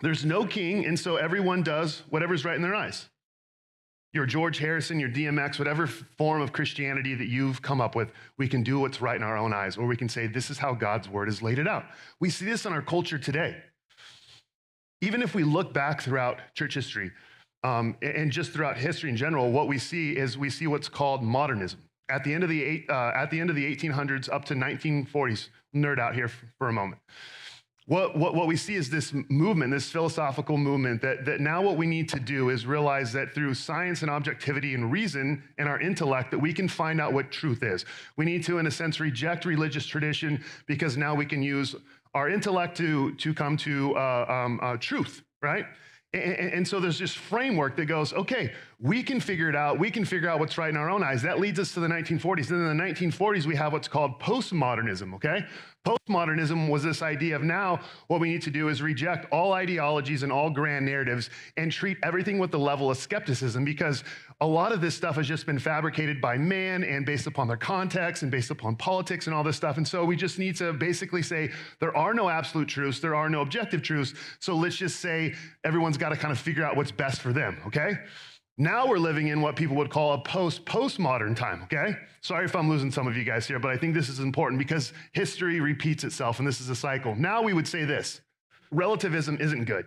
There's 0.00 0.24
no 0.24 0.46
king, 0.46 0.86
and 0.86 0.98
so 0.98 1.16
everyone 1.16 1.62
does 1.62 2.04
whatever's 2.08 2.46
right 2.46 2.56
in 2.56 2.62
their 2.62 2.74
eyes 2.74 3.10
your 4.16 4.26
George 4.26 4.58
Harrison, 4.58 4.98
your 4.98 5.10
DMX, 5.10 5.58
whatever 5.58 5.86
form 5.86 6.40
of 6.40 6.52
Christianity 6.52 7.14
that 7.14 7.28
you've 7.28 7.60
come 7.60 7.82
up 7.82 7.94
with, 7.94 8.10
we 8.38 8.48
can 8.48 8.62
do 8.62 8.80
what's 8.80 9.00
right 9.00 9.14
in 9.14 9.22
our 9.22 9.36
own 9.36 9.52
eyes, 9.52 9.76
or 9.76 9.86
we 9.86 9.96
can 9.96 10.08
say, 10.08 10.26
this 10.26 10.50
is 10.50 10.58
how 10.58 10.72
God's 10.72 11.08
word 11.08 11.28
has 11.28 11.42
laid 11.42 11.58
it 11.58 11.68
out. 11.68 11.84
We 12.18 12.30
see 12.30 12.46
this 12.46 12.64
in 12.64 12.72
our 12.72 12.80
culture 12.80 13.18
today. 13.18 13.56
Even 15.02 15.22
if 15.22 15.34
we 15.34 15.44
look 15.44 15.74
back 15.74 16.00
throughout 16.00 16.40
church 16.54 16.74
history 16.74 17.12
um, 17.62 17.94
and 18.00 18.32
just 18.32 18.52
throughout 18.52 18.78
history 18.78 19.10
in 19.10 19.16
general, 19.16 19.52
what 19.52 19.68
we 19.68 19.78
see 19.78 20.16
is 20.16 20.38
we 20.38 20.48
see 20.48 20.66
what's 20.66 20.88
called 20.88 21.22
modernism. 21.22 21.80
At 22.08 22.24
the 22.24 22.32
end 22.32 22.42
of 22.42 22.48
the, 22.48 22.64
eight, 22.64 22.86
uh, 22.88 23.12
at 23.14 23.30
the, 23.30 23.38
end 23.38 23.50
of 23.50 23.56
the 23.56 23.76
1800s 23.76 24.32
up 24.32 24.46
to 24.46 24.54
1940s, 24.54 25.48
nerd 25.74 25.98
out 25.98 26.14
here 26.14 26.30
for 26.58 26.68
a 26.68 26.72
moment. 26.72 27.02
What, 27.88 28.16
what, 28.16 28.34
what 28.34 28.48
we 28.48 28.56
see 28.56 28.74
is 28.74 28.90
this 28.90 29.14
movement, 29.28 29.72
this 29.72 29.88
philosophical 29.88 30.56
movement, 30.56 31.00
that, 31.02 31.24
that 31.24 31.40
now 31.40 31.62
what 31.62 31.76
we 31.76 31.86
need 31.86 32.08
to 32.08 32.18
do 32.18 32.50
is 32.50 32.66
realize 32.66 33.12
that 33.12 33.32
through 33.32 33.54
science 33.54 34.02
and 34.02 34.10
objectivity 34.10 34.74
and 34.74 34.90
reason 34.90 35.40
and 35.58 35.68
our 35.68 35.80
intellect, 35.80 36.32
that 36.32 36.38
we 36.38 36.52
can 36.52 36.66
find 36.66 37.00
out 37.00 37.12
what 37.12 37.30
truth 37.30 37.62
is. 37.62 37.84
We 38.16 38.24
need 38.24 38.42
to, 38.44 38.58
in 38.58 38.66
a 38.66 38.72
sense, 38.72 38.98
reject 38.98 39.44
religious 39.44 39.86
tradition 39.86 40.42
because 40.66 40.96
now 40.96 41.14
we 41.14 41.26
can 41.26 41.44
use 41.44 41.76
our 42.12 42.28
intellect 42.28 42.76
to, 42.78 43.14
to 43.16 43.32
come 43.32 43.56
to 43.58 43.96
uh, 43.96 44.26
um, 44.28 44.58
uh, 44.60 44.76
truth, 44.78 45.22
right? 45.40 45.66
And, 46.12 46.66
so 46.66 46.80
there's 46.80 46.98
this 46.98 47.12
framework 47.12 47.76
that 47.76 47.86
goes, 47.86 48.12
okay, 48.14 48.52
we 48.78 49.02
can 49.02 49.20
figure 49.20 49.48
it 49.48 49.56
out. 49.56 49.78
We 49.78 49.90
can 49.90 50.04
figure 50.04 50.28
out 50.28 50.38
what's 50.38 50.58
right 50.58 50.68
in 50.68 50.76
our 50.76 50.90
own 50.90 51.02
eyes. 51.02 51.22
That 51.22 51.40
leads 51.40 51.58
us 51.58 51.72
to 51.74 51.80
the 51.80 51.88
1940s. 51.88 52.48
Then 52.48 52.58
in 52.58 52.76
the 52.76 52.84
1940s, 52.84 53.46
we 53.46 53.56
have 53.56 53.72
what's 53.72 53.88
called 53.88 54.20
postmodernism, 54.20 55.14
okay? 55.14 55.46
Postmodernism 55.86 56.68
was 56.68 56.82
this 56.82 57.00
idea 57.00 57.36
of 57.36 57.42
now 57.42 57.80
what 58.08 58.20
we 58.20 58.28
need 58.28 58.42
to 58.42 58.50
do 58.50 58.68
is 58.68 58.82
reject 58.82 59.32
all 59.32 59.54
ideologies 59.54 60.24
and 60.24 60.30
all 60.30 60.50
grand 60.50 60.84
narratives 60.84 61.30
and 61.56 61.72
treat 61.72 61.96
everything 62.02 62.38
with 62.38 62.50
the 62.50 62.58
level 62.58 62.90
of 62.90 62.98
skepticism 62.98 63.64
because 63.64 64.04
a 64.42 64.46
lot 64.46 64.72
of 64.72 64.82
this 64.82 64.94
stuff 64.94 65.16
has 65.16 65.26
just 65.26 65.46
been 65.46 65.58
fabricated 65.58 66.20
by 66.20 66.36
man 66.36 66.84
and 66.84 67.06
based 67.06 67.26
upon 67.26 67.48
their 67.48 67.56
context 67.56 68.24
and 68.24 68.30
based 68.30 68.50
upon 68.50 68.76
politics 68.76 69.26
and 69.26 69.34
all 69.34 69.44
this 69.44 69.56
stuff. 69.56 69.78
And 69.78 69.88
so 69.88 70.04
we 70.04 70.16
just 70.16 70.38
need 70.38 70.54
to 70.56 70.74
basically 70.74 71.22
say 71.22 71.50
there 71.80 71.96
are 71.96 72.12
no 72.12 72.28
absolute 72.28 72.68
truths, 72.68 73.00
there 73.00 73.14
are 73.14 73.30
no 73.30 73.40
objective 73.40 73.82
truths. 73.82 74.12
So 74.38 74.54
let's 74.54 74.76
just 74.76 75.00
say 75.00 75.34
everyone's 75.64 75.96
got 75.96 76.10
to 76.10 76.16
kind 76.16 76.32
of 76.32 76.38
figure 76.38 76.64
out 76.64 76.76
what's 76.76 76.92
best 76.92 77.22
for 77.22 77.32
them, 77.32 77.56
okay? 77.68 77.94
Now 78.58 78.86
we're 78.86 78.98
living 78.98 79.28
in 79.28 79.42
what 79.42 79.54
people 79.54 79.76
would 79.76 79.90
call 79.90 80.14
a 80.14 80.18
post 80.18 80.64
postmodern 80.64 81.36
time, 81.36 81.62
okay? 81.64 81.94
Sorry 82.22 82.46
if 82.46 82.56
I'm 82.56 82.70
losing 82.70 82.90
some 82.90 83.06
of 83.06 83.14
you 83.14 83.22
guys 83.22 83.46
here, 83.46 83.58
but 83.58 83.70
I 83.70 83.76
think 83.76 83.94
this 83.94 84.08
is 84.08 84.18
important 84.18 84.58
because 84.58 84.94
history 85.12 85.60
repeats 85.60 86.04
itself 86.04 86.38
and 86.38 86.48
this 86.48 86.60
is 86.60 86.70
a 86.70 86.76
cycle. 86.76 87.14
Now 87.14 87.42
we 87.42 87.52
would 87.52 87.68
say 87.68 87.84
this 87.84 88.22
relativism 88.70 89.38
isn't 89.40 89.64
good. 89.64 89.84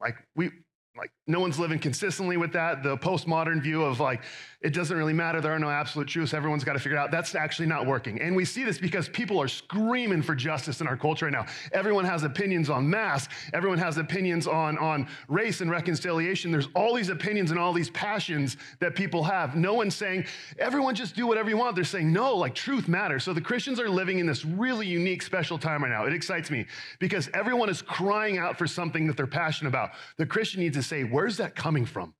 Like 0.00 0.16
we 0.36 0.50
like 0.96 1.10
no 1.26 1.40
one's 1.40 1.58
living 1.58 1.78
consistently 1.78 2.36
with 2.36 2.52
that 2.52 2.82
the 2.82 2.96
postmodern 2.96 3.60
view 3.60 3.82
of 3.82 3.98
like 3.98 4.22
it 4.62 4.72
doesn't 4.72 4.96
really 4.96 5.12
matter. 5.12 5.40
There 5.40 5.52
are 5.52 5.58
no 5.58 5.70
absolute 5.70 6.06
truths. 6.06 6.32
Everyone's 6.34 6.62
got 6.62 6.74
to 6.74 6.78
figure 6.78 6.96
it 6.96 7.00
out. 7.00 7.10
That's 7.10 7.34
actually 7.34 7.66
not 7.66 7.86
working. 7.86 8.20
And 8.20 8.36
we 8.36 8.44
see 8.44 8.62
this 8.62 8.78
because 8.78 9.08
people 9.08 9.40
are 9.40 9.48
screaming 9.48 10.22
for 10.22 10.34
justice 10.34 10.80
in 10.80 10.86
our 10.86 10.96
culture 10.96 11.26
right 11.26 11.32
now. 11.32 11.46
Everyone 11.72 12.04
has 12.04 12.22
opinions 12.22 12.70
on 12.70 12.88
mask. 12.88 13.32
Everyone 13.52 13.78
has 13.78 13.98
opinions 13.98 14.46
on 14.46 14.78
on 14.78 15.08
race 15.28 15.60
and 15.60 15.70
reconciliation. 15.70 16.52
There's 16.52 16.68
all 16.74 16.94
these 16.94 17.08
opinions 17.08 17.50
and 17.50 17.58
all 17.58 17.72
these 17.72 17.90
passions 17.90 18.56
that 18.78 18.94
people 18.94 19.24
have. 19.24 19.56
No 19.56 19.74
one's 19.74 19.96
saying 19.96 20.26
everyone 20.58 20.94
just 20.94 21.16
do 21.16 21.26
whatever 21.26 21.50
you 21.50 21.56
want. 21.56 21.74
They're 21.74 21.84
saying 21.84 22.12
no 22.12 22.36
like 22.36 22.54
truth 22.54 22.86
matters. 22.86 23.24
So 23.24 23.32
the 23.32 23.40
christians 23.40 23.80
are 23.80 23.88
living 23.88 24.18
in 24.20 24.26
this 24.26 24.44
really 24.44 24.86
unique 24.86 25.22
special 25.22 25.58
time 25.58 25.82
right 25.82 25.90
now. 25.90 26.06
It 26.06 26.12
excites 26.12 26.50
me 26.50 26.66
because 27.00 27.28
everyone 27.34 27.68
is 27.68 27.82
crying 27.82 28.38
out 28.38 28.58
for 28.58 28.66
something 28.66 29.06
that 29.08 29.16
they're 29.16 29.26
passionate 29.26 29.70
about. 29.70 29.90
The 30.18 30.26
christian 30.26 30.60
needs 30.60 30.76
to 30.76 30.82
say, 30.82 31.02
where's 31.02 31.36
that 31.38 31.56
coming 31.56 31.84
from? 31.84 32.14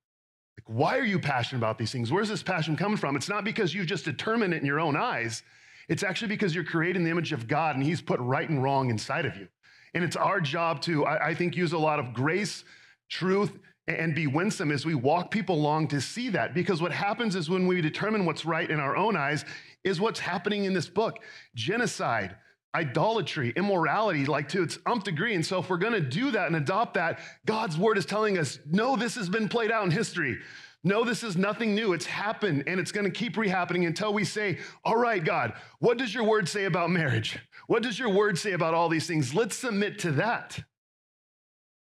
Why 0.67 0.99
are 0.99 1.05
you 1.05 1.19
passionate 1.19 1.59
about 1.59 1.79
these 1.79 1.93
things? 1.93 2.13
Where's 2.13 2.29
this 2.29 2.43
passion 2.43 2.77
coming 2.77 2.97
from? 2.97 3.17
It's 3.17 3.29
not 3.29 3.45
because 3.45 3.75
you've 3.75 3.87
just 3.87 4.05
determined 4.05 4.55
it 4.55 4.61
in 4.61 4.67
your 4.67 4.81
own 4.81 4.97
eyes. 4.97 5.43
It's 5.89 6.03
actually 6.03 6.29
because 6.29 6.55
you're 6.55 6.65
creating 6.65 7.05
the 7.05 7.11
image 7.11 7.33
of 7.33 7.49
God 7.49 7.77
and 7.77 7.85
He's 7.85 8.01
put 8.01 8.21
right 8.21 8.49
and 8.49 8.63
wrong 8.63 8.91
inside 8.91 9.27
of 9.27 9.37
you. 9.37 9.49
And 9.95 10.05
it's 10.05 10.17
our 10.17 10.41
job 10.41 10.81
to, 10.83 11.05
I, 11.05 11.29
I 11.29 11.35
think, 11.35 11.57
use 11.57 11.73
a 11.73 11.79
lot 11.79 11.99
of 11.99 12.15
grace, 12.15 12.65
truth, 13.11 13.59
and 13.89 14.15
be 14.15 14.27
winsome 14.27 14.71
as 14.71 14.87
we 14.87 14.95
walk 14.95 15.31
people 15.31 15.57
along 15.57 15.89
to 15.89 16.01
see 16.01 16.29
that. 16.31 16.55
Because 16.55 16.81
what 16.81 16.93
happens 16.93 17.35
is 17.35 17.51
when 17.51 17.67
we 17.67 17.81
determine 17.81 18.25
what's 18.25 18.45
right 18.45 18.71
in 18.71 18.79
our 18.79 18.97
own 18.97 19.17
eyes, 19.17 19.45
is 19.85 20.01
what's 20.01 20.21
happening 20.21 20.65
in 20.65 20.73
this 20.73 20.89
book 20.89 21.19
genocide, 21.55 22.37
idolatry, 22.75 23.53
immorality, 23.57 24.25
like 24.25 24.49
to 24.51 24.63
its 24.63 24.79
umph 24.87 25.05
degree. 25.05 25.35
And 25.35 25.45
so, 25.45 25.59
if 25.59 25.69
we're 25.69 25.77
going 25.77 25.93
to 25.93 26.01
do 26.01 26.31
that 26.31 26.47
and 26.47 26.57
adopt 26.57 26.95
that, 26.95 27.21
God's 27.47 27.77
word 27.77 27.99
is 27.99 28.07
telling 28.07 28.39
us, 28.39 28.59
no, 28.67 28.97
this 28.97 29.15
has 29.17 29.29
been 29.29 29.49
played 29.49 29.71
out 29.71 29.85
in 29.85 29.91
history. 29.91 30.39
No, 30.85 31.05
this 31.05 31.23
is 31.23 31.37
nothing 31.37 31.75
new. 31.75 31.93
It's 31.93 32.07
happened 32.07 32.65
and 32.67 32.81
it's 32.81 32.91
going 32.91 33.05
to 33.05 33.11
keep 33.11 33.37
rehappening 33.37 33.87
until 33.87 34.13
we 34.13 34.25
say, 34.25 34.59
All 34.85 34.97
right, 34.97 35.25
God, 35.25 35.53
what 35.79 35.97
does 35.97 36.13
your 36.13 36.25
word 36.25 36.49
say 36.49 36.65
about 36.65 36.91
marriage? 36.91 37.39
What 37.69 37.85
does 37.85 37.99
your 37.99 38.09
word 38.09 38.37
say 38.37 38.53
about 38.53 38.75
all 38.75 38.89
these 38.89 39.07
things? 39.07 39.33
Let's 39.33 39.55
submit 39.55 40.01
to 40.01 40.13
that. 40.13 40.59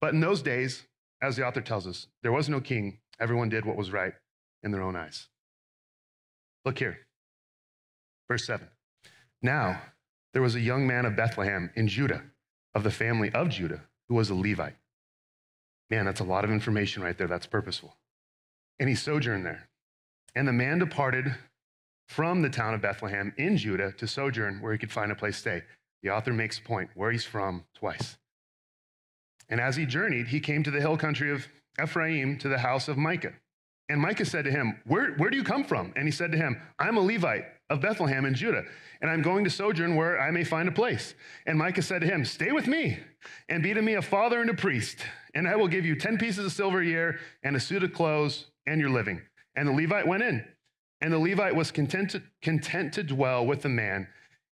But 0.01 0.13
in 0.13 0.19
those 0.19 0.41
days, 0.41 0.83
as 1.21 1.35
the 1.35 1.45
author 1.45 1.61
tells 1.61 1.85
us, 1.85 2.07
there 2.23 2.31
was 2.31 2.49
no 2.49 2.59
king. 2.59 2.99
Everyone 3.19 3.49
did 3.49 3.65
what 3.65 3.77
was 3.77 3.91
right 3.91 4.13
in 4.63 4.71
their 4.71 4.81
own 4.81 4.95
eyes. 4.95 5.27
Look 6.65 6.79
here, 6.79 6.97
verse 8.27 8.45
7. 8.45 8.67
Now, 9.41 9.81
there 10.37 10.43
was 10.43 10.53
a 10.53 10.59
young 10.59 10.85
man 10.85 11.07
of 11.07 11.15
Bethlehem 11.15 11.71
in 11.73 11.87
Judah, 11.87 12.21
of 12.75 12.83
the 12.83 12.91
family 12.91 13.31
of 13.31 13.49
Judah, 13.49 13.81
who 14.07 14.13
was 14.13 14.29
a 14.29 14.35
Levite. 14.35 14.75
Man, 15.89 16.05
that's 16.05 16.19
a 16.19 16.23
lot 16.23 16.43
of 16.43 16.51
information 16.51 17.01
right 17.01 17.17
there. 17.17 17.25
That's 17.25 17.47
purposeful. 17.47 17.95
and 18.79 18.87
he 18.87 18.93
sojourned 18.93 19.47
there. 19.47 19.67
And 20.35 20.47
the 20.47 20.53
man 20.53 20.77
departed 20.77 21.33
from 22.07 22.43
the 22.43 22.51
town 22.51 22.75
of 22.75 22.83
Bethlehem 22.83 23.33
in 23.35 23.57
Judah 23.57 23.91
to 23.93 24.05
sojourn 24.05 24.61
where 24.61 24.73
he 24.73 24.77
could 24.77 24.91
find 24.91 25.11
a 25.11 25.15
place 25.15 25.37
to 25.37 25.41
stay. 25.41 25.63
The 26.03 26.11
author 26.11 26.33
makes 26.33 26.59
a 26.59 26.61
point 26.61 26.91
where 26.93 27.11
he's 27.11 27.25
from 27.25 27.63
twice. 27.73 28.19
And 29.49 29.59
as 29.59 29.75
he 29.75 29.87
journeyed, 29.87 30.27
he 30.27 30.39
came 30.39 30.61
to 30.61 30.69
the 30.69 30.81
hill 30.81 30.97
country 30.97 31.31
of 31.31 31.47
Ephraim 31.81 32.37
to 32.37 32.47
the 32.47 32.59
house 32.59 32.87
of 32.87 32.95
Micah. 32.95 33.33
And 33.89 34.01
Micah 34.01 34.25
said 34.25 34.43
to 34.45 34.51
him, 34.51 34.79
where, 34.85 35.13
where 35.13 35.29
do 35.29 35.37
you 35.37 35.43
come 35.43 35.63
from? 35.63 35.93
And 35.95 36.05
he 36.05 36.11
said 36.11 36.31
to 36.33 36.37
him, 36.37 36.61
I'm 36.77 36.97
a 36.97 37.01
Levite 37.01 37.45
of 37.69 37.81
Bethlehem 37.81 38.25
in 38.25 38.33
Judah, 38.33 38.63
and 39.01 39.09
I'm 39.09 39.21
going 39.21 39.43
to 39.45 39.49
sojourn 39.49 39.95
where 39.95 40.19
I 40.19 40.29
may 40.31 40.43
find 40.43 40.67
a 40.67 40.73
place. 40.73 41.13
And 41.45 41.57
Micah 41.57 41.81
said 41.81 42.01
to 42.01 42.07
him, 42.07 42.25
Stay 42.25 42.51
with 42.51 42.67
me, 42.67 42.99
and 43.47 43.63
be 43.63 43.73
to 43.73 43.81
me 43.81 43.93
a 43.93 44.01
father 44.01 44.41
and 44.41 44.49
a 44.49 44.53
priest, 44.53 44.99
and 45.33 45.47
I 45.47 45.55
will 45.55 45.67
give 45.67 45.85
you 45.85 45.95
10 45.95 46.17
pieces 46.17 46.45
of 46.45 46.51
silver 46.51 46.81
a 46.81 46.85
year, 46.85 47.19
and 47.43 47.55
a 47.55 47.59
suit 47.59 47.83
of 47.83 47.93
clothes, 47.93 48.47
and 48.65 48.81
your 48.81 48.89
living. 48.89 49.21
And 49.55 49.67
the 49.67 49.73
Levite 49.73 50.07
went 50.07 50.23
in. 50.23 50.45
And 50.99 51.13
the 51.13 51.19
Levite 51.19 51.55
was 51.55 51.71
content 51.71 52.11
to, 52.11 52.23
content 52.41 52.93
to 52.93 53.03
dwell 53.03 53.45
with 53.45 53.61
the 53.61 53.69
man, 53.69 54.07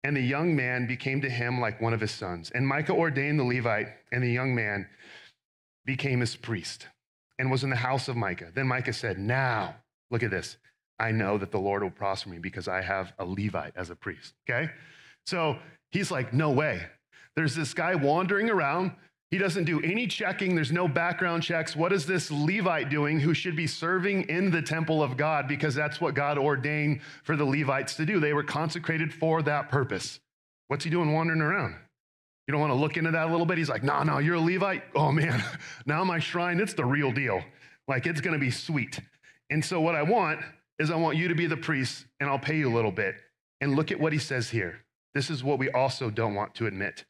and 0.02 0.16
the 0.16 0.22
young 0.22 0.56
man 0.56 0.86
became 0.86 1.20
to 1.20 1.30
him 1.30 1.60
like 1.60 1.80
one 1.80 1.92
of 1.92 2.00
his 2.00 2.10
sons. 2.10 2.50
And 2.54 2.66
Micah 2.66 2.94
ordained 2.94 3.38
the 3.38 3.44
Levite, 3.44 3.88
and 4.10 4.24
the 4.24 4.32
young 4.32 4.54
man 4.54 4.88
became 5.84 6.20
his 6.20 6.36
priest 6.36 6.86
and 7.40 7.50
was 7.50 7.64
in 7.64 7.70
the 7.70 7.76
house 7.76 8.06
of 8.06 8.16
Micah. 8.16 8.52
Then 8.54 8.68
Micah 8.68 8.92
said, 8.92 9.18
Now, 9.18 9.74
look 10.10 10.22
at 10.22 10.30
this. 10.30 10.58
I 10.98 11.10
know 11.10 11.38
that 11.38 11.50
the 11.50 11.58
Lord 11.58 11.82
will 11.82 11.90
prosper 11.90 12.28
me 12.28 12.38
because 12.38 12.68
I 12.68 12.82
have 12.82 13.14
a 13.18 13.24
Levite 13.24 13.72
as 13.76 13.88
a 13.88 13.96
priest. 13.96 14.34
Okay? 14.48 14.70
So 15.24 15.56
he's 15.90 16.10
like, 16.10 16.34
No 16.34 16.50
way. 16.50 16.82
There's 17.36 17.54
this 17.56 17.72
guy 17.72 17.94
wandering 17.94 18.50
around. 18.50 18.92
He 19.30 19.38
doesn't 19.38 19.64
do 19.64 19.80
any 19.80 20.06
checking. 20.06 20.54
There's 20.54 20.72
no 20.72 20.86
background 20.86 21.42
checks. 21.42 21.74
What 21.74 21.94
is 21.94 22.04
this 22.04 22.30
Levite 22.30 22.90
doing 22.90 23.18
who 23.18 23.32
should 23.32 23.56
be 23.56 23.66
serving 23.66 24.28
in 24.28 24.50
the 24.50 24.60
temple 24.60 25.02
of 25.02 25.16
God? 25.16 25.48
Because 25.48 25.74
that's 25.74 25.98
what 25.98 26.14
God 26.14 26.36
ordained 26.36 27.00
for 27.22 27.36
the 27.36 27.44
Levites 27.44 27.94
to 27.94 28.04
do. 28.04 28.20
They 28.20 28.34
were 28.34 28.42
consecrated 28.42 29.14
for 29.14 29.40
that 29.42 29.70
purpose. 29.70 30.20
What's 30.68 30.84
he 30.84 30.90
doing 30.90 31.12
wandering 31.12 31.40
around? 31.40 31.76
You 32.50 32.52
don't 32.52 32.62
want 32.62 32.72
to 32.72 32.80
look 32.80 32.96
into 32.96 33.12
that 33.12 33.28
a 33.28 33.30
little 33.30 33.46
bit? 33.46 33.58
He's 33.58 33.68
like, 33.68 33.84
no, 33.84 33.92
nah, 33.92 34.02
no, 34.02 34.18
you're 34.18 34.34
a 34.34 34.40
Levite? 34.40 34.82
Oh 34.96 35.12
man, 35.12 35.40
now 35.86 36.02
my 36.02 36.18
shrine, 36.18 36.58
it's 36.58 36.74
the 36.74 36.84
real 36.84 37.12
deal. 37.12 37.44
Like 37.86 38.08
it's 38.08 38.20
going 38.20 38.32
to 38.32 38.40
be 38.40 38.50
sweet. 38.50 38.98
And 39.50 39.64
so 39.64 39.80
what 39.80 39.94
I 39.94 40.02
want 40.02 40.40
is 40.80 40.90
I 40.90 40.96
want 40.96 41.16
you 41.16 41.28
to 41.28 41.36
be 41.36 41.46
the 41.46 41.56
priest 41.56 42.06
and 42.18 42.28
I'll 42.28 42.40
pay 42.40 42.58
you 42.58 42.68
a 42.68 42.74
little 42.74 42.90
bit. 42.90 43.14
And 43.60 43.76
look 43.76 43.92
at 43.92 44.00
what 44.00 44.12
he 44.12 44.18
says 44.18 44.50
here. 44.50 44.80
This 45.14 45.30
is 45.30 45.44
what 45.44 45.60
we 45.60 45.70
also 45.70 46.10
don't 46.10 46.34
want 46.34 46.56
to 46.56 46.66
admit. 46.66 47.04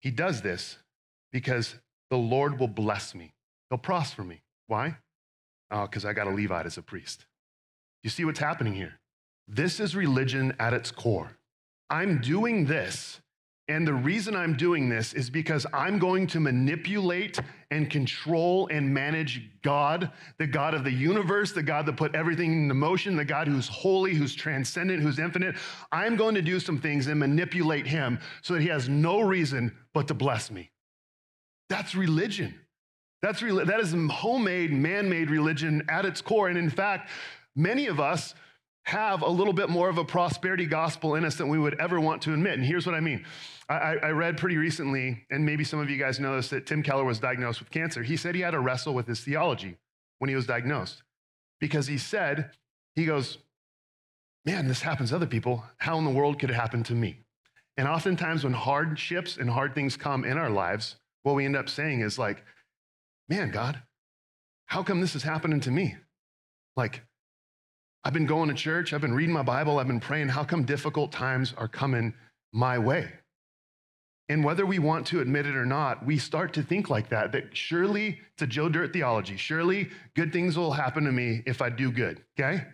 He 0.00 0.10
does 0.10 0.42
this 0.42 0.76
because 1.30 1.76
the 2.10 2.18
Lord 2.18 2.58
will 2.58 2.66
bless 2.66 3.14
me. 3.14 3.34
He'll 3.70 3.78
prosper 3.78 4.24
me. 4.24 4.42
Why? 4.66 4.96
Oh, 5.70 5.82
because 5.82 6.04
I 6.04 6.14
got 6.14 6.26
a 6.26 6.30
Levite 6.30 6.66
as 6.66 6.78
a 6.78 6.82
priest. 6.82 7.26
You 8.02 8.10
see 8.10 8.24
what's 8.24 8.40
happening 8.40 8.74
here? 8.74 8.98
This 9.46 9.78
is 9.78 9.94
religion 9.94 10.56
at 10.58 10.74
its 10.74 10.90
core. 10.90 11.38
I'm 11.88 12.20
doing 12.20 12.66
this 12.66 13.21
and 13.72 13.88
the 13.88 13.94
reason 13.94 14.36
I'm 14.36 14.54
doing 14.54 14.90
this 14.90 15.14
is 15.14 15.30
because 15.30 15.66
I'm 15.72 15.98
going 15.98 16.26
to 16.28 16.40
manipulate 16.40 17.40
and 17.70 17.88
control 17.88 18.68
and 18.70 18.92
manage 18.92 19.48
God, 19.62 20.10
the 20.36 20.46
God 20.46 20.74
of 20.74 20.84
the 20.84 20.92
universe, 20.92 21.52
the 21.52 21.62
God 21.62 21.86
that 21.86 21.96
put 21.96 22.14
everything 22.14 22.52
into 22.64 22.74
motion, 22.74 23.16
the 23.16 23.24
God 23.24 23.48
who's 23.48 23.68
holy, 23.68 24.12
who's 24.12 24.34
transcendent, 24.34 25.02
who's 25.02 25.18
infinite. 25.18 25.56
I'm 25.90 26.16
going 26.16 26.34
to 26.34 26.42
do 26.42 26.60
some 26.60 26.78
things 26.78 27.06
and 27.06 27.18
manipulate 27.18 27.86
him 27.86 28.18
so 28.42 28.52
that 28.52 28.60
he 28.60 28.68
has 28.68 28.90
no 28.90 29.22
reason 29.22 29.74
but 29.94 30.06
to 30.08 30.14
bless 30.14 30.50
me. 30.50 30.70
That's 31.70 31.94
religion. 31.94 32.54
That's 33.22 33.40
that 33.40 33.80
is 33.80 33.94
homemade, 34.10 34.70
man-made 34.70 35.30
religion 35.30 35.82
at 35.88 36.04
its 36.04 36.20
core. 36.20 36.48
And 36.48 36.58
in 36.58 36.68
fact, 36.68 37.08
many 37.56 37.86
of 37.86 38.00
us 38.00 38.34
have 38.84 39.22
a 39.22 39.28
little 39.28 39.52
bit 39.52 39.68
more 39.68 39.88
of 39.88 39.98
a 39.98 40.04
prosperity 40.04 40.66
gospel 40.66 41.14
in 41.14 41.24
us 41.24 41.36
than 41.36 41.48
we 41.48 41.58
would 41.58 41.80
ever 41.80 42.00
want 42.00 42.22
to 42.22 42.32
admit. 42.32 42.54
And 42.54 42.64
here's 42.64 42.84
what 42.84 42.94
I 42.94 43.00
mean. 43.00 43.24
I, 43.68 43.96
I, 44.02 44.10
read 44.10 44.36
pretty 44.36 44.56
recently, 44.56 45.24
and 45.30 45.46
maybe 45.46 45.64
some 45.64 45.78
of 45.78 45.88
you 45.88 45.96
guys 45.96 46.18
know 46.18 46.36
this, 46.36 46.50
that 46.50 46.66
Tim 46.66 46.82
Keller 46.82 47.04
was 47.04 47.20
diagnosed 47.20 47.60
with 47.60 47.70
cancer. 47.70 48.02
He 48.02 48.16
said 48.16 48.34
he 48.34 48.40
had 48.40 48.50
to 48.50 48.60
wrestle 48.60 48.92
with 48.92 49.06
his 49.06 49.20
theology 49.20 49.76
when 50.18 50.28
he 50.28 50.34
was 50.34 50.46
diagnosed 50.46 51.02
because 51.60 51.86
he 51.86 51.96
said, 51.96 52.50
he 52.94 53.04
goes, 53.04 53.38
Man, 54.44 54.66
this 54.66 54.82
happens 54.82 55.10
to 55.10 55.16
other 55.16 55.26
people. 55.26 55.64
How 55.78 55.96
in 55.98 56.04
the 56.04 56.10
world 56.10 56.40
could 56.40 56.50
it 56.50 56.54
happen 56.54 56.82
to 56.84 56.94
me? 56.94 57.20
And 57.76 57.86
oftentimes, 57.86 58.42
when 58.42 58.52
hardships 58.52 59.36
and 59.36 59.48
hard 59.48 59.74
things 59.74 59.96
come 59.96 60.24
in 60.24 60.36
our 60.36 60.50
lives, 60.50 60.96
what 61.22 61.36
we 61.36 61.44
end 61.44 61.56
up 61.56 61.68
saying 61.68 62.00
is 62.00 62.18
like, 62.18 62.44
Man, 63.28 63.52
God, 63.52 63.80
how 64.66 64.82
come 64.82 65.00
this 65.00 65.14
is 65.14 65.22
happening 65.22 65.60
to 65.60 65.70
me? 65.70 65.96
Like, 66.76 67.02
I've 68.04 68.12
been 68.12 68.26
going 68.26 68.48
to 68.48 68.54
church, 68.54 68.92
I've 68.92 69.00
been 69.00 69.14
reading 69.14 69.32
my 69.32 69.42
Bible, 69.42 69.78
I've 69.78 69.86
been 69.86 70.00
praying. 70.00 70.28
How 70.28 70.42
come 70.42 70.64
difficult 70.64 71.12
times 71.12 71.54
are 71.56 71.68
coming 71.68 72.14
my 72.52 72.78
way? 72.78 73.12
And 74.28 74.42
whether 74.42 74.64
we 74.64 74.78
want 74.78 75.06
to 75.08 75.20
admit 75.20 75.46
it 75.46 75.54
or 75.54 75.66
not, 75.66 76.04
we 76.04 76.18
start 76.18 76.52
to 76.54 76.62
think 76.62 76.90
like 76.90 77.10
that, 77.10 77.32
that 77.32 77.56
surely 77.56 78.18
it's 78.32 78.42
a 78.42 78.46
Joe 78.46 78.68
Dirt 78.68 78.92
theology. 78.92 79.36
Surely 79.36 79.90
good 80.14 80.32
things 80.32 80.56
will 80.56 80.72
happen 80.72 81.04
to 81.04 81.12
me 81.12 81.42
if 81.46 81.60
I 81.60 81.68
do 81.68 81.92
good, 81.92 82.22
okay? 82.38 82.64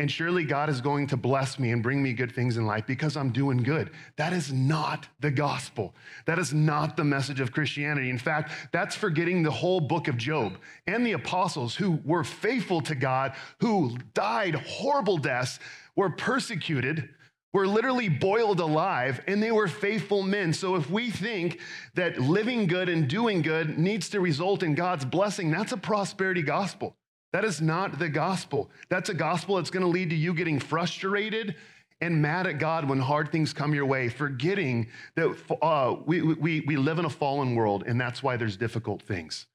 And 0.00 0.10
surely 0.10 0.44
God 0.44 0.70
is 0.70 0.80
going 0.80 1.08
to 1.08 1.16
bless 1.18 1.58
me 1.58 1.72
and 1.72 1.82
bring 1.82 2.02
me 2.02 2.14
good 2.14 2.32
things 2.32 2.56
in 2.56 2.64
life 2.64 2.86
because 2.86 3.18
I'm 3.18 3.32
doing 3.32 3.58
good. 3.58 3.90
That 4.16 4.32
is 4.32 4.50
not 4.50 5.06
the 5.20 5.30
gospel. 5.30 5.94
That 6.24 6.38
is 6.38 6.54
not 6.54 6.96
the 6.96 7.04
message 7.04 7.38
of 7.38 7.52
Christianity. 7.52 8.08
In 8.08 8.16
fact, 8.16 8.50
that's 8.72 8.96
forgetting 8.96 9.42
the 9.42 9.50
whole 9.50 9.78
book 9.78 10.08
of 10.08 10.16
Job 10.16 10.56
and 10.86 11.04
the 11.04 11.12
apostles 11.12 11.76
who 11.76 12.00
were 12.02 12.24
faithful 12.24 12.80
to 12.80 12.94
God, 12.94 13.34
who 13.58 13.98
died 14.14 14.54
horrible 14.54 15.18
deaths, 15.18 15.58
were 15.96 16.08
persecuted 16.08 17.10
were 17.52 17.66
literally 17.66 18.08
boiled 18.08 18.60
alive 18.60 19.20
and 19.26 19.42
they 19.42 19.50
were 19.50 19.68
faithful 19.68 20.22
men. 20.22 20.52
So 20.52 20.76
if 20.76 20.88
we 20.88 21.10
think 21.10 21.58
that 21.94 22.18
living 22.20 22.68
good 22.68 22.88
and 22.88 23.06
doing 23.06 23.42
good 23.42 23.76
needs 23.76 24.08
to 24.10 24.20
result 24.20 24.62
in 24.62 24.76
God's 24.76 25.04
blessing, 25.04 25.50
that's 25.50 25.72
a 25.72 25.76
prosperity 25.76 26.42
gospel. 26.42 26.96
That 27.32 27.44
is 27.44 27.60
not 27.60 27.98
the 27.98 28.08
gospel. 28.08 28.70
That's 28.88 29.08
a 29.08 29.14
gospel 29.14 29.56
that's 29.56 29.70
going 29.70 29.84
to 29.84 29.88
lead 29.88 30.10
to 30.10 30.16
you 30.16 30.34
getting 30.34 30.58
frustrated 30.58 31.54
and 32.00 32.20
mad 32.20 32.46
at 32.46 32.58
God 32.58 32.88
when 32.88 32.98
hard 32.98 33.30
things 33.30 33.52
come 33.52 33.74
your 33.74 33.86
way, 33.86 34.08
forgetting 34.08 34.88
that 35.16 35.36
uh, 35.62 35.96
we, 36.06 36.22
we, 36.22 36.60
we 36.60 36.76
live 36.76 36.98
in 36.98 37.04
a 37.04 37.10
fallen 37.10 37.54
world 37.54 37.84
and 37.86 38.00
that's 38.00 38.22
why 38.22 38.36
there's 38.36 38.56
difficult 38.56 39.02
things. 39.02 39.46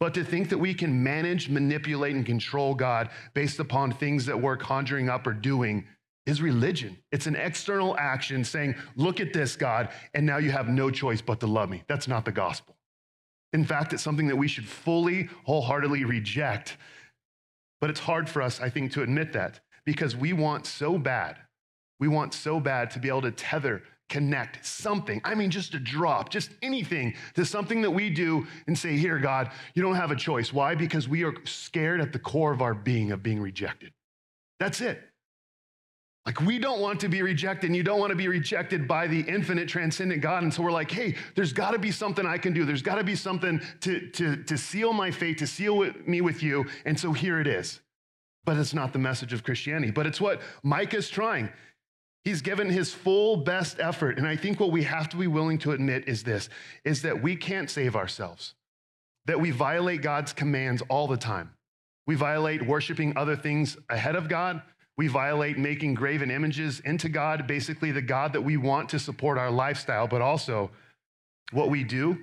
But 0.00 0.14
to 0.14 0.24
think 0.24 0.48
that 0.50 0.58
we 0.58 0.74
can 0.74 1.02
manage, 1.02 1.48
manipulate, 1.48 2.14
and 2.14 2.24
control 2.24 2.74
God 2.74 3.10
based 3.34 3.58
upon 3.58 3.92
things 3.92 4.26
that 4.26 4.40
we're 4.40 4.56
conjuring 4.56 5.08
up 5.08 5.26
or 5.26 5.32
doing 5.32 5.86
is 6.24 6.40
religion. 6.40 6.96
It's 7.10 7.26
an 7.26 7.34
external 7.34 7.96
action 7.98 8.44
saying, 8.44 8.76
Look 8.94 9.18
at 9.18 9.32
this, 9.32 9.56
God, 9.56 9.88
and 10.14 10.24
now 10.24 10.36
you 10.36 10.52
have 10.52 10.68
no 10.68 10.90
choice 10.90 11.20
but 11.20 11.40
to 11.40 11.46
love 11.46 11.68
me. 11.68 11.82
That's 11.88 12.06
not 12.06 12.24
the 12.24 12.32
gospel. 12.32 12.76
In 13.52 13.64
fact, 13.64 13.92
it's 13.92 14.02
something 14.02 14.28
that 14.28 14.36
we 14.36 14.46
should 14.46 14.66
fully, 14.66 15.30
wholeheartedly 15.44 16.04
reject. 16.04 16.76
But 17.80 17.90
it's 17.90 18.00
hard 18.00 18.28
for 18.28 18.42
us, 18.42 18.60
I 18.60 18.70
think, 18.70 18.92
to 18.92 19.02
admit 19.02 19.32
that 19.34 19.60
because 19.84 20.16
we 20.16 20.32
want 20.32 20.66
so 20.66 20.98
bad, 20.98 21.36
we 22.00 22.08
want 22.08 22.34
so 22.34 22.60
bad 22.60 22.90
to 22.92 22.98
be 22.98 23.08
able 23.08 23.22
to 23.22 23.30
tether, 23.30 23.82
connect 24.08 24.64
something. 24.64 25.20
I 25.24 25.34
mean, 25.34 25.50
just 25.50 25.74
a 25.74 25.78
drop, 25.78 26.30
just 26.30 26.50
anything 26.62 27.14
to 27.34 27.44
something 27.44 27.82
that 27.82 27.90
we 27.90 28.10
do 28.10 28.46
and 28.66 28.76
say, 28.76 28.96
Here, 28.96 29.18
God, 29.18 29.50
you 29.74 29.82
don't 29.82 29.96
have 29.96 30.10
a 30.10 30.16
choice. 30.16 30.52
Why? 30.52 30.74
Because 30.74 31.08
we 31.08 31.24
are 31.24 31.34
scared 31.44 32.00
at 32.00 32.12
the 32.12 32.18
core 32.18 32.52
of 32.52 32.62
our 32.62 32.74
being 32.74 33.12
of 33.12 33.22
being 33.22 33.40
rejected. 33.40 33.92
That's 34.58 34.80
it. 34.80 35.02
Like, 36.28 36.42
we 36.42 36.58
don't 36.58 36.80
want 36.80 37.00
to 37.00 37.08
be 37.08 37.22
rejected, 37.22 37.68
and 37.68 37.74
you 37.74 37.82
don't 37.82 37.98
want 37.98 38.10
to 38.10 38.16
be 38.16 38.28
rejected 38.28 38.86
by 38.86 39.06
the 39.06 39.20
infinite, 39.20 39.66
transcendent 39.66 40.20
God. 40.20 40.42
And 40.42 40.52
so 40.52 40.62
we're 40.62 40.70
like, 40.70 40.90
hey, 40.90 41.14
there's 41.34 41.54
got 41.54 41.70
to 41.70 41.78
be 41.78 41.90
something 41.90 42.26
I 42.26 42.36
can 42.36 42.52
do. 42.52 42.66
There's 42.66 42.82
got 42.82 42.96
to 42.96 43.02
be 43.02 43.14
something 43.14 43.62
to, 43.80 44.10
to, 44.10 44.36
to 44.44 44.58
seal 44.58 44.92
my 44.92 45.10
fate, 45.10 45.38
to 45.38 45.46
seal 45.46 45.78
with 45.78 46.06
me 46.06 46.20
with 46.20 46.42
you. 46.42 46.66
And 46.84 47.00
so 47.00 47.14
here 47.14 47.40
it 47.40 47.46
is. 47.46 47.80
But 48.44 48.58
it's 48.58 48.74
not 48.74 48.92
the 48.92 48.98
message 48.98 49.32
of 49.32 49.42
Christianity, 49.42 49.90
but 49.90 50.06
it's 50.06 50.20
what 50.20 50.42
Micah's 50.62 51.08
trying. 51.08 51.48
He's 52.24 52.42
given 52.42 52.68
his 52.68 52.92
full 52.92 53.38
best 53.38 53.80
effort. 53.80 54.18
And 54.18 54.28
I 54.28 54.36
think 54.36 54.60
what 54.60 54.70
we 54.70 54.82
have 54.82 55.08
to 55.08 55.16
be 55.16 55.28
willing 55.28 55.56
to 55.60 55.72
admit 55.72 56.08
is 56.08 56.24
this 56.24 56.50
is 56.84 57.00
that 57.00 57.22
we 57.22 57.36
can't 57.36 57.70
save 57.70 57.96
ourselves, 57.96 58.54
that 59.24 59.40
we 59.40 59.50
violate 59.50 60.02
God's 60.02 60.34
commands 60.34 60.82
all 60.90 61.08
the 61.08 61.16
time. 61.16 61.54
We 62.06 62.16
violate 62.16 62.66
worshiping 62.66 63.16
other 63.16 63.34
things 63.34 63.78
ahead 63.88 64.14
of 64.14 64.28
God. 64.28 64.60
We 64.98 65.06
violate 65.06 65.56
making 65.56 65.94
graven 65.94 66.30
images 66.30 66.80
into 66.80 67.08
God, 67.08 67.46
basically 67.46 67.92
the 67.92 68.02
God 68.02 68.34
that 68.34 68.42
we 68.42 68.58
want 68.58 68.90
to 68.90 68.98
support 68.98 69.38
our 69.38 69.50
lifestyle, 69.50 70.06
but 70.06 70.20
also 70.20 70.70
what 71.52 71.70
we 71.70 71.84
do 71.84 72.18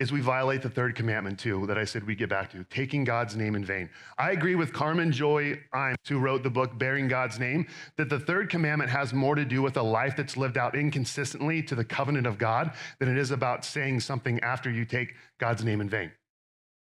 is 0.00 0.12
we 0.12 0.20
violate 0.20 0.60
the 0.60 0.68
third 0.68 0.94
commandment 0.94 1.38
too, 1.38 1.66
that 1.66 1.78
I 1.78 1.84
said 1.84 2.04
we'd 2.04 2.18
get 2.18 2.28
back 2.28 2.50
to, 2.50 2.64
taking 2.64 3.04
God's 3.04 3.36
name 3.36 3.54
in 3.54 3.64
vain. 3.64 3.88
I 4.18 4.32
agree 4.32 4.54
with 4.54 4.72
Carmen 4.72 5.12
Joy 5.12 5.58
Imes, 5.72 5.96
who 6.08 6.18
wrote 6.18 6.42
the 6.42 6.50
book 6.50 6.76
Bearing 6.76 7.08
God's 7.08 7.38
Name, 7.38 7.66
that 7.96 8.10
the 8.10 8.18
third 8.18 8.50
commandment 8.50 8.90
has 8.90 9.14
more 9.14 9.34
to 9.34 9.44
do 9.44 9.62
with 9.62 9.76
a 9.76 9.82
life 9.82 10.14
that's 10.16 10.36
lived 10.36 10.58
out 10.58 10.74
inconsistently 10.74 11.62
to 11.62 11.74
the 11.74 11.84
covenant 11.84 12.26
of 12.26 12.38
God 12.38 12.72
than 12.98 13.08
it 13.08 13.16
is 13.16 13.30
about 13.30 13.64
saying 13.64 14.00
something 14.00 14.40
after 14.40 14.70
you 14.70 14.84
take 14.84 15.14
God's 15.38 15.64
name 15.64 15.80
in 15.80 15.88
vain. 15.88 16.10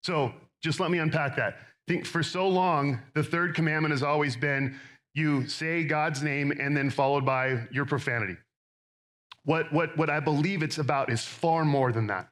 So 0.04 0.34
just 0.64 0.80
let 0.80 0.90
me 0.90 0.98
unpack 0.98 1.36
that. 1.36 1.58
I 1.88 1.94
think 1.94 2.06
for 2.06 2.24
so 2.24 2.48
long, 2.48 3.00
the 3.14 3.24
third 3.24 3.54
commandment 3.54 3.92
has 3.92 4.04
always 4.04 4.38
been 4.38 4.80
you 5.14 5.48
say 5.48 5.84
God's 5.84 6.22
name 6.22 6.52
and 6.52 6.76
then 6.76 6.90
followed 6.90 7.26
by 7.26 7.68
your 7.72 7.86
profanity. 7.86 8.38
What, 9.44 9.72
what, 9.74 9.98
what 9.98 10.10
I 10.10 10.20
believe 10.20 10.64
it's 10.64 10.78
about 10.78 11.12
is 11.12 11.26
far 11.26 11.66
more 11.66 11.92
than 11.92 12.08
that. 12.08 12.30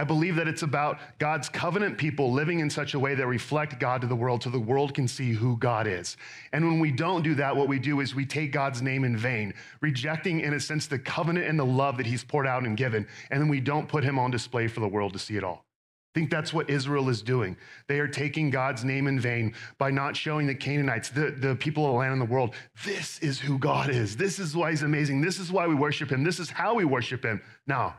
I 0.00 0.04
believe 0.04 0.36
that 0.36 0.48
it's 0.48 0.62
about 0.62 0.98
God's 1.18 1.50
covenant 1.50 1.98
people 1.98 2.32
living 2.32 2.60
in 2.60 2.70
such 2.70 2.94
a 2.94 2.98
way 2.98 3.14
that 3.14 3.26
reflect 3.26 3.78
God 3.78 4.00
to 4.00 4.06
the 4.06 4.16
world 4.16 4.42
so 4.42 4.48
the 4.48 4.58
world 4.58 4.94
can 4.94 5.06
see 5.06 5.32
who 5.32 5.58
God 5.58 5.86
is. 5.86 6.16
And 6.54 6.64
when 6.64 6.80
we 6.80 6.90
don't 6.90 7.22
do 7.22 7.34
that, 7.34 7.54
what 7.54 7.68
we 7.68 7.78
do 7.78 8.00
is 8.00 8.14
we 8.14 8.24
take 8.24 8.50
God's 8.50 8.80
name 8.80 9.04
in 9.04 9.14
vain, 9.14 9.52
rejecting, 9.82 10.40
in 10.40 10.54
a 10.54 10.60
sense, 10.60 10.86
the 10.86 10.98
covenant 10.98 11.46
and 11.46 11.58
the 11.58 11.66
love 11.66 11.98
that 11.98 12.06
He's 12.06 12.24
poured 12.24 12.46
out 12.46 12.62
and 12.62 12.78
given. 12.78 13.06
And 13.30 13.42
then 13.42 13.50
we 13.50 13.60
don't 13.60 13.88
put 13.88 14.02
Him 14.02 14.18
on 14.18 14.30
display 14.30 14.68
for 14.68 14.80
the 14.80 14.88
world 14.88 15.12
to 15.12 15.18
see 15.18 15.36
it 15.36 15.44
all. 15.44 15.66
I 16.12 16.18
think 16.18 16.30
that's 16.30 16.52
what 16.52 16.68
Israel 16.68 17.08
is 17.08 17.22
doing. 17.22 17.56
They 17.86 18.00
are 18.00 18.08
taking 18.08 18.50
God's 18.50 18.84
name 18.84 19.06
in 19.06 19.20
vain 19.20 19.54
by 19.78 19.92
not 19.92 20.16
showing 20.16 20.48
the 20.48 20.54
Canaanites, 20.56 21.10
the, 21.10 21.30
the 21.30 21.54
people 21.54 21.86
of 21.86 21.92
the 21.92 21.98
land 21.98 22.12
and 22.12 22.20
the 22.20 22.26
world, 22.26 22.56
this 22.84 23.20
is 23.20 23.38
who 23.38 23.58
God 23.58 23.90
is. 23.90 24.16
This 24.16 24.40
is 24.40 24.56
why 24.56 24.70
He's 24.70 24.82
amazing. 24.82 25.20
This 25.20 25.38
is 25.38 25.52
why 25.52 25.68
we 25.68 25.76
worship 25.76 26.10
Him. 26.10 26.24
This 26.24 26.40
is 26.40 26.50
how 26.50 26.74
we 26.74 26.84
worship 26.84 27.24
Him. 27.24 27.40
Now, 27.68 27.94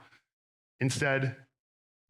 instead, 0.82 1.38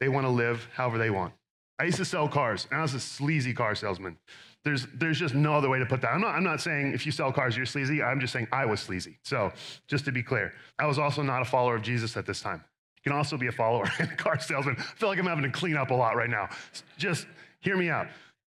they 0.00 0.08
want 0.08 0.26
to 0.26 0.30
live 0.30 0.68
however 0.74 0.98
they 0.98 1.10
want. 1.10 1.34
I 1.78 1.84
used 1.84 1.98
to 1.98 2.04
sell 2.04 2.26
cars, 2.26 2.66
and 2.72 2.80
I 2.80 2.82
was 2.82 2.94
a 2.94 3.00
sleazy 3.00 3.54
car 3.54 3.76
salesman. 3.76 4.18
There's, 4.64 4.88
there's 4.94 5.20
just 5.20 5.36
no 5.36 5.54
other 5.54 5.68
way 5.68 5.78
to 5.78 5.86
put 5.86 6.00
that. 6.00 6.12
I'm 6.12 6.20
not, 6.20 6.34
I'm 6.34 6.44
not 6.44 6.60
saying 6.60 6.94
if 6.94 7.06
you 7.06 7.12
sell 7.12 7.32
cars, 7.32 7.56
you're 7.56 7.66
sleazy. 7.66 8.02
I'm 8.02 8.18
just 8.18 8.32
saying 8.32 8.48
I 8.50 8.66
was 8.66 8.80
sleazy. 8.80 9.18
So, 9.22 9.52
just 9.86 10.04
to 10.06 10.12
be 10.12 10.22
clear, 10.22 10.52
I 10.80 10.86
was 10.86 10.98
also 10.98 11.22
not 11.22 11.42
a 11.42 11.44
follower 11.44 11.76
of 11.76 11.82
Jesus 11.82 12.16
at 12.16 12.26
this 12.26 12.40
time. 12.40 12.64
You 13.04 13.10
can 13.10 13.18
also 13.18 13.36
be 13.36 13.48
a 13.48 13.52
follower 13.52 13.90
and 13.98 14.10
a 14.10 14.16
car 14.16 14.38
salesman. 14.38 14.76
I 14.78 14.82
feel 14.82 15.08
like 15.08 15.18
I'm 15.18 15.26
having 15.26 15.44
to 15.44 15.50
clean 15.50 15.76
up 15.76 15.90
a 15.90 15.94
lot 15.94 16.16
right 16.16 16.30
now. 16.30 16.48
Just 16.96 17.26
hear 17.60 17.76
me 17.76 17.90
out. 17.90 18.08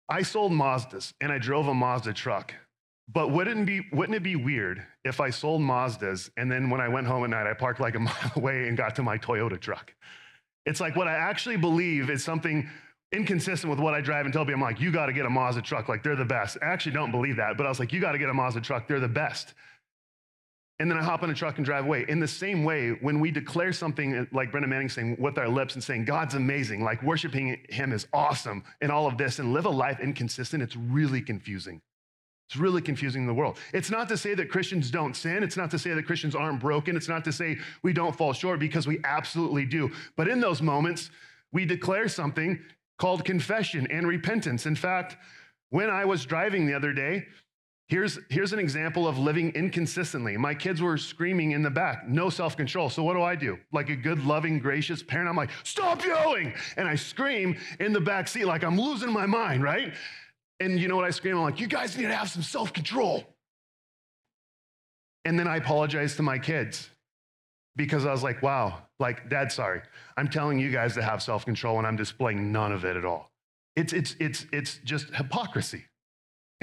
I 0.08 0.22
sold 0.22 0.52
Mazdas 0.52 1.14
and 1.22 1.32
I 1.32 1.40
drove 1.40 1.68
a 1.68 1.74
Mazda 1.74 2.14
truck. 2.14 2.54
But 3.08 3.32
wouldn't 3.32 3.68
be, 3.68 3.82
wouldn't 3.92 4.16
it 4.16 4.24
be 4.24 4.36
weird 4.36 4.84
if 5.04 5.20
I 5.20 5.30
sold 5.30 5.62
Mazdas 5.62 6.30
and 6.38 6.52
then 6.52 6.70
when 6.70 6.82
I 6.82 6.88
went 6.88 7.06
home 7.06 7.24
at 7.24 7.30
night, 7.30 7.48
I 7.48 7.54
parked 7.54 7.80
like 7.80 7.96
a 7.96 8.00
mile 8.10 8.32
away 8.36 8.68
and 8.68 8.78
got 8.78 8.96
to 8.96 9.04
my 9.04 9.18
Toyota 9.18 9.60
truck? 9.60 9.94
It's 10.66 10.80
like 10.80 10.96
what 10.96 11.08
I 11.08 11.14
actually 11.14 11.58
believe 11.58 12.10
is 12.10 12.24
something 12.24 12.68
inconsistent 13.12 13.70
with 13.70 13.80
what 13.80 13.94
I 13.94 14.02
drive 14.02 14.26
and 14.26 14.34
tell 14.34 14.44
people, 14.44 14.56
I'm 14.56 14.62
like, 14.62 14.80
you 14.80 14.92
got 14.92 15.06
to 15.06 15.14
get 15.14 15.26
a 15.26 15.30
Mazda 15.30 15.62
truck. 15.62 15.88
Like, 15.88 16.04
they're 16.04 16.16
the 16.16 16.26
best. 16.26 16.58
I 16.62 16.66
actually 16.66 16.94
don't 16.94 17.12
believe 17.12 17.36
that, 17.38 17.58
but 17.58 17.66
I 17.66 17.70
was 17.70 17.80
like, 17.80 17.94
you 17.94 18.02
got 18.02 18.14
to 18.14 18.18
get 18.18 18.30
a 18.30 18.34
Mazda 18.34 18.62
truck. 18.62 18.88
They're 18.88 19.00
the 19.00 19.08
best. 19.08 19.54
And 20.80 20.92
then 20.92 20.98
I 20.98 21.04
hop 21.04 21.24
in 21.24 21.30
a 21.30 21.34
truck 21.34 21.58
and 21.58 21.66
drive 21.66 21.86
away. 21.86 22.06
In 22.10 22.20
the 22.20 22.28
same 22.28 22.66
way, 22.66 22.90
when 22.90 23.22
we 23.22 23.32
declare 23.32 23.72
something 23.72 24.28
like 24.34 24.52
Brennan 24.52 24.70
Manning 24.70 24.90
saying 24.90 25.16
with 25.20 25.38
our 25.38 25.48
lips 25.48 25.76
and 25.76 25.84
saying, 25.84 26.04
God's 26.04 26.36
amazing, 26.36 26.84
like 26.84 27.02
worshiping 27.02 27.58
Him 27.70 27.94
is 27.94 28.08
awesome, 28.12 28.64
and 28.82 28.92
all 28.92 29.08
of 29.08 29.18
this, 29.18 29.40
and 29.40 29.54
live 29.54 29.66
a 29.66 29.70
life 29.70 30.02
inconsistent, 30.02 30.62
it's 30.62 30.76
really 30.76 31.22
confusing. 31.22 31.82
It's 32.50 32.58
really 32.58 32.82
confusing 32.82 33.22
in 33.22 33.28
the 33.28 33.34
world. 33.34 33.58
It's 33.74 33.90
not 33.90 34.08
to 34.10 34.18
say 34.18 34.36
that 34.36 34.50
Christians 34.50 34.92
don't 34.92 35.16
sin. 35.16 35.44
It's 35.44 35.58
not 35.58 35.72
to 35.72 35.80
say 35.80 35.94
that 35.94 36.06
Christians 36.06 36.36
aren't 36.36 36.60
broken. 36.60 36.96
It's 36.96 37.08
not 37.08 37.24
to 37.26 37.32
say 37.32 37.58
we 37.82 37.92
don't 37.92 38.16
fall 38.16 38.34
short 38.34 38.60
because 38.60 38.86
we 38.86 39.00
absolutely 39.04 39.66
do. 39.66 39.92
But 40.16 40.28
in 40.28 40.42
those 40.42 40.62
moments, 40.62 41.10
we 41.52 41.66
declare 41.66 42.08
something 42.08 42.60
called 43.00 43.26
confession 43.26 43.88
and 43.90 44.08
repentance. 44.08 44.66
In 44.66 44.76
fact, 44.76 45.18
when 45.70 45.90
I 45.90 46.06
was 46.06 46.26
driving 46.26 46.68
the 46.68 46.74
other 46.74 46.94
day, 46.94 47.26
here's, 47.88 48.20
here's 48.30 48.54
an 48.54 48.60
example 48.60 49.08
of 49.08 49.18
living 49.18 49.52
inconsistently. 49.56 50.38
My 50.38 50.54
kids 50.54 50.82
were 50.82 50.98
screaming 50.98 51.52
in 51.52 51.62
the 51.62 51.70
back, 51.70 52.08
no 52.08 52.30
self 52.30 52.58
control. 52.58 52.90
So, 52.90 53.04
what 53.04 53.14
do 53.14 53.22
I 53.22 53.36
do? 53.36 53.58
Like 53.72 53.90
a 53.90 53.96
good, 53.96 54.24
loving, 54.26 54.60
gracious 54.60 55.04
parent, 55.04 55.30
I'm 55.30 55.36
like, 55.36 55.52
stop 55.64 56.04
yelling. 56.06 56.54
And 56.78 56.88
I 56.88 56.96
scream 56.96 57.58
in 57.80 57.94
the 57.94 58.02
back 58.02 58.28
seat 58.28 58.46
like 58.46 58.64
I'm 58.64 58.80
losing 58.80 59.12
my 59.12 59.26
mind, 59.26 59.64
right? 59.64 59.94
And 60.60 60.80
you 60.80 60.88
know 60.88 60.96
what 60.96 61.06
I 61.06 61.10
scream? 61.10 61.38
I'm 61.38 61.44
like, 61.44 61.60
you 61.60 61.68
guys 61.68 61.98
need 61.98 62.08
to 62.08 62.16
have 62.16 62.30
some 62.30 62.44
self 62.44 62.74
control. 62.74 63.24
And 65.26 65.40
then 65.40 65.48
I 65.48 65.58
apologize 65.58 66.16
to 66.18 66.24
my 66.24 66.38
kids 66.38 66.90
because 67.76 68.06
I 68.06 68.12
was 68.12 68.24
like, 68.24 68.42
wow, 68.42 68.84
like, 69.00 69.30
dad, 69.30 69.52
sorry. 69.52 69.82
I'm 70.18 70.30
telling 70.30 70.60
you 70.60 70.72
guys 70.72 70.94
to 70.94 71.02
have 71.02 71.22
self 71.22 71.46
control 71.46 71.78
and 71.78 71.88
I'm 71.88 71.96
displaying 71.96 72.52
none 72.52 72.72
of 72.72 72.86
it 72.86 72.96
at 72.96 73.06
all. 73.06 73.32
It's, 73.76 73.92
it's, 73.92 74.16
it's, 74.20 74.46
it's 74.54 74.80
just 74.86 75.14
hypocrisy. 75.14 75.86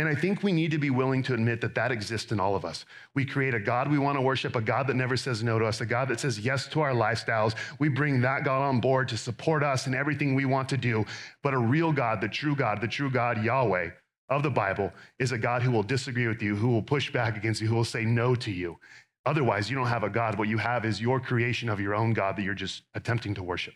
And 0.02 0.08
I 0.08 0.16
think 0.16 0.42
we 0.42 0.50
need 0.50 0.72
to 0.72 0.78
be 0.78 0.90
willing 0.90 1.22
to 1.22 1.32
admit 1.32 1.60
that 1.60 1.76
that 1.76 1.92
exists 1.92 2.32
in 2.32 2.40
all 2.40 2.56
of 2.56 2.64
us. 2.64 2.86
We 3.14 3.24
create 3.24 3.54
a 3.54 3.60
God 3.60 3.88
we 3.88 4.00
want 4.00 4.18
to 4.18 4.20
worship, 4.20 4.56
a 4.56 4.60
God 4.60 4.88
that 4.88 4.96
never 4.96 5.16
says 5.16 5.44
no 5.44 5.60
to 5.60 5.64
us, 5.64 5.80
a 5.80 5.86
God 5.86 6.08
that 6.08 6.18
says 6.18 6.40
yes 6.40 6.66
to 6.70 6.80
our 6.80 6.90
lifestyles. 6.90 7.54
We 7.78 7.88
bring 7.88 8.20
that 8.22 8.42
God 8.42 8.62
on 8.62 8.80
board 8.80 9.06
to 9.10 9.16
support 9.16 9.62
us 9.62 9.86
in 9.86 9.94
everything 9.94 10.34
we 10.34 10.44
want 10.44 10.68
to 10.70 10.76
do. 10.76 11.06
But 11.44 11.54
a 11.54 11.58
real 11.58 11.92
God, 11.92 12.20
the 12.20 12.26
true 12.26 12.56
God, 12.56 12.80
the 12.80 12.88
true 12.88 13.12
God, 13.12 13.44
Yahweh 13.44 13.90
of 14.28 14.42
the 14.42 14.50
Bible, 14.50 14.92
is 15.20 15.30
a 15.30 15.38
God 15.38 15.62
who 15.62 15.70
will 15.70 15.84
disagree 15.84 16.26
with 16.26 16.42
you, 16.42 16.56
who 16.56 16.70
will 16.70 16.82
push 16.82 17.12
back 17.12 17.36
against 17.36 17.60
you, 17.60 17.68
who 17.68 17.76
will 17.76 17.84
say 17.84 18.04
no 18.04 18.34
to 18.34 18.50
you. 18.50 18.80
Otherwise, 19.24 19.70
you 19.70 19.76
don't 19.76 19.86
have 19.86 20.02
a 20.02 20.10
God. 20.10 20.36
What 20.36 20.48
you 20.48 20.58
have 20.58 20.84
is 20.84 21.00
your 21.00 21.20
creation 21.20 21.68
of 21.68 21.78
your 21.78 21.94
own 21.94 22.12
God 22.12 22.34
that 22.34 22.42
you're 22.42 22.54
just 22.54 22.82
attempting 22.94 23.34
to 23.34 23.42
worship. 23.44 23.74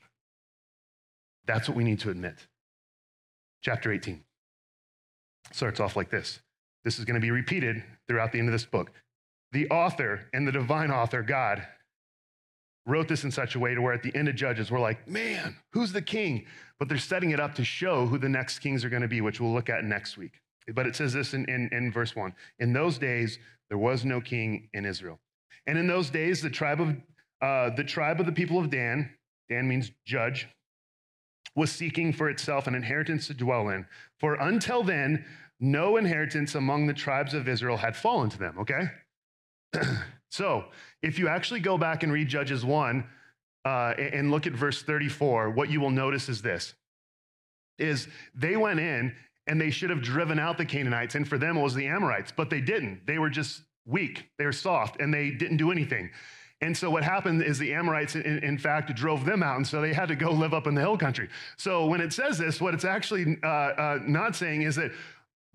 That's 1.47 1.69
what 1.69 1.77
we 1.77 1.85
need 1.85 2.01
to 2.01 2.11
admit. 2.11 2.49
Chapter 3.63 3.93
18 3.93 4.26
starts 5.53 5.81
off 5.81 5.97
like 5.97 6.11
this. 6.11 6.41
This 6.85 6.99
is 6.99 7.05
going 7.05 7.15
to 7.15 7.21
be 7.21 7.31
repeated 7.31 7.83
throughout 8.09 8.33
the 8.33 8.39
end 8.39 8.49
of 8.49 8.53
this 8.53 8.65
book. 8.65 8.93
The 9.53 9.69
author 9.71 10.29
and 10.33 10.47
the 10.47 10.53
divine 10.53 10.91
author, 10.91 11.23
God, 11.23 11.67
wrote 12.87 13.09
this 13.09 13.25
in 13.25 13.31
such 13.31 13.55
a 13.55 13.59
way 13.59 13.75
to 13.75 13.83
where 13.83 13.93
at 13.93 14.03
the 14.03 14.15
end 14.15 14.29
of 14.29 14.37
Judges, 14.37 14.71
we're 14.71 14.81
like, 14.81 15.09
man, 15.09 15.57
who's 15.73 15.93
the 15.93 16.03
king? 16.03 16.47
But 16.79 16.89
they're 16.89 16.99
setting 16.99 17.31
it 17.31 17.41
up 17.41 17.55
to 17.57 17.65
show 17.65 18.07
who 18.07 18.19
the 18.19 18.29
next 18.29 18.61
kings 18.61 18.85
are 18.85 18.89
going 18.89 19.03
to 19.03 19.09
be, 19.09 19.21
which 19.21 19.41
we'll 19.41 19.53
look 19.53 19.69
at 19.69 19.85
next 19.85 20.17
week. 20.17 20.41
But 20.75 20.87
it 20.87 20.97
says 20.97 21.13
this 21.13 21.35
in, 21.35 21.45
in, 21.47 21.69
in 21.73 21.93
verse 21.93 22.15
one 22.15 22.35
In 22.59 22.73
those 22.73 22.99
days, 22.99 23.39
there 23.69 23.79
was 23.79 24.05
no 24.05 24.21
king 24.21 24.69
in 24.73 24.85
Israel. 24.85 25.19
And 25.67 25.79
in 25.79 25.87
those 25.87 26.11
days, 26.11 26.41
the 26.41 26.51
tribe 26.51 26.81
of, 26.81 26.97
uh, 27.43 27.75
the 27.75 27.85
tribe 27.85 28.21
of 28.21 28.27
the 28.27 28.33
people 28.33 28.59
of 28.59 28.71
Dan, 28.71 29.11
Dan 29.49 29.67
means 29.67 29.91
judge, 30.05 30.49
was 31.57 31.73
seeking 31.73 32.13
for 32.13 32.29
itself 32.31 32.67
an 32.67 32.75
inheritance 32.75 33.27
to 33.27 33.35
dwell 33.35 33.71
in. 33.71 33.87
For 34.21 34.35
until 34.35 34.83
then, 34.83 35.25
no 35.59 35.97
inheritance 35.97 36.55
among 36.55 36.87
the 36.87 36.93
tribes 36.93 37.35
of 37.35 37.49
Israel 37.49 37.79
had 37.79 37.97
fallen 37.97 38.29
to 38.31 38.39
them, 38.39 38.59
okay? 38.59 38.91
so 40.31 40.67
if 41.03 41.19
you 41.19 41.29
actually 41.29 41.61
go 41.61 41.79
back 41.79 42.03
and 42.03 42.13
read 42.13 42.29
Judges 42.29 42.65
1 42.65 43.05
uh, 43.65 43.69
and 43.99 44.31
look 44.31 44.47
at 44.47 44.53
verse 44.53 44.83
34, 44.83 45.51
what 45.51 45.71
you 45.71 45.81
will 45.81 45.91
notice 45.91 46.29
is 46.29 46.43
this 46.43 46.75
is 47.79 48.09
they 48.35 48.57
went 48.57 48.81
in 48.81 49.15
and 49.47 49.61
they 49.61 49.71
should 49.71 49.91
have 49.91 50.01
driven 50.01 50.39
out 50.39 50.57
the 50.57 50.65
Canaanites, 50.65 51.15
and 51.15 51.29
for 51.29 51.37
them 51.37 51.59
it 51.59 51.63
was 51.63 51.75
the 51.75 51.87
Amorites, 51.87 52.33
but 52.35 52.49
they 52.49 52.61
didn't. 52.61 53.07
They 53.07 53.19
were 53.19 53.29
just 53.29 53.63
weak, 53.85 54.31
they 54.39 54.47
were 54.47 54.53
soft, 54.53 55.01
and 55.01 55.13
they 55.13 55.31
didn't 55.31 55.59
do 55.59 55.71
anything. 55.71 56.11
And 56.63 56.75
so 56.77 56.91
what 56.91 57.05
happened 57.05 57.43
is 57.43 57.59
the 57.59 57.75
Amorites, 57.75 58.15
in, 58.15 58.39
in, 58.39 58.57
fact, 58.57 58.95
drove 58.95 59.27
them 59.27 59.43
out, 59.43 59.57
and 59.57 59.67
so 59.67 59.83
they 59.83 59.93
had 59.93 60.09
to 60.09 60.17
go 60.17 60.31
live 60.31 60.55
up 60.55 60.67
in 60.67 60.75
the 60.75 60.81
hill 60.81 60.97
country. 60.97 61.29
So 61.59 61.85
when 61.85 62.01
it 62.01 62.15
says 62.15 62.39
this, 62.39 62.61
what 62.61 62.73
it's 62.73 62.85
actually 62.85 63.37
uh, 63.43 63.47
uh, 63.47 63.99
not 64.07 64.35
saying 64.35 64.63
is 64.63 64.77
that 64.77 64.93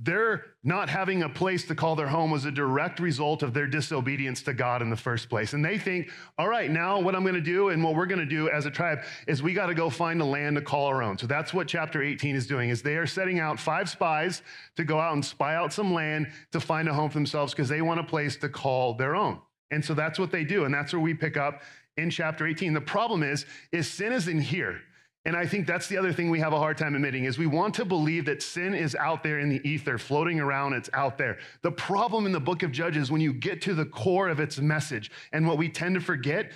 their 0.03 0.45
not 0.63 0.89
having 0.89 1.21
a 1.21 1.29
place 1.29 1.65
to 1.67 1.75
call 1.75 1.95
their 1.95 2.07
home 2.07 2.31
was 2.31 2.45
a 2.45 2.51
direct 2.51 2.99
result 2.99 3.43
of 3.43 3.53
their 3.53 3.67
disobedience 3.67 4.41
to 4.43 4.53
God 4.53 4.81
in 4.81 4.89
the 4.89 4.95
first 4.95 5.29
place. 5.29 5.53
And 5.53 5.63
they 5.63 5.77
think, 5.77 6.09
all 6.39 6.47
right, 6.47 6.71
now 6.71 6.99
what 6.99 7.15
I'm 7.15 7.21
going 7.21 7.35
to 7.35 7.41
do 7.41 7.69
and 7.69 7.83
what 7.83 7.95
we're 7.95 8.07
going 8.07 8.19
to 8.19 8.25
do 8.25 8.49
as 8.49 8.65
a 8.65 8.71
tribe 8.71 8.99
is 9.27 9.43
we 9.43 9.53
got 9.53 9.67
to 9.67 9.75
go 9.75 9.91
find 9.91 10.19
a 10.19 10.25
land 10.25 10.55
to 10.55 10.61
call 10.61 10.87
our 10.87 11.03
own. 11.03 11.19
So 11.19 11.27
that's 11.27 11.53
what 11.53 11.67
chapter 11.67 12.01
18 12.01 12.35
is 12.35 12.47
doing 12.47 12.71
is 12.71 12.81
they 12.81 12.95
are 12.95 13.05
setting 13.05 13.39
out 13.39 13.59
five 13.59 13.89
spies 13.89 14.41
to 14.75 14.83
go 14.83 14.99
out 14.99 15.13
and 15.13 15.23
spy 15.23 15.55
out 15.55 15.71
some 15.71 15.93
land 15.93 16.31
to 16.51 16.59
find 16.59 16.89
a 16.89 16.93
home 16.93 17.09
for 17.09 17.17
themselves 17.17 17.53
because 17.53 17.69
they 17.69 17.83
want 17.83 17.99
a 17.99 18.03
place 18.03 18.37
to 18.37 18.49
call 18.49 18.95
their 18.95 19.15
own. 19.15 19.39
And 19.71 19.83
so 19.83 19.93
that's 19.93 20.19
what 20.19 20.31
they 20.31 20.43
do 20.43 20.65
and 20.65 20.73
that's 20.73 20.93
where 20.93 21.01
we 21.01 21.13
pick 21.13 21.37
up 21.37 21.61
in 21.97 22.09
chapter 22.09 22.45
18. 22.45 22.73
The 22.73 22.81
problem 22.81 23.23
is 23.23 23.45
is 23.71 23.89
sin 23.89 24.13
is 24.13 24.27
in 24.27 24.39
here. 24.39 24.81
And 25.23 25.35
I 25.35 25.45
think 25.45 25.67
that's 25.67 25.87
the 25.87 25.97
other 25.97 26.11
thing 26.11 26.31
we 26.31 26.39
have 26.39 26.51
a 26.51 26.57
hard 26.57 26.79
time 26.79 26.95
admitting 26.95 27.25
is 27.25 27.37
we 27.37 27.45
want 27.45 27.75
to 27.75 27.85
believe 27.85 28.25
that 28.25 28.41
sin 28.41 28.73
is 28.73 28.95
out 28.95 29.21
there 29.21 29.39
in 29.39 29.49
the 29.49 29.61
ether, 29.67 29.99
floating 29.99 30.39
around, 30.39 30.73
it's 30.73 30.89
out 30.93 31.19
there. 31.19 31.37
The 31.61 31.71
problem 31.71 32.25
in 32.25 32.31
the 32.31 32.39
book 32.39 32.63
of 32.63 32.71
Judges, 32.71 33.11
when 33.11 33.21
you 33.21 33.31
get 33.31 33.61
to 33.63 33.75
the 33.75 33.85
core 33.85 34.29
of 34.29 34.39
its 34.39 34.57
message, 34.57 35.11
and 35.31 35.45
what 35.45 35.59
we 35.59 35.69
tend 35.69 35.93
to 35.93 36.01
forget 36.01 36.51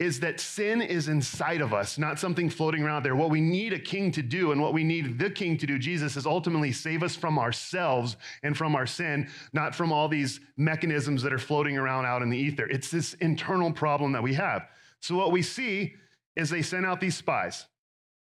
is 0.00 0.18
that 0.20 0.40
sin 0.40 0.80
is 0.80 1.08
inside 1.08 1.60
of 1.60 1.74
us, 1.74 1.98
not 1.98 2.18
something 2.18 2.48
floating 2.48 2.82
around 2.82 3.02
there. 3.02 3.14
What 3.14 3.28
we 3.28 3.42
need 3.42 3.74
a 3.74 3.78
king 3.78 4.10
to 4.12 4.22
do 4.22 4.50
and 4.50 4.60
what 4.60 4.72
we 4.72 4.82
need 4.82 5.18
the 5.18 5.28
king 5.28 5.58
to 5.58 5.66
do, 5.66 5.78
Jesus, 5.78 6.16
is 6.16 6.24
ultimately 6.24 6.72
save 6.72 7.02
us 7.02 7.14
from 7.14 7.38
ourselves 7.38 8.16
and 8.42 8.56
from 8.56 8.74
our 8.74 8.86
sin, 8.86 9.28
not 9.52 9.74
from 9.74 9.92
all 9.92 10.08
these 10.08 10.40
mechanisms 10.56 11.22
that 11.22 11.34
are 11.34 11.38
floating 11.38 11.76
around 11.76 12.06
out 12.06 12.22
in 12.22 12.30
the 12.30 12.38
ether. 12.38 12.66
It's 12.66 12.90
this 12.90 13.12
internal 13.14 13.70
problem 13.70 14.12
that 14.12 14.22
we 14.22 14.32
have. 14.34 14.66
So 15.00 15.16
what 15.16 15.32
we 15.32 15.42
see 15.42 15.92
is 16.34 16.48
they 16.48 16.62
send 16.62 16.86
out 16.86 17.00
these 17.00 17.16
spies. 17.16 17.66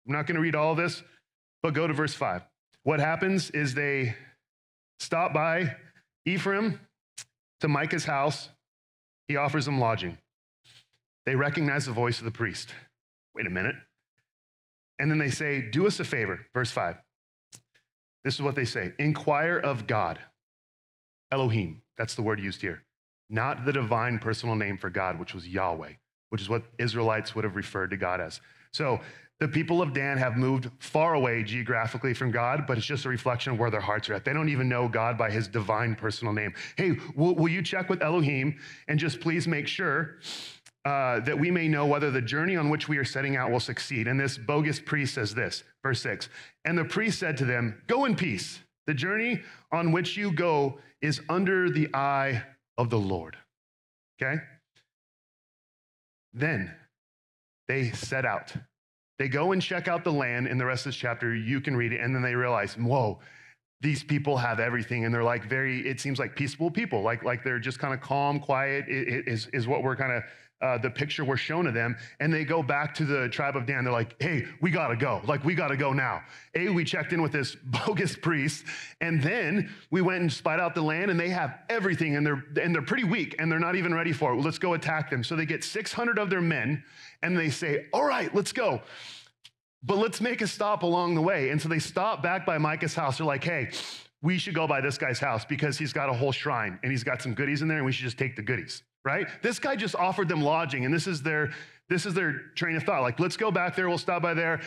I'm 0.07 0.15
not 0.15 0.27
going 0.27 0.37
to 0.37 0.41
read 0.41 0.55
all 0.55 0.71
of 0.71 0.79
this, 0.79 1.03
but 1.63 1.75
go 1.75 1.87
to 1.87 1.93
verse 1.93 2.15
5. 2.15 2.43
What 2.85 3.01
happens 3.01 3.51
is 3.51 3.75
they 3.75 4.15
stop 4.99 5.35
by 5.35 5.77
Ephraim 6.25 6.81
to 7.61 7.69
Micah's 7.69 8.07
house. 8.07 8.49
He 9.29 9.37
offers 9.37 9.67
them 9.67 9.79
lodging. 9.79 10.17
They 11.27 11.35
recognize 11.35 11.87
the 11.87 11.93
voice 11.93 12.19
of 12.19 12.25
the 12.25 12.31
priest. 12.31 12.73
Wait 13.35 13.47
a 13.47 13.51
minute. 13.51 13.75
And 14.99 15.11
then 15.11 15.19
they 15.19 15.31
say, 15.31 15.61
Do 15.61 15.87
us 15.87 16.01
a 16.01 16.05
favor. 16.05 16.47
Verse 16.55 16.71
5. 16.71 16.97
This 18.25 18.35
is 18.35 18.43
what 18.43 18.55
they 18.55 18.65
say 18.65 18.93
Inquire 18.99 19.59
of 19.59 19.87
God. 19.87 20.19
Elohim, 21.33 21.83
that's 21.99 22.15
the 22.15 22.23
word 22.23 22.41
used 22.41 22.63
here. 22.63 22.83
Not 23.29 23.65
the 23.65 23.73
divine 23.73 24.21
personal 24.21 24.55
name 24.55 24.79
for 24.79 24.89
God, 24.89 25.19
which 25.19 25.35
was 25.35 25.47
Yahweh, 25.47 25.93
which 26.31 26.41
is 26.41 26.49
what 26.49 26.63
Israelites 26.79 27.35
would 27.35 27.45
have 27.45 27.57
referred 27.57 27.91
to 27.91 27.97
God 27.97 28.21
as. 28.21 28.41
So 28.73 29.01
the 29.41 29.49
people 29.49 29.83
of 29.83 29.93
Dan 29.93 30.17
have 30.19 30.37
moved 30.37 30.71
far 30.79 31.15
away 31.15 31.43
geographically 31.43 32.15
from 32.15 32.31
God, 32.31 32.65
but 32.67 32.79
it's 32.79 32.87
just 32.87 33.05
a 33.05 33.09
reflection 33.09 33.53
of 33.53 33.59
where 33.59 33.71
their 33.71 33.81
hearts 33.81 34.09
are 34.09 34.15
at. 34.15 34.25
They 34.25 34.33
don't 34.33 34.49
even 34.49 34.69
know 34.69 34.89
God 34.89 35.19
by 35.19 35.31
his 35.31 35.49
divine 35.49 35.95
personal 35.95 36.33
name. 36.33 36.55
Hey, 36.77 36.97
will, 37.15 37.35
will 37.35 37.49
you 37.49 37.63
check 37.63 37.91
with 37.91 38.01
Elohim 38.01 38.59
and 38.89 38.99
just 38.99 39.21
please 39.21 39.47
make 39.47 39.67
sure 39.67 40.19
uh, 40.87 41.21
that 41.21 41.39
we 41.39 41.51
may 41.51 41.69
know 41.69 41.87
whether 41.87 42.11
the 42.11 42.23
journey 42.23 42.57
on 42.57 42.71
which 42.71 42.89
we 42.89 42.97
are 42.97 43.05
setting 43.05 43.37
out 43.37 43.51
will 43.51 43.61
succeed? 43.61 44.07
And 44.07 44.19
this 44.19 44.39
bogus 44.39 44.81
priest 44.81 45.15
says 45.15 45.35
this, 45.35 45.65
verse 45.83 46.01
six. 46.01 46.29
And 46.65 46.79
the 46.79 46.85
priest 46.85 47.19
said 47.19 47.37
to 47.39 47.45
them, 47.45 47.83
Go 47.87 48.05
in 48.05 48.17
peace. 48.17 48.61
The 48.87 48.95
journey 48.95 49.43
on 49.73 49.93
which 49.93 50.17
you 50.17 50.33
go 50.33 50.79
is 51.03 51.21
under 51.29 51.69
the 51.69 51.89
eye 51.93 52.43
of 52.79 52.89
the 52.89 52.99
Lord. 52.99 53.37
Okay? 54.23 54.41
Then 56.33 56.75
they 57.69 57.91
set 57.91 58.25
out 58.25 58.55
they 59.19 59.29
go 59.29 59.53
and 59.53 59.63
check 59.63 59.89
out 59.89 60.05
the 60.05 60.13
land 60.13 60.47
in 60.47 60.59
the 60.59 60.67
rest 60.67 60.85
of 60.85 60.93
this 60.93 60.97
chapter. 60.97 61.35
You 61.35 61.61
can 61.61 61.77
read 61.77 61.93
it. 61.93 62.01
And 62.01 62.15
then 62.15 62.23
they 62.23 62.35
realize, 62.35 62.75
whoa, 62.77 63.19
these 63.81 64.03
people 64.03 64.37
have 64.37 64.61
everything. 64.61 65.05
And 65.05 65.15
they're 65.15 65.25
like 65.25 65.49
very, 65.49 65.87
it 65.87 66.01
seems 66.01 66.19
like 66.19 66.37
peaceful 66.37 66.71
people. 66.71 67.03
Like, 67.03 67.25
like 67.25 67.43
they're 67.43 67.59
just 67.59 67.79
kind 67.79 67.95
of 67.95 68.01
calm, 68.01 68.39
quiet, 68.39 68.87
it, 68.89 69.09
it 69.09 69.29
is, 69.29 69.49
is 69.53 69.67
what 69.67 69.83
we're 69.83 69.97
kind 69.97 70.13
of 70.13 70.23
uh, 70.63 70.79
the 70.79 70.89
picture 70.89 71.25
we're 71.25 71.37
shown 71.37 71.67
to 71.67 71.73
them, 71.73 71.97
and 72.21 72.33
they 72.33 72.45
go 72.45 72.63
back 72.63 72.95
to 72.95 73.05
the 73.05 73.29
tribe 73.29 73.57
of 73.57 73.67
Dan. 73.67 73.85
They're 73.85 73.93
like, 73.93 74.21
hey, 74.21 74.45
we 74.61 74.71
gotta 74.71 74.97
go. 74.97 75.21
Like, 75.27 75.45
we 75.45 75.55
gotta 75.55 75.77
go 75.77 75.93
now. 75.93 76.23
A, 76.55 76.69
we 76.71 76.85
checked 76.85 77.13
in 77.13 77.21
with 77.21 77.33
this 77.33 77.55
bogus 77.65 78.17
priest, 78.17 78.65
and 79.01 79.23
then 79.23 79.71
we 79.91 80.01
went 80.01 80.23
and 80.23 80.33
spied 80.33 80.59
out 80.59 80.75
the 80.75 80.83
land, 80.83 81.11
and 81.11 81.21
they 81.21 81.29
have 81.29 81.59
everything, 81.69 82.17
and 82.17 82.27
they're 82.27 82.43
and 82.61 82.75
they're 82.75 82.83
pretty 82.83 83.05
weak, 83.05 83.37
and 83.39 83.53
they're 83.53 83.59
not 83.59 83.77
even 83.77 83.95
ready 83.95 84.13
for 84.13 84.33
it. 84.33 84.37
Let's 84.37 84.59
go 84.59 84.75
attack 84.75 85.11
them. 85.11 85.23
So 85.23 85.37
they 85.37 85.47
get 85.47 85.63
600 85.63 86.19
of 86.19 86.31
their 86.31 86.41
men, 86.41 86.83
and 87.23 87.37
they 87.37 87.51
say, 87.51 87.87
all 87.93 88.05
right, 88.05 88.35
let's 88.35 88.53
go. 88.53 88.81
But 89.83 89.99
let's 89.99 90.21
make 90.21 90.41
a 90.41 90.47
stop 90.47 90.83
along 90.83 91.15
the 91.15 91.23
way. 91.23 91.51
And 91.51 91.61
so 91.61 91.69
they 91.69 91.79
stop 91.79 92.23
back 92.23 92.45
by 92.45 92.59
Micah's 92.59 92.95
house. 92.95 93.19
They're 93.19 93.27
like, 93.27 93.45
hey, 93.45 93.71
we 94.21 94.37
should 94.37 94.55
go 94.55 94.67
by 94.67 94.81
this 94.81 94.99
guy's 94.99 95.21
house 95.21 95.45
because 95.45 95.79
he's 95.79 95.93
got 95.93 96.09
a 96.09 96.13
whole 96.13 96.33
shrine 96.33 96.81
and 96.83 96.91
he's 96.91 97.05
got 97.05 97.23
some 97.23 97.35
goodies 97.35 97.63
in 97.63 97.69
there, 97.69 97.77
and 97.77 97.87
we 97.87 97.93
should 97.93 98.05
just 98.05 98.19
take 98.19 98.35
the 98.35 98.43
goodies 98.43 98.83
right? 99.07 99.29
This 99.41 99.59
guy 99.61 99.77
just 99.77 99.95
offered 99.95 100.29
them 100.29 100.43
lodging, 100.43 100.85
and 100.85 100.93
this 100.93 101.07
is 101.07 101.23
their 101.23 101.53
this 101.89 102.05
is 102.05 102.15
their 102.15 102.41
train 102.57 102.77
of 102.77 102.83
thought. 102.83 103.03
Like, 103.03 103.21
let's 103.21 103.37
go 103.37 103.53
back 103.53 103.77
there, 103.77 103.89
we'll 103.89 103.97
stop 103.97 104.21
by 104.21 104.35
there, 104.35 104.61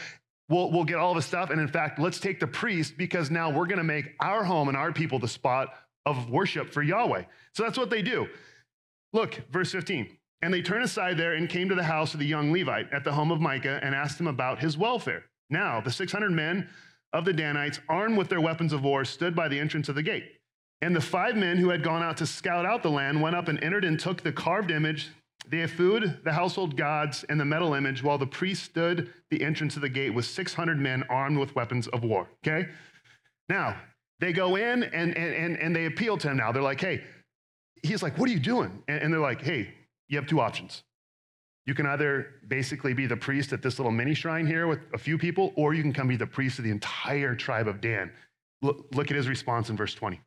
we'll, 0.47 0.71
we'll 0.71 0.85
get 0.85 0.95
all 0.95 1.13
the 1.13 1.21
stuff. 1.21 1.49
And 1.49 1.59
in 1.59 1.67
fact, 1.67 1.99
let's 1.99 2.19
take 2.19 2.39
the 2.39 2.47
priest 2.47 2.97
because 2.97 3.29
now 3.29 3.51
we're 3.51 3.67
gonna 3.67 3.83
make 3.83 4.15
our 4.21 4.45
home 4.45 4.69
and 4.69 4.77
our 4.77 4.93
people 4.93 5.19
the 5.19 5.27
spot 5.27 5.73
of 6.05 6.29
worship 6.29 6.71
for 6.71 6.81
Yahweh. 6.81 7.23
So 7.53 7.63
that's 7.63 7.77
what 7.77 7.89
they 7.89 8.01
do. 8.01 8.27
Look, 9.11 9.41
verse 9.51 9.73
15. 9.73 10.07
And 10.41 10.53
they 10.53 10.61
turned 10.61 10.85
aside 10.85 11.17
there 11.17 11.33
and 11.33 11.49
came 11.49 11.67
to 11.67 11.75
the 11.75 11.83
house 11.83 12.13
of 12.13 12.21
the 12.21 12.25
young 12.25 12.53
Levite 12.53 12.93
at 12.93 13.03
the 13.03 13.11
home 13.11 13.31
of 13.31 13.41
Micah 13.41 13.81
and 13.83 13.93
asked 13.93 14.17
him 14.17 14.27
about 14.27 14.59
his 14.59 14.77
welfare. 14.77 15.25
Now, 15.49 15.81
the 15.81 15.91
600 15.91 16.31
men 16.31 16.69
of 17.11 17.25
the 17.25 17.33
Danites, 17.33 17.81
armed 17.89 18.17
with 18.17 18.29
their 18.29 18.39
weapons 18.39 18.71
of 18.71 18.83
war, 18.83 19.03
stood 19.03 19.35
by 19.35 19.49
the 19.49 19.59
entrance 19.59 19.89
of 19.89 19.95
the 19.95 20.03
gate. 20.03 20.38
And 20.81 20.95
the 20.95 21.01
five 21.01 21.35
men 21.35 21.57
who 21.57 21.69
had 21.69 21.83
gone 21.83 22.01
out 22.01 22.17
to 22.17 22.25
scout 22.25 22.65
out 22.65 22.83
the 22.83 22.89
land 22.89 23.21
went 23.21 23.35
up 23.35 23.47
and 23.47 23.61
entered 23.63 23.83
and 23.83 23.99
took 23.99 24.23
the 24.23 24.31
carved 24.31 24.71
image, 24.71 25.09
the 25.49 25.61
ephod, 25.61 26.19
the 26.23 26.31
household 26.31 26.77
gods, 26.77 27.25
and 27.27 27.39
the 27.39 27.45
metal 27.45 27.73
image, 27.73 28.01
while 28.01 28.17
the 28.17 28.27
priest 28.27 28.63
stood 28.63 29.11
the 29.29 29.43
entrance 29.43 29.75
of 29.75 29.81
the 29.81 29.89
gate 29.89 30.13
with 30.13 30.25
600 30.25 30.79
men 30.79 31.03
armed 31.09 31.37
with 31.37 31.55
weapons 31.55 31.87
of 31.87 32.03
war. 32.03 32.27
Okay? 32.45 32.69
Now, 33.49 33.75
they 34.19 34.31
go 34.31 34.55
in 34.55 34.83
and, 34.83 35.17
and, 35.17 35.57
and, 35.57 35.75
they 35.75 35.85
appeal 35.85 36.17
to 36.17 36.29
him 36.29 36.37
now. 36.37 36.51
They're 36.51 36.61
like, 36.61 36.81
hey, 36.81 37.03
he's 37.83 38.03
like, 38.03 38.17
what 38.17 38.29
are 38.29 38.33
you 38.33 38.39
doing? 38.39 38.83
And, 38.87 39.01
and 39.01 39.13
they're 39.13 39.19
like, 39.19 39.41
hey, 39.41 39.73
you 40.09 40.17
have 40.17 40.27
two 40.27 40.41
options. 40.41 40.83
You 41.65 41.73
can 41.73 41.85
either 41.85 42.27
basically 42.47 42.93
be 42.93 43.05
the 43.05 43.15
priest 43.15 43.53
at 43.53 43.61
this 43.61 43.79
little 43.79 43.91
mini 43.91 44.13
shrine 44.13 44.45
here 44.45 44.67
with 44.67 44.79
a 44.93 44.97
few 44.97 45.17
people, 45.17 45.53
or 45.55 45.73
you 45.73 45.81
can 45.81 45.93
come 45.93 46.07
be 46.07 46.15
the 46.15 46.27
priest 46.27 46.57
of 46.57 46.65
the 46.65 46.71
entire 46.71 47.35
tribe 47.35 47.67
of 47.67 47.79
Dan. 47.79 48.11
Look, 48.61 48.87
look 48.93 49.09
at 49.09 49.15
his 49.15 49.29
response 49.29 49.69
in 49.69 49.77
verse 49.77 49.93
20. 49.93 50.19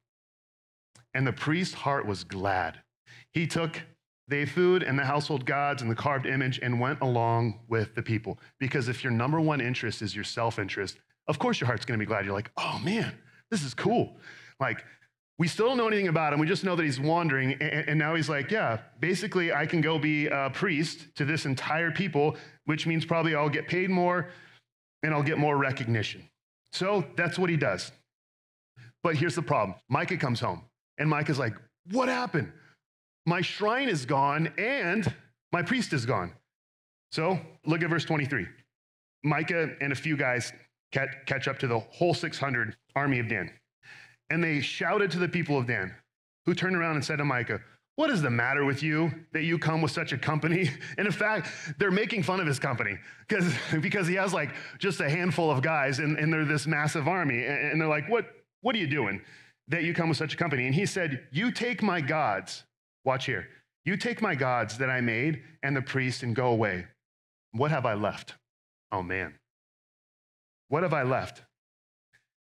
And 1.15 1.27
the 1.27 1.33
priest's 1.33 1.75
heart 1.75 2.07
was 2.07 2.25
glad. 2.25 2.79
He 3.33 3.47
took 3.47 3.81
the 4.29 4.45
food 4.47 4.83
and 4.83 4.99
the 4.99 5.05
household 5.05 5.45
gods 5.45 5.83
and 5.83 5.91
the 5.91 5.95
carved 5.95 6.27
image 6.27 6.59
and 6.63 6.81
went 6.81 7.01
along 7.01 7.61
with 7.69 7.95
the 7.95 8.03
people. 8.03 8.39
Because 8.59 8.89
if 8.89 9.05
your 9.05 9.13
number 9.13 9.41
one 9.41 9.61
interest 9.61 10.01
is 10.03 10.15
your 10.15 10.25
self 10.25 10.59
interest, 10.59 10.99
of 11.29 11.39
course 11.39 11.61
your 11.61 11.67
heart's 11.67 11.85
gonna 11.85 11.99
be 11.99 12.07
glad. 12.07 12.25
You're 12.25 12.35
like, 12.35 12.51
oh 12.57 12.81
man, 12.85 13.13
this 13.51 13.63
is 13.63 13.75
cool. 13.75 14.17
Like, 14.59 14.85
we 15.39 15.49
still 15.49 15.67
don't 15.67 15.77
know 15.77 15.89
anything 15.89 16.09
about 16.09 16.33
him. 16.33 16.39
We 16.39 16.47
just 16.47 16.63
know 16.63 16.77
that 16.77 16.85
he's 16.85 17.01
wandering. 17.01 17.55
And, 17.61 17.99
now 17.99 18.15
he's 18.15 18.29
like, 18.29 18.51
yeah, 18.51 18.79
basically, 19.01 19.53
I 19.53 19.67
can 19.67 19.81
go 19.81 19.99
be 19.99 20.27
a 20.27 20.51
priest 20.51 21.15
to 21.17 21.25
this 21.25 21.47
entire 21.47 21.91
people, 21.91 22.37
which 22.67 22.87
means 22.87 23.05
probably 23.05 23.35
I'll 23.35 23.49
get 23.49 23.67
paid 23.67 23.91
more 23.91 24.29
and 25.03 25.13
I'll 25.13 25.23
get 25.23 25.39
more 25.39 25.57
recognition. 25.57 26.29
So 26.71 27.05
that's 27.17 27.39
what 27.39 27.51
he 27.51 27.57
does. 27.57 27.91
But 29.03 29.17
here's 29.17 29.35
the 29.35 29.43
problem 29.43 29.77
Micah 29.89 30.17
comes 30.17 30.39
home. 30.39 30.63
And 31.03 31.11
Micah's 31.11 31.37
like, 31.37 31.55
What 31.91 32.09
happened? 32.09 32.53
My 33.27 33.41
shrine 33.41 33.89
is 33.89 34.07
gone 34.07 34.53
and 34.57 35.13
my 35.53 35.61
priest 35.61 35.93
is 35.93 36.07
gone. 36.07 36.33
So 37.11 37.41
look 37.67 37.83
at 37.83 37.91
verse 37.91 38.05
23. 38.05 38.47
Micah 39.25 39.71
and 39.81 39.91
a 39.93 39.97
few 39.97 40.17
guys 40.17 40.53
catch 40.93 41.49
up 41.49 41.59
to 41.59 41.67
the 41.67 41.81
whole 41.81 42.15
600 42.15 42.77
army 42.95 43.19
of 43.19 43.29
Dan. 43.29 43.51
And 44.31 44.45
they 44.45 44.61
shouted 44.61 45.11
to 45.11 45.19
the 45.19 45.29
people 45.29 45.59
of 45.59 45.67
Dan, 45.67 45.93
who 46.47 46.55
turned 46.55 46.77
around 46.77 46.95
and 46.95 47.05
said 47.05 47.17
to 47.17 47.25
Micah, 47.25 47.61
What 47.97 48.11
is 48.11 48.23
the 48.23 48.31
matter 48.31 48.65
with 48.65 48.81
you 48.81 49.11
that 49.33 49.43
you 49.43 49.59
come 49.59 49.83
with 49.83 49.91
such 49.91 50.13
a 50.13 50.19
company? 50.19 50.71
And 50.99 51.07
in 51.09 51.13
fact, 51.13 51.49
they're 51.79 51.91
making 51.91 52.23
fun 52.23 52.39
of 52.39 52.47
his 52.47 52.61
company 52.61 52.97
because, 53.27 53.53
because 53.81 54.07
he 54.07 54.15
has 54.15 54.33
like 54.33 54.55
just 54.79 55.01
a 55.01 55.11
handful 55.11 55.51
of 55.51 55.63
guys 55.63 55.99
and, 55.99 56.17
and 56.17 56.33
they're 56.33 56.45
this 56.45 56.69
massive 56.69 57.09
army. 57.09 57.45
And 57.45 57.81
they're 57.81 57.89
like, 57.89 58.09
What, 58.09 58.27
what 58.61 58.77
are 58.77 58.79
you 58.79 58.87
doing? 58.87 59.21
That 59.73 59.85
you 59.85 59.95
come 59.95 60.11
with 60.11 60.19
such 60.19 60.35
a 60.35 60.37
company. 60.37 60.67
And 60.67 60.75
he 60.75 60.87
said, 60.87 61.27
You 61.33 61.51
take 61.51 61.83
my 61.83 62.01
gods, 62.01 62.65
watch 63.05 63.27
here, 63.27 63.49
you 63.85 63.97
take 63.97 64.23
my 64.23 64.35
gods 64.35 64.79
that 64.79 64.91
I 64.91 65.01
made 65.01 65.43
and 65.63 65.75
the 65.75 65.83
priest 65.83 66.23
and 66.23 66.37
go 66.37 66.49
away. 66.49 66.87
What 67.53 67.71
have 67.71 67.85
I 67.85 67.95
left? 67.95 68.35
Oh 68.93 69.03
man. 69.03 69.35
What 70.69 70.83
have 70.85 70.95
I 70.95 71.03
left? 71.03 71.43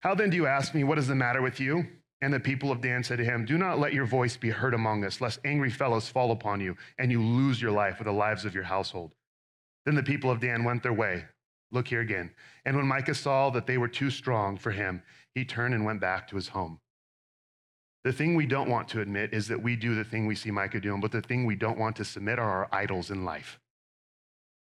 How 0.01 0.15
then 0.15 0.29
do 0.29 0.37
you 0.37 0.47
ask 0.47 0.75
me, 0.75 0.85
What 0.85 0.99
is 0.99 1.07
the 1.07 1.15
matter 1.15 1.41
with 1.41 1.61
you? 1.61 1.87
And 2.21 2.33
the 2.33 2.41
people 2.41 2.73
of 2.73 2.81
Dan 2.81 3.05
said 3.05 3.19
to 3.19 3.25
him, 3.25 3.45
Do 3.45 3.59
not 3.59 3.79
let 3.79 3.95
your 3.95 4.07
voice 4.07 4.37
be 4.37 4.51
heard 4.51 4.75
among 4.75 5.05
us, 5.05 5.21
lest 5.21 5.39
angry 5.45 5.71
fellows 5.71 6.09
fall 6.09 6.33
upon 6.33 6.61
you 6.61 6.77
and 6.99 7.13
you 7.13 7.23
lose 7.23 7.63
your 7.63 7.71
life 7.71 8.01
or 8.01 8.05
the 8.05 8.13
lives 8.13 8.45
of 8.45 8.55
your 8.55 8.65
household. 8.65 9.13
Then 9.87 9.95
the 9.95 10.03
people 10.03 10.31
of 10.31 10.41
Dan 10.41 10.65
went 10.65 10.83
their 10.83 10.93
way. 10.93 11.25
Look 11.71 11.89
here 11.89 12.01
again. 12.01 12.31
And 12.65 12.77
when 12.77 12.87
Micah 12.87 13.15
saw 13.15 13.51
that 13.51 13.67
they 13.67 13.79
were 13.79 13.89
too 13.89 14.11
strong 14.11 14.57
for 14.57 14.71
him, 14.71 15.03
he 15.35 15.45
turned 15.45 15.75
and 15.75 15.85
went 15.85 16.01
back 16.01 16.29
to 16.29 16.37
his 16.37 16.49
home. 16.49 16.81
The 18.05 18.13
thing 18.13 18.35
we 18.35 18.47
don't 18.47 18.69
want 18.69 18.89
to 18.89 19.01
admit 19.01 19.33
is 19.33 19.49
that 19.49 19.63
we 19.63 19.77
do 19.77 19.95
the 19.95 20.05
thing 20.05 20.27
we 20.27 20.35
see 20.35 20.51
Micah 20.51 20.81
doing, 20.81 21.01
but 21.01 21.11
the 21.11 21.23
thing 21.23 21.47
we 21.47 21.57
don't 21.57 21.79
want 21.79 21.97
to 21.97 22.05
submit 22.05 22.39
are 22.39 22.49
our 22.49 22.69
idols 22.71 23.11
in 23.11 23.25
life. 23.25 23.59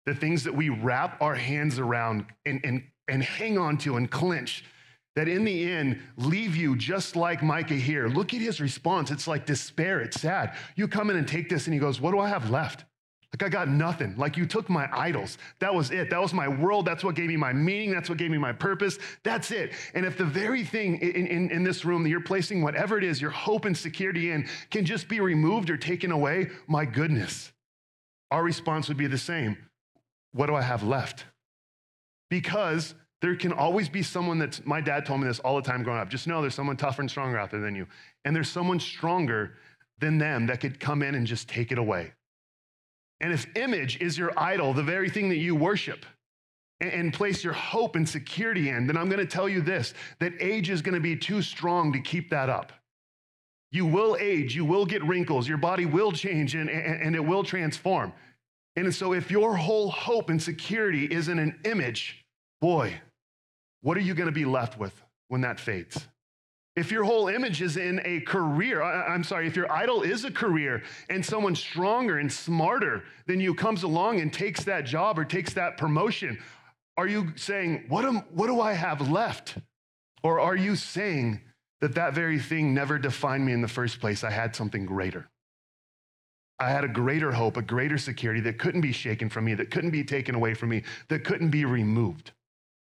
The 0.06 0.14
things 0.14 0.44
that 0.44 0.54
we 0.54 0.68
wrap 0.68 1.20
our 1.20 1.34
hands 1.34 1.80
around 1.80 2.26
and, 2.44 2.60
and, 2.62 2.84
and 3.08 3.22
hang 3.22 3.58
on 3.58 3.78
to 3.78 3.96
and 3.96 4.08
clench 4.08 4.64
that 5.16 5.26
in 5.26 5.44
the 5.44 5.72
end 5.72 5.98
leave 6.16 6.54
you 6.54 6.76
just 6.76 7.16
like 7.16 7.42
Micah 7.42 7.74
here. 7.74 8.06
Look 8.06 8.32
at 8.32 8.40
his 8.40 8.60
response. 8.60 9.10
It's 9.10 9.26
like 9.26 9.46
despair. 9.46 10.00
It's 10.00 10.20
sad. 10.20 10.54
You 10.76 10.86
come 10.86 11.10
in 11.10 11.16
and 11.16 11.26
take 11.26 11.48
this, 11.48 11.66
and 11.66 11.74
he 11.74 11.80
goes, 11.80 12.00
What 12.00 12.12
do 12.12 12.20
I 12.20 12.28
have 12.28 12.50
left? 12.50 12.84
Like 13.38 13.48
I 13.48 13.48
got 13.50 13.68
nothing. 13.68 14.14
Like 14.16 14.38
you 14.38 14.46
took 14.46 14.70
my 14.70 14.88
idols. 14.92 15.36
That 15.58 15.74
was 15.74 15.90
it. 15.90 16.08
That 16.08 16.22
was 16.22 16.32
my 16.32 16.48
world. 16.48 16.86
That's 16.86 17.04
what 17.04 17.14
gave 17.14 17.28
me 17.28 17.36
my 17.36 17.52
meaning. 17.52 17.90
That's 17.90 18.08
what 18.08 18.16
gave 18.16 18.30
me 18.30 18.38
my 18.38 18.52
purpose. 18.52 18.98
That's 19.24 19.50
it. 19.50 19.72
And 19.92 20.06
if 20.06 20.16
the 20.16 20.24
very 20.24 20.64
thing 20.64 20.98
in, 21.00 21.26
in, 21.26 21.50
in, 21.50 21.62
this 21.62 21.84
room 21.84 22.02
that 22.02 22.08
you're 22.08 22.22
placing 22.22 22.62
whatever 22.62 22.96
it 22.96 23.04
is, 23.04 23.20
your 23.20 23.30
hope 23.30 23.66
and 23.66 23.76
security 23.76 24.30
in, 24.30 24.48
can 24.70 24.86
just 24.86 25.06
be 25.06 25.20
removed 25.20 25.68
or 25.68 25.76
taken 25.76 26.12
away, 26.12 26.48
my 26.66 26.86
goodness, 26.86 27.52
our 28.30 28.42
response 28.42 28.88
would 28.88 28.96
be 28.96 29.06
the 29.06 29.18
same. 29.18 29.58
What 30.32 30.46
do 30.46 30.54
I 30.54 30.62
have 30.62 30.82
left? 30.82 31.26
Because 32.30 32.94
there 33.20 33.36
can 33.36 33.52
always 33.52 33.90
be 33.90 34.02
someone 34.02 34.38
that's, 34.38 34.64
my 34.64 34.80
dad 34.80 35.04
told 35.04 35.20
me 35.20 35.26
this 35.26 35.40
all 35.40 35.56
the 35.56 35.62
time 35.62 35.82
growing 35.82 36.00
up. 36.00 36.08
Just 36.08 36.26
know 36.26 36.40
there's 36.40 36.54
someone 36.54 36.78
tougher 36.78 37.02
and 37.02 37.10
stronger 37.10 37.38
out 37.38 37.50
there 37.50 37.60
than 37.60 37.74
you. 37.74 37.86
And 38.24 38.34
there's 38.34 38.48
someone 38.48 38.80
stronger 38.80 39.58
than 39.98 40.16
them 40.16 40.46
that 40.46 40.60
could 40.60 40.80
come 40.80 41.02
in 41.02 41.14
and 41.14 41.26
just 41.26 41.48
take 41.48 41.70
it 41.70 41.78
away. 41.78 42.12
And 43.20 43.32
if 43.32 43.46
image 43.56 44.00
is 44.00 44.18
your 44.18 44.32
idol, 44.38 44.74
the 44.74 44.82
very 44.82 45.08
thing 45.08 45.28
that 45.30 45.36
you 45.36 45.54
worship, 45.54 46.04
and 46.80 47.12
place 47.12 47.42
your 47.42 47.54
hope 47.54 47.96
and 47.96 48.06
security 48.06 48.68
in, 48.68 48.86
then 48.86 48.98
I'm 48.98 49.08
going 49.08 49.26
to 49.26 49.26
tell 49.26 49.48
you 49.48 49.62
this 49.62 49.94
that 50.18 50.34
age 50.40 50.68
is 50.68 50.82
going 50.82 50.94
to 50.94 51.00
be 51.00 51.16
too 51.16 51.40
strong 51.40 51.92
to 51.94 52.00
keep 52.00 52.28
that 52.30 52.50
up. 52.50 52.72
You 53.72 53.86
will 53.86 54.16
age, 54.20 54.54
you 54.54 54.64
will 54.64 54.84
get 54.84 55.02
wrinkles, 55.04 55.48
your 55.48 55.58
body 55.58 55.86
will 55.86 56.12
change, 56.12 56.54
and, 56.54 56.68
and, 56.68 57.02
and 57.02 57.16
it 57.16 57.24
will 57.24 57.42
transform. 57.42 58.12
And 58.76 58.94
so, 58.94 59.14
if 59.14 59.30
your 59.30 59.56
whole 59.56 59.90
hope 59.90 60.28
and 60.28 60.42
security 60.42 61.06
is 61.06 61.28
in 61.28 61.38
an 61.38 61.58
image, 61.64 62.26
boy, 62.60 63.00
what 63.80 63.96
are 63.96 64.00
you 64.00 64.14
going 64.14 64.28
to 64.28 64.32
be 64.32 64.44
left 64.44 64.78
with? 64.78 65.02
when 65.28 65.40
that 65.42 65.60
fades. 65.60 66.06
If 66.76 66.92
your 66.92 67.04
whole 67.04 67.28
image 67.28 67.62
is 67.62 67.78
in 67.78 68.02
a 68.04 68.20
career, 68.20 68.82
I, 68.82 69.14
am 69.14 69.24
sorry, 69.24 69.46
if 69.46 69.56
your 69.56 69.70
idol 69.72 70.02
is 70.02 70.26
a 70.26 70.30
career 70.30 70.82
and 71.08 71.24
someone 71.24 71.54
stronger 71.54 72.18
and 72.18 72.30
smarter 72.30 73.04
than 73.26 73.40
you 73.40 73.54
comes 73.54 73.82
along 73.82 74.20
and 74.20 74.30
takes 74.30 74.62
that 74.64 74.84
job 74.84 75.18
or 75.18 75.24
takes 75.24 75.54
that 75.54 75.78
promotion, 75.78 76.38
are 76.98 77.06
you 77.06 77.32
saying, 77.36 77.84
what, 77.88 78.04
am, 78.04 78.16
what 78.30 78.48
do 78.48 78.60
I 78.60 78.74
have 78.74 79.08
left? 79.08 79.56
Or 80.22 80.38
are 80.38 80.56
you 80.56 80.76
saying 80.76 81.40
that 81.80 81.94
that 81.94 82.12
very 82.12 82.38
thing 82.38 82.74
never 82.74 82.98
defined 82.98 83.46
me 83.46 83.52
in 83.52 83.62
the 83.62 83.68
first 83.68 83.98
place? 83.98 84.22
I 84.22 84.30
had 84.30 84.54
something 84.54 84.84
greater. 84.84 85.28
I 86.58 86.70
had 86.70 86.84
a 86.84 86.88
greater 86.88 87.32
hope, 87.32 87.56
a 87.56 87.62
greater 87.62 87.96
security 87.96 88.40
that 88.40 88.58
couldn't 88.58 88.80
be 88.82 88.92
shaken 88.92 89.30
from 89.30 89.46
me, 89.46 89.54
that 89.54 89.70
couldn't 89.70 89.90
be 89.90 90.04
taken 90.04 90.34
away 90.34 90.52
from 90.52 90.70
me, 90.70 90.82
that 91.08 91.24
couldn't 91.24 91.50
be 91.50 91.64
removed. 91.64 92.32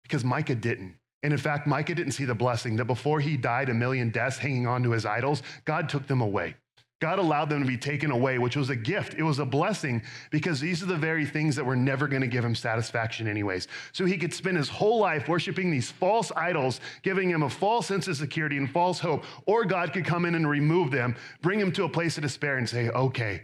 Because 0.03 0.25
Micah 0.25 0.55
didn't. 0.55 0.95
And 1.27 1.33
in 1.33 1.41
fact, 1.41 1.67
Micah 1.67 1.97
didn't 1.97 2.13
see 2.13 2.25
the 2.25 2.37
blessing 2.37 2.77
that 2.77 2.85
before 2.85 3.19
he 3.19 3.37
died 3.37 3.69
a 3.69 3.75
million 3.75 4.11
deaths 4.11 4.39
hanging 4.39 4.69
on 4.69 4.85
to 4.85 4.93
his 4.93 5.05
idols, 5.05 5.43
God 5.65 5.89
took 5.89 6.07
them 6.07 6.21
away. 6.21 6.55
God 7.01 7.19
allowed 7.19 7.51
them 7.51 7.63
to 7.63 7.67
be 7.67 7.77
taken 7.77 8.13
away, 8.13 8.39
which 8.39 8.55
was 8.55 8.71
a 8.71 8.77
gift. 8.77 9.15
It 9.15 9.25
was 9.25 9.41
a 9.41 9.45
blessing 9.45 10.03
because 10.31 10.61
these 10.61 10.85
are 10.85 10.87
the 10.87 10.95
very 10.95 11.27
things 11.27 11.57
that 11.57 11.67
were 11.67 11.75
never 11.75 12.07
going 12.07 12.23
to 12.23 12.29
give 12.29 12.45
him 12.45 12.55
satisfaction, 12.55 13.27
anyways. 13.27 13.67
So 13.91 14.05
he 14.05 14.19
could 14.19 14.33
spend 14.33 14.57
his 14.57 14.69
whole 14.69 15.01
life 15.01 15.27
worshiping 15.27 15.69
these 15.69 15.91
false 15.91 16.31
idols, 16.37 16.81
giving 17.03 17.29
him 17.29 17.43
a 17.43 17.51
false 17.51 17.89
sense 17.89 18.07
of 18.07 18.17
security 18.17 18.57
and 18.57 18.71
false 18.71 19.01
hope. 19.01 19.25
Or 19.47 19.65
God 19.65 19.93
could 19.93 20.05
come 20.05 20.27
in 20.27 20.37
and 20.37 20.49
remove 20.49 20.93
them, 20.93 21.17
bring 21.43 21.59
him 21.59 21.73
to 21.73 21.83
a 21.83 21.89
place 21.89 22.17
of 22.19 22.23
despair 22.23 22.57
and 22.57 22.69
say, 22.69 22.89
okay, 22.91 23.43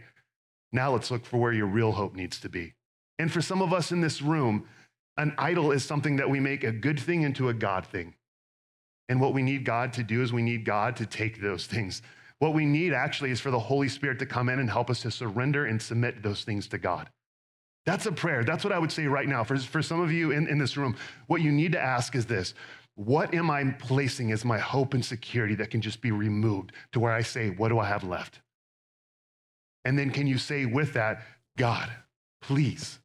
now 0.71 0.93
let's 0.93 1.11
look 1.11 1.25
for 1.25 1.35
where 1.35 1.51
your 1.51 1.67
real 1.67 1.91
hope 1.91 2.15
needs 2.15 2.39
to 2.39 2.47
be. 2.47 2.75
And 3.19 3.29
for 3.29 3.41
some 3.41 3.61
of 3.61 3.73
us 3.73 3.91
in 3.91 3.99
this 3.99 4.21
room, 4.21 4.69
an 5.17 5.33
idol 5.37 5.71
is 5.71 5.85
something 5.85 6.15
that 6.17 6.29
we 6.29 6.39
make 6.39 6.63
a 6.63 6.71
good 6.71 6.99
thing 6.99 7.21
into 7.21 7.49
a 7.49 7.53
God 7.53 7.85
thing. 7.85 8.15
And 9.09 9.21
what 9.21 9.33
we 9.33 9.43
need 9.43 9.65
God 9.65 9.93
to 9.93 10.03
do 10.03 10.21
is 10.21 10.33
we 10.33 10.41
need 10.41 10.65
God 10.65 10.95
to 10.97 11.05
take 11.05 11.41
those 11.41 11.67
things. 11.67 12.01
What 12.39 12.53
we 12.53 12.65
need 12.65 12.93
actually 12.93 13.31
is 13.31 13.39
for 13.39 13.51
the 13.51 13.59
Holy 13.59 13.89
Spirit 13.89 14.19
to 14.19 14.25
come 14.25 14.49
in 14.49 14.59
and 14.59 14.69
help 14.69 14.89
us 14.89 15.01
to 15.01 15.11
surrender 15.11 15.65
and 15.65 15.81
submit 15.81 16.23
those 16.23 16.43
things 16.43 16.67
to 16.67 16.77
God. 16.77 17.09
That's 17.85 18.05
a 18.05 18.11
prayer. 18.11 18.43
That's 18.43 18.63
what 18.63 18.73
I 18.73 18.79
would 18.79 18.91
say 18.91 19.07
right 19.07 19.27
now. 19.27 19.43
For, 19.43 19.57
for 19.57 19.81
some 19.81 19.99
of 19.99 20.11
you 20.11 20.31
in, 20.31 20.47
in 20.47 20.57
this 20.57 20.77
room, 20.77 20.95
what 21.27 21.41
you 21.41 21.51
need 21.51 21.73
to 21.73 21.79
ask 21.79 22.15
is 22.15 22.25
this 22.25 22.53
What 22.95 23.33
am 23.33 23.51
I 23.51 23.71
placing 23.79 24.31
as 24.31 24.45
my 24.45 24.57
hope 24.57 24.93
and 24.93 25.03
security 25.03 25.55
that 25.55 25.69
can 25.69 25.81
just 25.81 26.01
be 26.01 26.11
removed 26.11 26.71
to 26.93 26.99
where 26.99 27.11
I 27.11 27.21
say, 27.21 27.49
What 27.49 27.69
do 27.69 27.79
I 27.79 27.87
have 27.87 28.03
left? 28.03 28.39
And 29.85 29.99
then 29.99 30.11
can 30.11 30.27
you 30.27 30.37
say 30.37 30.65
with 30.65 30.93
that, 30.93 31.23
God, 31.57 31.89
please 32.41 32.99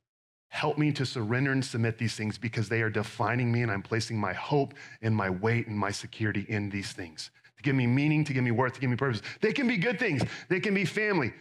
Help 0.48 0.78
me 0.78 0.92
to 0.92 1.04
surrender 1.04 1.52
and 1.52 1.64
submit 1.64 1.98
these 1.98 2.14
things 2.14 2.38
because 2.38 2.68
they 2.68 2.82
are 2.82 2.90
defining 2.90 3.52
me 3.52 3.62
and 3.62 3.70
I'm 3.70 3.82
placing 3.82 4.18
my 4.18 4.32
hope 4.32 4.74
and 5.02 5.14
my 5.14 5.30
weight 5.30 5.66
and 5.66 5.78
my 5.78 5.90
security 5.90 6.46
in 6.48 6.70
these 6.70 6.92
things 6.92 7.30
to 7.58 7.62
give 7.62 7.74
me 7.74 7.86
meaning, 7.86 8.24
to 8.24 8.32
give 8.32 8.44
me 8.44 8.52
worth, 8.52 8.74
to 8.74 8.80
give 8.80 8.88
me 8.88 8.96
purpose. 8.96 9.20
They 9.40 9.52
can 9.52 9.68
be 9.68 9.76
good 9.76 9.98
things, 9.98 10.22
they 10.48 10.60
can 10.60 10.74
be 10.74 10.84
family. 10.84 11.34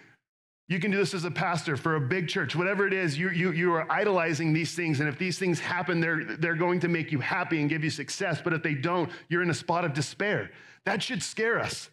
You 0.70 0.80
can 0.80 0.92
do 0.92 0.98
this 0.98 1.14
as 1.14 1.24
a 1.24 1.32
pastor 1.32 1.78
for 1.78 1.96
a 1.96 2.02
big 2.02 2.28
church, 2.28 2.54
whatever 2.54 2.86
it 2.86 2.92
is, 2.92 3.18
you, 3.18 3.30
you, 3.30 3.52
you 3.54 3.74
are 3.74 3.90
idolizing 3.90 4.52
these 4.52 4.76
things. 4.76 5.00
And 5.00 5.08
if 5.08 5.18
these 5.18 5.40
things 5.40 5.62
happen, 5.62 6.02
they're, 6.02 6.26
they're 6.26 6.56
going 6.56 6.82
to 6.82 6.90
make 6.90 7.10
you 7.10 7.20
happy 7.20 7.62
and 7.62 7.70
give 7.70 7.86
you 7.86 7.90
success. 7.90 8.42
But 8.44 8.52
if 8.52 8.64
they 8.64 8.74
don't, 8.74 9.10
you're 9.30 9.42
in 9.42 9.50
a 9.50 9.54
spot 9.54 9.86
of 9.86 9.94
despair. 9.94 10.52
That 10.84 11.02
should 11.02 11.24
scare 11.24 11.58
us. 11.58 11.90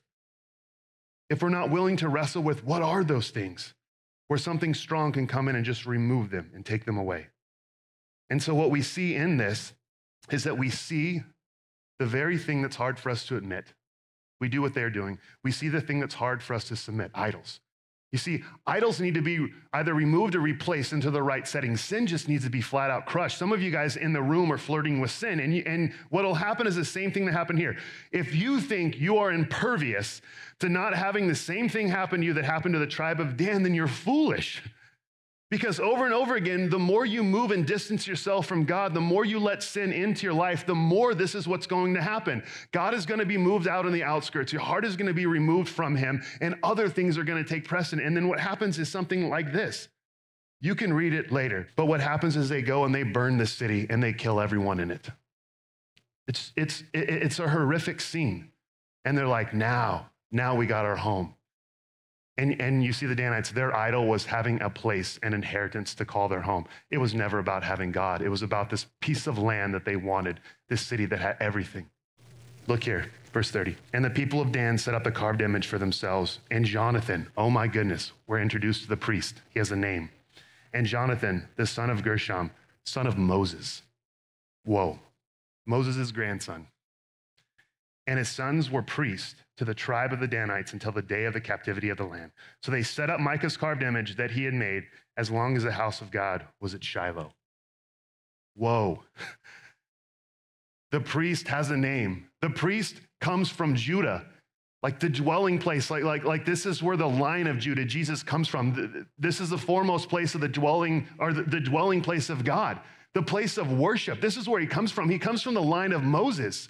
If 1.31 1.41
we're 1.41 1.51
not 1.51 1.71
willing 1.71 1.97
to 1.99 2.09
wrestle 2.09 2.43
with 2.43 2.65
what 2.65 2.83
are 2.83 3.05
those 3.05 3.31
things? 3.31 3.75
Where 4.29 4.39
something 4.39 4.75
strong 4.75 5.12
can 5.12 5.27
come 5.27 5.49
in 5.49 5.57
and 5.57 5.64
just 5.64 5.87
remove 5.87 6.31
them 6.31 6.51
and 6.55 6.64
take 6.64 6.85
them 6.85 6.97
away. 6.97 7.29
And 8.31 8.43
so, 8.43 8.55
what 8.55 8.70
we 8.70 8.83
see 8.83 9.14
in 9.14 9.37
this 9.37 9.75
is 10.31 10.45
that 10.45 10.59
we 10.59 10.70
see 10.70 11.22
the 11.99 12.07
very 12.07 12.39
thing 12.39 12.62
that's 12.62 12.77
hard 12.77 12.99
for 12.99 13.11
us 13.11 13.27
to 13.27 13.37
admit. 13.37 13.75
We 14.41 14.49
do 14.49 14.62
what 14.62 14.75
they're 14.75 14.91
doing. 14.91 15.18
We 15.43 15.53
see 15.53 15.68
the 15.68 15.81
thing 15.81 16.01
that's 16.01 16.14
hard 16.14 16.43
for 16.43 16.55
us 16.55 16.68
to 16.68 16.77
submit 16.77 17.11
idols. 17.14 17.61
You 18.15 18.19
see, 18.19 18.45
idols 18.65 19.01
need 19.01 19.15
to 19.15 19.23
be 19.23 19.49
either 19.73 19.93
removed 19.93 20.37
or 20.37 20.41
replaced 20.41 20.93
into 20.93 21.11
the 21.11 21.21
right 21.21 21.49
setting. 21.49 21.77
Sin 21.77 22.07
just 22.07 22.29
needs 22.29 22.45
to 22.45 22.49
be 22.49 22.61
flat 22.61 22.89
out 22.89 23.07
crushed. 23.07 23.37
Some 23.39 23.51
of 23.51 23.61
you 23.61 23.73
guys 23.73 23.97
in 23.97 24.12
the 24.12 24.23
room 24.23 24.53
are 24.53 24.57
flirting 24.57 25.01
with 25.01 25.11
sin, 25.11 25.41
and, 25.41 25.53
you, 25.53 25.65
and 25.67 25.93
what 26.11 26.25
will 26.25 26.37
happen 26.37 26.69
is 26.69 26.77
the 26.77 26.85
same 26.85 27.11
thing 27.11 27.27
that 27.27 27.33
happened 27.33 27.59
here. 27.59 27.77
If 28.12 28.33
you 28.33 28.61
think 28.61 29.01
you 29.01 29.19
are 29.19 29.33
impervious 29.33 30.23
to 30.61 30.69
not 30.69 30.95
having 30.95 31.27
the 31.27 31.35
same 31.35 31.69
thing 31.69 31.89
happen 31.89 32.21
to 32.21 32.27
you 32.27 32.35
that 32.35 32.45
happened 32.45 32.75
to 32.75 32.79
the 32.79 32.87
tribe 32.87 33.19
of 33.19 33.37
Dan, 33.37 33.65
then 33.65 33.75
you're 33.75 33.89
foolish. 33.89 34.62
Because 35.55 35.79
over 35.79 36.05
and 36.05 36.13
over 36.13 36.35
again, 36.35 36.69
the 36.69 36.81
more 36.81 37.07
you 37.07 37.23
move 37.23 37.53
and 37.53 37.65
distance 37.65 38.09
yourself 38.09 38.45
from 38.45 38.65
God, 38.65 38.93
the 38.93 39.01
more 39.01 39.25
you 39.25 39.39
let 39.39 39.63
sin 39.63 39.93
into 39.93 40.27
your 40.27 40.35
life, 40.35 40.67
the 40.67 40.75
more 40.75 41.15
this 41.15 41.37
is 41.37 41.47
what's 41.47 41.69
going 41.69 41.95
to 41.95 42.03
happen. 42.03 42.43
God 42.73 42.93
is 42.93 43.07
going 43.07 43.21
to 43.21 43.25
be 43.25 43.39
moved 43.39 43.69
out 43.69 43.87
on 43.87 43.93
the 43.93 44.03
outskirts. 44.03 44.53
Your 44.53 44.63
heart 44.63 44.85
is 44.85 44.97
going 44.97 45.07
to 45.07 45.15
be 45.15 45.27
removed 45.27 45.69
from 45.69 45.95
Him, 45.95 46.25
and 46.41 46.57
other 46.65 46.89
things 46.89 47.17
are 47.17 47.23
going 47.23 47.41
to 47.41 47.49
take 47.49 47.69
precedent. 47.69 48.05
And 48.05 48.17
then 48.17 48.27
what 48.27 48.41
happens 48.41 48.81
is 48.81 48.89
something 48.89 49.29
like 49.29 49.53
this. 49.53 49.87
You 50.61 50.75
can 50.75 50.93
read 50.93 51.15
it 51.15 51.31
later, 51.31 51.69
but 51.77 51.87
what 51.87 52.01
happens 52.01 52.35
is 52.35 52.49
they 52.49 52.61
go 52.61 52.85
and 52.85 52.93
they 52.93 53.05
burn 53.05 53.39
the 53.39 53.47
city 53.47 53.87
and 53.89 54.03
they 54.03 54.13
kill 54.13 54.41
everyone 54.41 54.81
in 54.81 54.91
it. 54.91 55.09
It's, 56.27 56.51
it's, 56.57 56.83
it's 56.93 57.39
a 57.39 57.49
horrific 57.49 58.01
scene. 58.01 58.51
And 59.05 59.17
they're 59.17 59.29
like, 59.29 59.55
now, 59.55 60.11
now 60.33 60.57
we 60.57 60.67
got 60.67 60.85
our 60.85 60.97
home. 60.97 61.37
And, 62.37 62.61
and 62.61 62.82
you 62.82 62.93
see 62.93 63.07
the 63.07 63.14
Danites, 63.14 63.53
their 63.53 63.74
idol 63.76 64.07
was 64.07 64.26
having 64.26 64.61
a 64.61 64.68
place, 64.68 65.20
an 65.22 65.35
inheritance 65.35 65.95
to 65.95 66.05
call 66.05 66.28
their 66.28 66.41
home. 66.41 66.66
It 66.91 66.99
was 66.99 67.14
never 67.14 67.39
about 67.39 67.62
having 67.62 67.93
God. 67.93 68.22
It 68.22 68.28
was 68.28 68.43
about 68.43 68.70
this 68.70 68.87
piece 69.01 69.26
of 69.28 69.39
land 69.39 69.72
that 69.74 69.85
they 69.85 69.97
wanted, 69.97 70.41
this 70.68 70.82
city 70.82 71.07
that 71.07 71.20
had 71.20 71.37
everything. 71.39 71.89
Look 72.66 72.82
here, 72.82 73.11
verse 73.32 73.51
30. 73.51 73.76
And 73.93 74.05
the 74.05 74.11
people 74.11 74.41
of 74.41 74.51
Dan 74.51 74.78
set 74.78 74.95
up 74.95 75.07
a 75.07 75.12
carved 75.12 75.43
image 75.43 75.66
for 75.66 75.78
themselves. 75.78 76.41
And 76.51 76.64
Jonathan, 76.64 77.28
oh 77.37 77.51
my 77.51 77.68
goodness, 77.68 78.12
we're 78.26 78.41
introduced 78.41 78.82
to 78.82 78.89
the 78.89 78.97
priest. 78.97 79.41
He 79.51 79.61
has 79.61 79.70
a 79.70 79.76
name. 79.76 80.11
And 80.72 80.87
Jonathan, 80.87 81.49
the 81.57 81.66
son 81.66 81.89
of 81.89 82.03
Gershom, 82.03 82.51
son 82.85 83.07
of 83.07 83.16
Moses. 83.16 83.82
Whoa, 84.64 84.99
Moses' 85.66 86.11
grandson 86.11 86.66
and 88.07 88.19
his 88.19 88.29
sons 88.29 88.71
were 88.71 88.83
priests 88.83 89.35
to 89.57 89.65
the 89.65 89.75
tribe 89.75 90.13
of 90.13 90.21
the 90.21 90.29
Danites 90.29 90.73
until 90.73 90.93
the 90.93 91.03
day 91.03 91.25
of 91.25 91.33
the 91.33 91.41
captivity 91.41 91.89
of 91.89 91.97
the 91.97 92.05
land. 92.05 92.33
So 92.63 92.73
they 92.73 92.83
set 92.83 93.11
up 93.11 93.21
Micah's 93.21 93.57
carved 93.57 93.83
image 93.83 94.17
that 94.17 94.31
he 94.31 94.45
had 94.45 94.55
made 94.55 94.85
as 95.17 95.31
long 95.31 95.57
as 95.57 95.63
the 95.63 95.73
house 95.73 96.01
of 96.01 96.11
God 96.11 96.45
was 96.61 96.75
at 96.75 96.83
Shiloh. 96.83 97.33
Whoa. 98.57 99.03
The 100.91 101.01
priest 101.01 101.49
has 101.49 101.71
a 101.71 101.77
name. 101.77 102.27
The 102.41 102.51
priest 102.51 102.97
comes 103.21 103.49
from 103.49 103.75
Judah, 103.75 104.27
like 104.83 105.01
the 105.01 105.09
dwelling 105.09 105.59
place, 105.59 105.91
like, 105.91 106.05
like, 106.05 106.25
like 106.25 106.45
this 106.45 106.67
is 106.67 106.83
where 106.83 106.97
the 106.97 107.09
line 107.09 107.47
of 107.47 107.59
Judah, 107.59 107.85
Jesus 107.85 108.23
comes 108.23 108.49
from. 108.49 109.07
This 109.19 109.41
is 109.41 109.51
the 109.51 109.59
foremost 109.59 110.09
place 110.09 110.35
of 110.35 110.41
the 110.41 110.49
dwelling, 110.49 111.09
or 111.19 111.33
the, 111.33 111.43
the 111.43 111.61
dwelling 111.61 112.01
place 112.01 112.29
of 112.29 112.45
God, 112.45 112.79
the 113.15 113.23
place 113.23 113.57
of 113.57 113.73
worship. 113.73 114.21
This 114.21 114.37
is 114.37 114.49
where 114.49 114.61
he 114.61 114.67
comes 114.67 114.93
from. 114.93 115.09
He 115.09 115.19
comes 115.19 115.43
from 115.43 115.55
the 115.55 115.63
line 115.63 115.93
of 115.93 116.03
Moses. 116.03 116.69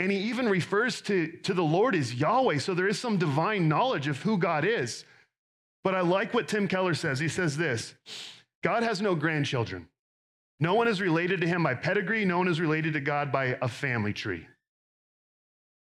And 0.00 0.10
he 0.10 0.18
even 0.18 0.48
refers 0.48 1.02
to, 1.02 1.28
to 1.42 1.54
the 1.54 1.62
Lord 1.62 1.94
as 1.94 2.14
Yahweh. 2.14 2.58
So 2.58 2.74
there 2.74 2.88
is 2.88 2.98
some 2.98 3.18
divine 3.18 3.68
knowledge 3.68 4.08
of 4.08 4.20
who 4.22 4.38
God 4.38 4.64
is. 4.64 5.04
But 5.84 5.94
I 5.94 6.00
like 6.00 6.34
what 6.34 6.48
Tim 6.48 6.66
Keller 6.66 6.94
says. 6.94 7.18
He 7.18 7.28
says 7.28 7.56
this 7.56 7.94
God 8.62 8.82
has 8.82 9.00
no 9.00 9.14
grandchildren. 9.14 9.88
No 10.58 10.74
one 10.74 10.88
is 10.88 11.00
related 11.00 11.40
to 11.42 11.46
him 11.46 11.62
by 11.62 11.74
pedigree, 11.74 12.24
no 12.24 12.38
one 12.38 12.48
is 12.48 12.60
related 12.60 12.94
to 12.94 13.00
God 13.00 13.30
by 13.30 13.56
a 13.62 13.68
family 13.68 14.12
tree. 14.12 14.46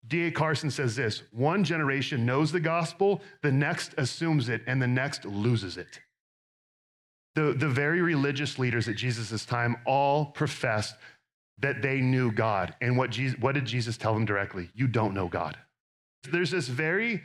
D.A. 0.08 0.30
Carson 0.30 0.70
says 0.70 0.96
this 0.96 1.22
one 1.30 1.64
generation 1.64 2.24
knows 2.24 2.52
the 2.52 2.60
gospel, 2.60 3.22
the 3.42 3.52
next 3.52 3.94
assumes 3.98 4.48
it, 4.48 4.62
and 4.66 4.80
the 4.80 4.86
next 4.86 5.24
loses 5.24 5.76
it. 5.76 6.00
The, 7.34 7.52
the 7.52 7.68
very 7.68 8.00
religious 8.00 8.58
leaders 8.58 8.88
at 8.88 8.96
Jesus' 8.96 9.44
time 9.44 9.76
all 9.84 10.26
professed 10.26 10.94
that 11.58 11.82
they 11.82 12.00
knew 12.00 12.30
God. 12.30 12.74
And 12.80 12.96
what, 12.96 13.10
Jesus, 13.10 13.38
what 13.38 13.54
did 13.54 13.64
Jesus 13.64 13.96
tell 13.96 14.14
them 14.14 14.24
directly? 14.24 14.70
You 14.74 14.86
don't 14.86 15.14
know 15.14 15.28
God. 15.28 15.56
There's 16.30 16.50
this 16.50 16.68
very 16.68 17.22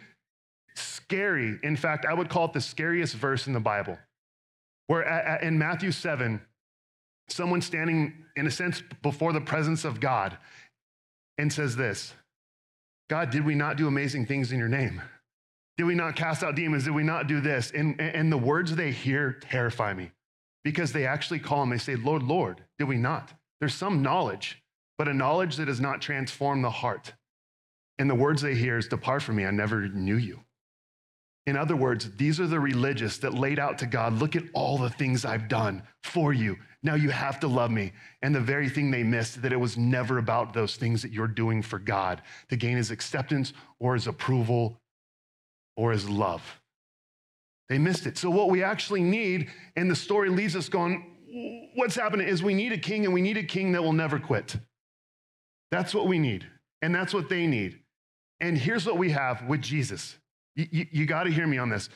scary, 0.75 1.59
in 1.63 1.75
fact, 1.75 2.05
I 2.05 2.13
would 2.13 2.29
call 2.29 2.45
it 2.45 2.53
the 2.53 2.61
scariest 2.61 3.15
verse 3.15 3.47
in 3.47 3.53
the 3.53 3.59
Bible, 3.59 3.97
where 4.88 5.01
in 5.41 5.57
Matthew 5.57 5.91
7, 5.91 6.41
someone 7.27 7.61
standing, 7.61 8.13
in 8.36 8.47
a 8.47 8.51
sense, 8.51 8.82
before 9.01 9.34
the 9.34 9.41
presence 9.41 9.84
of 9.86 9.99
God 9.99 10.38
and 11.38 11.51
says 11.51 11.75
this 11.75 12.13
God, 13.09 13.29
did 13.29 13.45
we 13.45 13.55
not 13.55 13.75
do 13.75 13.88
amazing 13.88 14.25
things 14.25 14.51
in 14.51 14.59
your 14.59 14.69
name? 14.69 15.01
Did 15.77 15.86
we 15.86 15.95
not 15.95 16.15
cast 16.15 16.43
out 16.43 16.55
demons? 16.55 16.84
Did 16.86 16.93
we 16.93 17.03
not 17.03 17.27
do 17.27 17.41
this? 17.41 17.71
And, 17.71 17.99
and 17.99 18.32
the 18.32 18.38
words 18.38 18.75
they 18.75 18.91
hear 18.91 19.34
terrify 19.34 19.93
me 19.93 20.11
because 20.63 20.93
they 20.93 21.05
actually 21.05 21.39
call 21.39 21.63
him, 21.63 21.71
they 21.71 21.77
say, 21.77 21.95
Lord, 21.95 22.23
Lord, 22.23 22.61
did 22.77 22.88
we 22.88 22.97
not? 22.97 23.34
There's 23.62 23.76
some 23.76 24.01
knowledge, 24.01 24.62
but 24.97 25.07
a 25.07 25.14
knowledge 25.14 25.55
that 25.55 25.68
does 25.68 25.80
not 25.80 26.01
transform 26.01 26.62
the 26.62 26.70
heart. 26.70 27.14
And 27.99 28.09
the 28.09 28.16
words 28.16 28.41
they 28.41 28.55
hear 28.55 28.78
is, 28.78 28.88
Depart 28.88 29.22
from 29.22 29.38
me, 29.38 29.45
I 29.45 29.51
never 29.51 29.88
knew 29.88 30.18
you. 30.18 30.41
In 31.45 31.55
other 31.55 31.76
words, 31.76 32.09
these 32.18 32.39
are 32.39 32.47
the 32.47 32.59
religious 32.59 33.18
that 33.20 33.34
laid 33.34 33.59
out 33.59 33.78
to 33.80 33.86
God, 33.86 34.14
look 34.14 34.36
at 34.36 34.43
all 34.53 34.78
the 34.78 34.89
things 34.89 35.26
I've 35.26 35.47
done 35.47 35.84
for 36.03 36.34
you. 36.34 36.57
Now 36.84 36.95
you 36.95 37.12
have 37.12 37.39
to 37.41 37.47
love 37.47 37.72
me. 37.72 37.93
And 38.22 38.34
the 38.34 38.39
very 38.39 38.70
thing 38.70 38.89
they 38.89 39.03
missed, 39.03 39.41
that 39.41 39.53
it 39.53 39.59
was 39.59 39.78
never 39.78 40.18
about 40.18 40.53
those 40.53 40.76
things 40.76 41.01
that 41.03 41.12
you're 41.12 41.28
doing 41.28 41.62
for 41.62 41.78
God 41.80 42.22
to 42.49 42.55
gain 42.55 42.78
his 42.78 42.89
acceptance 42.89 43.53
or 43.80 43.93
his 43.93 44.07
approval 44.07 44.80
or 45.78 45.91
his 45.91 46.09
love. 46.09 46.62
They 47.70 47.78
missed 47.78 48.05
it. 48.05 48.18
So, 48.18 48.30
what 48.30 48.49
we 48.49 48.64
actually 48.64 49.01
need, 49.01 49.49
and 49.76 49.89
the 49.89 49.95
story 49.95 50.30
leaves 50.30 50.55
us 50.55 50.70
going, 50.70 51.11
what's 51.76 51.95
happening 51.95 52.28
is 52.28 52.41
we 52.43 52.53
need 52.53 52.72
a 52.72 52.78
king, 52.78 53.05
and 53.05 53.13
we 53.13 53.22
need 53.22 53.38
a 53.38 53.43
king 53.43 53.72
that 53.74 53.84
will 53.84 53.93
never 53.93 54.19
quit. 54.19 54.57
That's 55.72 55.93
what 55.93 56.07
we 56.07 56.19
need. 56.19 56.45
And 56.82 56.93
that's 56.93 57.13
what 57.13 57.30
they 57.30 57.47
need. 57.47 57.80
And 58.39 58.57
here's 58.57 58.86
what 58.86 58.97
we 58.97 59.11
have 59.11 59.43
with 59.47 59.61
Jesus. 59.61 60.17
You, 60.55 60.67
you, 60.72 60.86
you 60.91 61.05
got 61.05 61.24
to 61.24 61.32
hear 61.32 61.47
me 61.47 61.57
on 61.57 61.69
this. 61.69 61.89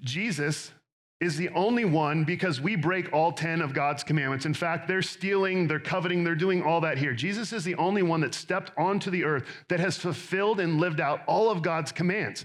Jesus 0.00 0.72
is 1.20 1.36
the 1.36 1.48
only 1.50 1.84
one 1.84 2.24
because 2.24 2.60
we 2.60 2.76
break 2.76 3.12
all 3.12 3.32
10 3.32 3.60
of 3.60 3.74
God's 3.74 4.04
commandments. 4.04 4.46
In 4.46 4.54
fact, 4.54 4.86
they're 4.86 5.02
stealing, 5.02 5.66
they're 5.66 5.80
coveting, 5.80 6.22
they're 6.22 6.36
doing 6.36 6.62
all 6.62 6.80
that 6.82 6.98
here. 6.98 7.12
Jesus 7.12 7.52
is 7.52 7.64
the 7.64 7.74
only 7.74 8.02
one 8.02 8.20
that 8.20 8.34
stepped 8.34 8.70
onto 8.78 9.10
the 9.10 9.24
earth 9.24 9.44
that 9.68 9.80
has 9.80 9.96
fulfilled 9.96 10.60
and 10.60 10.78
lived 10.78 11.00
out 11.00 11.22
all 11.26 11.50
of 11.50 11.62
God's 11.62 11.90
commands. 11.90 12.44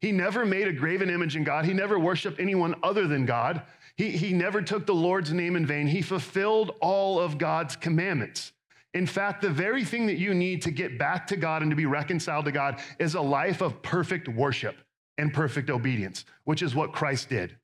He 0.00 0.10
never 0.10 0.46
made 0.46 0.68
a 0.68 0.72
graven 0.72 1.10
image 1.10 1.36
in 1.36 1.44
God, 1.44 1.64
he 1.64 1.74
never 1.74 1.98
worshiped 1.98 2.40
anyone 2.40 2.74
other 2.82 3.06
than 3.06 3.26
God. 3.26 3.62
He, 3.96 4.10
he 4.10 4.32
never 4.32 4.60
took 4.60 4.86
the 4.86 4.94
Lord's 4.94 5.32
name 5.32 5.56
in 5.56 5.66
vain. 5.66 5.86
He 5.86 6.02
fulfilled 6.02 6.72
all 6.80 7.20
of 7.20 7.38
God's 7.38 7.76
commandments. 7.76 8.52
In 8.92 9.06
fact, 9.06 9.42
the 9.42 9.50
very 9.50 9.84
thing 9.84 10.06
that 10.06 10.18
you 10.18 10.34
need 10.34 10.62
to 10.62 10.70
get 10.70 10.98
back 10.98 11.26
to 11.28 11.36
God 11.36 11.62
and 11.62 11.70
to 11.70 11.76
be 11.76 11.86
reconciled 11.86 12.44
to 12.44 12.52
God 12.52 12.80
is 12.98 13.14
a 13.14 13.20
life 13.20 13.60
of 13.60 13.82
perfect 13.82 14.28
worship 14.28 14.76
and 15.18 15.32
perfect 15.32 15.70
obedience, 15.70 16.24
which 16.44 16.62
is 16.62 16.74
what 16.74 16.92
Christ 16.92 17.28
did. 17.28 17.56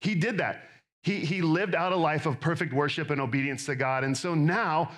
He 0.00 0.14
did 0.14 0.38
that. 0.38 0.64
He, 1.02 1.20
he 1.20 1.42
lived 1.42 1.74
out 1.74 1.92
a 1.92 1.96
life 1.96 2.26
of 2.26 2.40
perfect 2.40 2.72
worship 2.72 3.10
and 3.10 3.20
obedience 3.20 3.66
to 3.66 3.74
God. 3.74 4.04
And 4.04 4.16
so 4.16 4.34
now, 4.34 4.92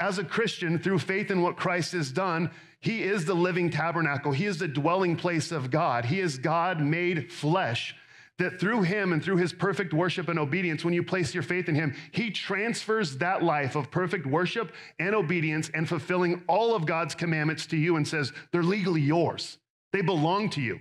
as 0.00 0.18
a 0.18 0.24
Christian, 0.24 0.78
through 0.78 0.98
faith 0.98 1.30
in 1.30 1.42
what 1.42 1.56
Christ 1.56 1.92
has 1.92 2.10
done, 2.10 2.50
he 2.80 3.02
is 3.02 3.24
the 3.24 3.34
living 3.34 3.70
tabernacle. 3.70 4.32
He 4.32 4.46
is 4.46 4.58
the 4.58 4.68
dwelling 4.68 5.16
place 5.16 5.52
of 5.52 5.70
God. 5.70 6.04
He 6.04 6.20
is 6.20 6.38
God 6.38 6.80
made 6.80 7.32
flesh. 7.32 7.94
That 8.42 8.58
through 8.58 8.82
him 8.82 9.12
and 9.12 9.22
through 9.22 9.36
his 9.36 9.52
perfect 9.52 9.94
worship 9.94 10.28
and 10.28 10.36
obedience, 10.36 10.84
when 10.84 10.92
you 10.92 11.04
place 11.04 11.32
your 11.32 11.44
faith 11.44 11.68
in 11.68 11.76
him, 11.76 11.94
he 12.10 12.32
transfers 12.32 13.16
that 13.18 13.44
life 13.44 13.76
of 13.76 13.88
perfect 13.88 14.26
worship 14.26 14.72
and 14.98 15.14
obedience 15.14 15.70
and 15.74 15.88
fulfilling 15.88 16.42
all 16.48 16.74
of 16.74 16.84
God's 16.84 17.14
commandments 17.14 17.66
to 17.66 17.76
you 17.76 17.94
and 17.94 18.06
says, 18.06 18.32
they're 18.50 18.64
legally 18.64 19.00
yours. 19.00 19.58
They 19.92 20.02
belong 20.02 20.50
to 20.50 20.60
you. 20.60 20.80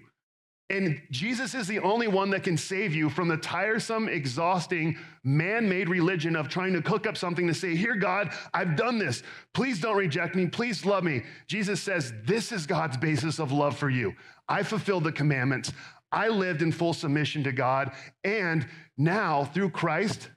And 0.72 1.00
Jesus 1.12 1.54
is 1.54 1.68
the 1.68 1.80
only 1.80 2.08
one 2.08 2.32
that 2.32 2.44
can 2.44 2.58
save 2.58 2.96
you 2.96 3.12
from 3.12 3.28
the 3.28 3.38
tiresome, 3.38 4.10
exhausting, 4.10 4.98
man 5.24 5.70
made 5.70 5.88
religion 5.88 6.36
of 6.36 6.48
trying 6.48 6.74
to 6.74 6.82
cook 6.82 7.06
up 7.06 7.18
something 7.18 7.46
to 7.46 7.54
say, 7.54 7.76
Here, 7.76 7.96
God, 7.96 8.34
I've 8.56 8.76
done 8.76 8.98
this. 8.98 9.22
Please 9.54 9.82
don't 9.82 9.98
reject 9.98 10.34
me. 10.34 10.48
Please 10.48 10.84
love 10.84 11.04
me. 11.04 11.24
Jesus 11.46 11.80
says, 11.82 12.14
This 12.26 12.52
is 12.52 12.66
God's 12.66 12.98
basis 12.98 13.38
of 13.38 13.52
love 13.52 13.78
for 13.78 13.90
you. 13.90 14.14
I 14.48 14.64
fulfilled 14.64 15.04
the 15.04 15.12
commandments. 15.12 15.74
I 16.12 16.28
lived 16.28 16.62
in 16.62 16.72
full 16.72 16.94
submission 16.94 17.44
to 17.44 17.52
God. 17.52 17.92
And 18.24 18.68
now, 18.98 19.46
through 19.46 19.70
Christ, 19.72 20.30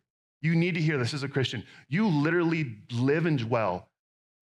you 0.42 0.54
need 0.54 0.74
to 0.74 0.80
hear 0.80 0.98
this 0.98 1.14
as 1.14 1.22
a 1.22 1.28
Christian. 1.28 1.64
You 1.88 2.06
literally 2.06 2.76
live 2.92 3.26
and 3.26 3.38
dwell 3.38 3.88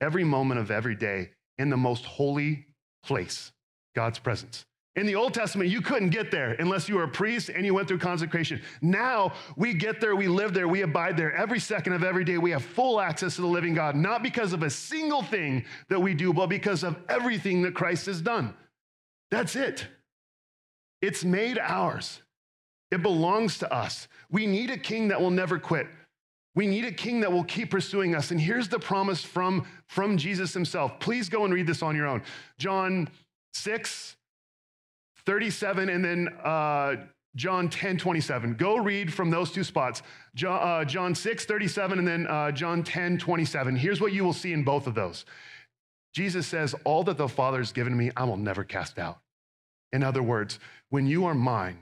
every 0.00 0.24
moment 0.24 0.60
of 0.60 0.70
every 0.70 0.96
day 0.96 1.30
in 1.58 1.70
the 1.70 1.76
most 1.76 2.04
holy 2.04 2.66
place, 3.04 3.52
God's 3.94 4.18
presence. 4.18 4.66
In 4.94 5.06
the 5.06 5.14
Old 5.14 5.32
Testament, 5.32 5.70
you 5.70 5.80
couldn't 5.80 6.10
get 6.10 6.30
there 6.30 6.52
unless 6.58 6.86
you 6.86 6.96
were 6.96 7.04
a 7.04 7.08
priest 7.08 7.48
and 7.48 7.64
you 7.64 7.72
went 7.72 7.88
through 7.88 7.98
consecration. 7.98 8.60
Now 8.82 9.32
we 9.56 9.72
get 9.72 10.02
there, 10.02 10.14
we 10.14 10.28
live 10.28 10.52
there, 10.52 10.68
we 10.68 10.82
abide 10.82 11.16
there 11.16 11.34
every 11.34 11.60
second 11.60 11.94
of 11.94 12.04
every 12.04 12.24
day. 12.24 12.36
We 12.36 12.50
have 12.50 12.62
full 12.62 13.00
access 13.00 13.36
to 13.36 13.40
the 13.40 13.46
living 13.46 13.72
God, 13.72 13.96
not 13.96 14.22
because 14.22 14.52
of 14.52 14.62
a 14.62 14.68
single 14.68 15.22
thing 15.22 15.64
that 15.88 16.00
we 16.00 16.12
do, 16.12 16.34
but 16.34 16.48
because 16.48 16.82
of 16.82 16.98
everything 17.08 17.62
that 17.62 17.74
Christ 17.74 18.04
has 18.04 18.20
done. 18.20 18.54
That's 19.30 19.56
it. 19.56 19.86
It's 21.02 21.24
made 21.24 21.58
ours, 21.58 22.22
it 22.90 23.02
belongs 23.02 23.58
to 23.58 23.72
us. 23.72 24.08
We 24.30 24.46
need 24.46 24.70
a 24.70 24.78
king 24.78 25.08
that 25.08 25.20
will 25.20 25.30
never 25.30 25.58
quit. 25.58 25.88
We 26.54 26.66
need 26.66 26.84
a 26.84 26.92
king 26.92 27.20
that 27.20 27.32
will 27.32 27.44
keep 27.44 27.70
pursuing 27.70 28.14
us. 28.14 28.30
And 28.30 28.40
here's 28.40 28.68
the 28.68 28.78
promise 28.78 29.24
from, 29.24 29.66
from 29.88 30.18
Jesus 30.18 30.52
himself. 30.52 31.00
Please 31.00 31.28
go 31.30 31.44
and 31.44 31.54
read 31.54 31.66
this 31.66 31.82
on 31.82 31.96
your 31.96 32.06
own. 32.06 32.22
John 32.58 33.08
6, 33.54 34.16
37, 35.24 35.88
and 35.88 36.04
then 36.04 36.28
uh, 36.44 36.96
John 37.36 37.70
10, 37.70 37.96
27. 37.96 38.54
Go 38.54 38.76
read 38.76 39.12
from 39.12 39.30
those 39.30 39.50
two 39.50 39.64
spots 39.64 40.02
John, 40.34 40.60
uh, 40.62 40.84
John 40.84 41.14
6, 41.14 41.44
37, 41.46 41.98
and 41.98 42.06
then 42.06 42.26
uh, 42.26 42.52
John 42.52 42.82
10, 42.82 43.18
27. 43.18 43.76
Here's 43.76 44.00
what 44.00 44.12
you 44.12 44.22
will 44.22 44.32
see 44.34 44.52
in 44.52 44.62
both 44.62 44.86
of 44.86 44.94
those. 44.94 45.24
Jesus 46.12 46.46
says, 46.46 46.74
All 46.84 47.02
that 47.04 47.16
the 47.16 47.28
Father 47.28 47.58
has 47.58 47.72
given 47.72 47.96
me, 47.96 48.10
I 48.16 48.24
will 48.24 48.36
never 48.36 48.64
cast 48.64 48.98
out. 48.98 49.20
In 49.92 50.02
other 50.02 50.22
words, 50.22 50.58
when 50.92 51.06
you 51.06 51.24
are 51.24 51.34
mine, 51.34 51.78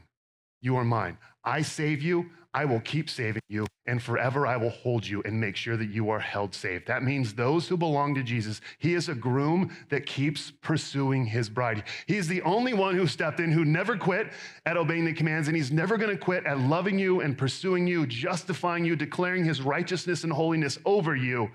you 0.63 0.77
are 0.77 0.85
mine. 0.85 1.19
I 1.43 1.63
save 1.63 2.01
you, 2.01 2.31
I 2.55 2.65
will 2.65 2.79
keep 2.79 3.11
saving 3.11 3.43
you, 3.49 3.67
and 3.87 4.01
forever 4.01 4.47
I 4.47 4.57
will 4.57 4.71
hold 4.71 5.05
you 5.05 5.21
and 5.25 5.41
make 5.41 5.57
sure 5.57 5.77
that 5.77 5.91
you 5.91 6.11
are 6.11 6.21
held 6.21 6.55
safe. 6.55 6.87
That 6.87 7.03
means 7.03 7.35
those 7.35 7.67
who 7.67 7.77
belong 7.77 8.15
to 8.15 8.23
Jesus, 8.23 8.61
he 8.79 8.95
is 8.95 9.09
a 9.09 9.15
groom 9.17 9.77
that 9.89 10.07
keeps 10.07 10.53
pursuing 10.63 11.25
his 11.25 11.49
bride. 11.49 11.83
He 12.07 12.19
is 12.19 12.29
the 12.29 12.43
only 12.43 12.73
one 12.73 12.95
who 12.95 13.09
stepped 13.09 13.41
in, 13.41 13.51
who 13.51 13.65
never 13.65 13.97
quit 13.97 14.29
at 14.65 14.77
obeying 14.77 15.07
the 15.07 15.13
commands, 15.13 15.49
and 15.49 15.57
he's 15.57 15.73
never 15.73 15.97
going 15.97 16.17
to 16.17 16.25
quit 16.25 16.47
at 16.47 16.61
loving 16.61 16.97
you 16.97 17.21
and 17.21 17.37
pursuing 17.37 17.89
you, 17.89 18.07
justifying 18.07 18.85
you, 18.85 18.95
declaring 18.95 19.45
his 19.45 19.61
righteousness 19.61 20.23
and 20.23 20.33
holiness 20.33 20.79
over 20.85 21.17
you. 21.17 21.51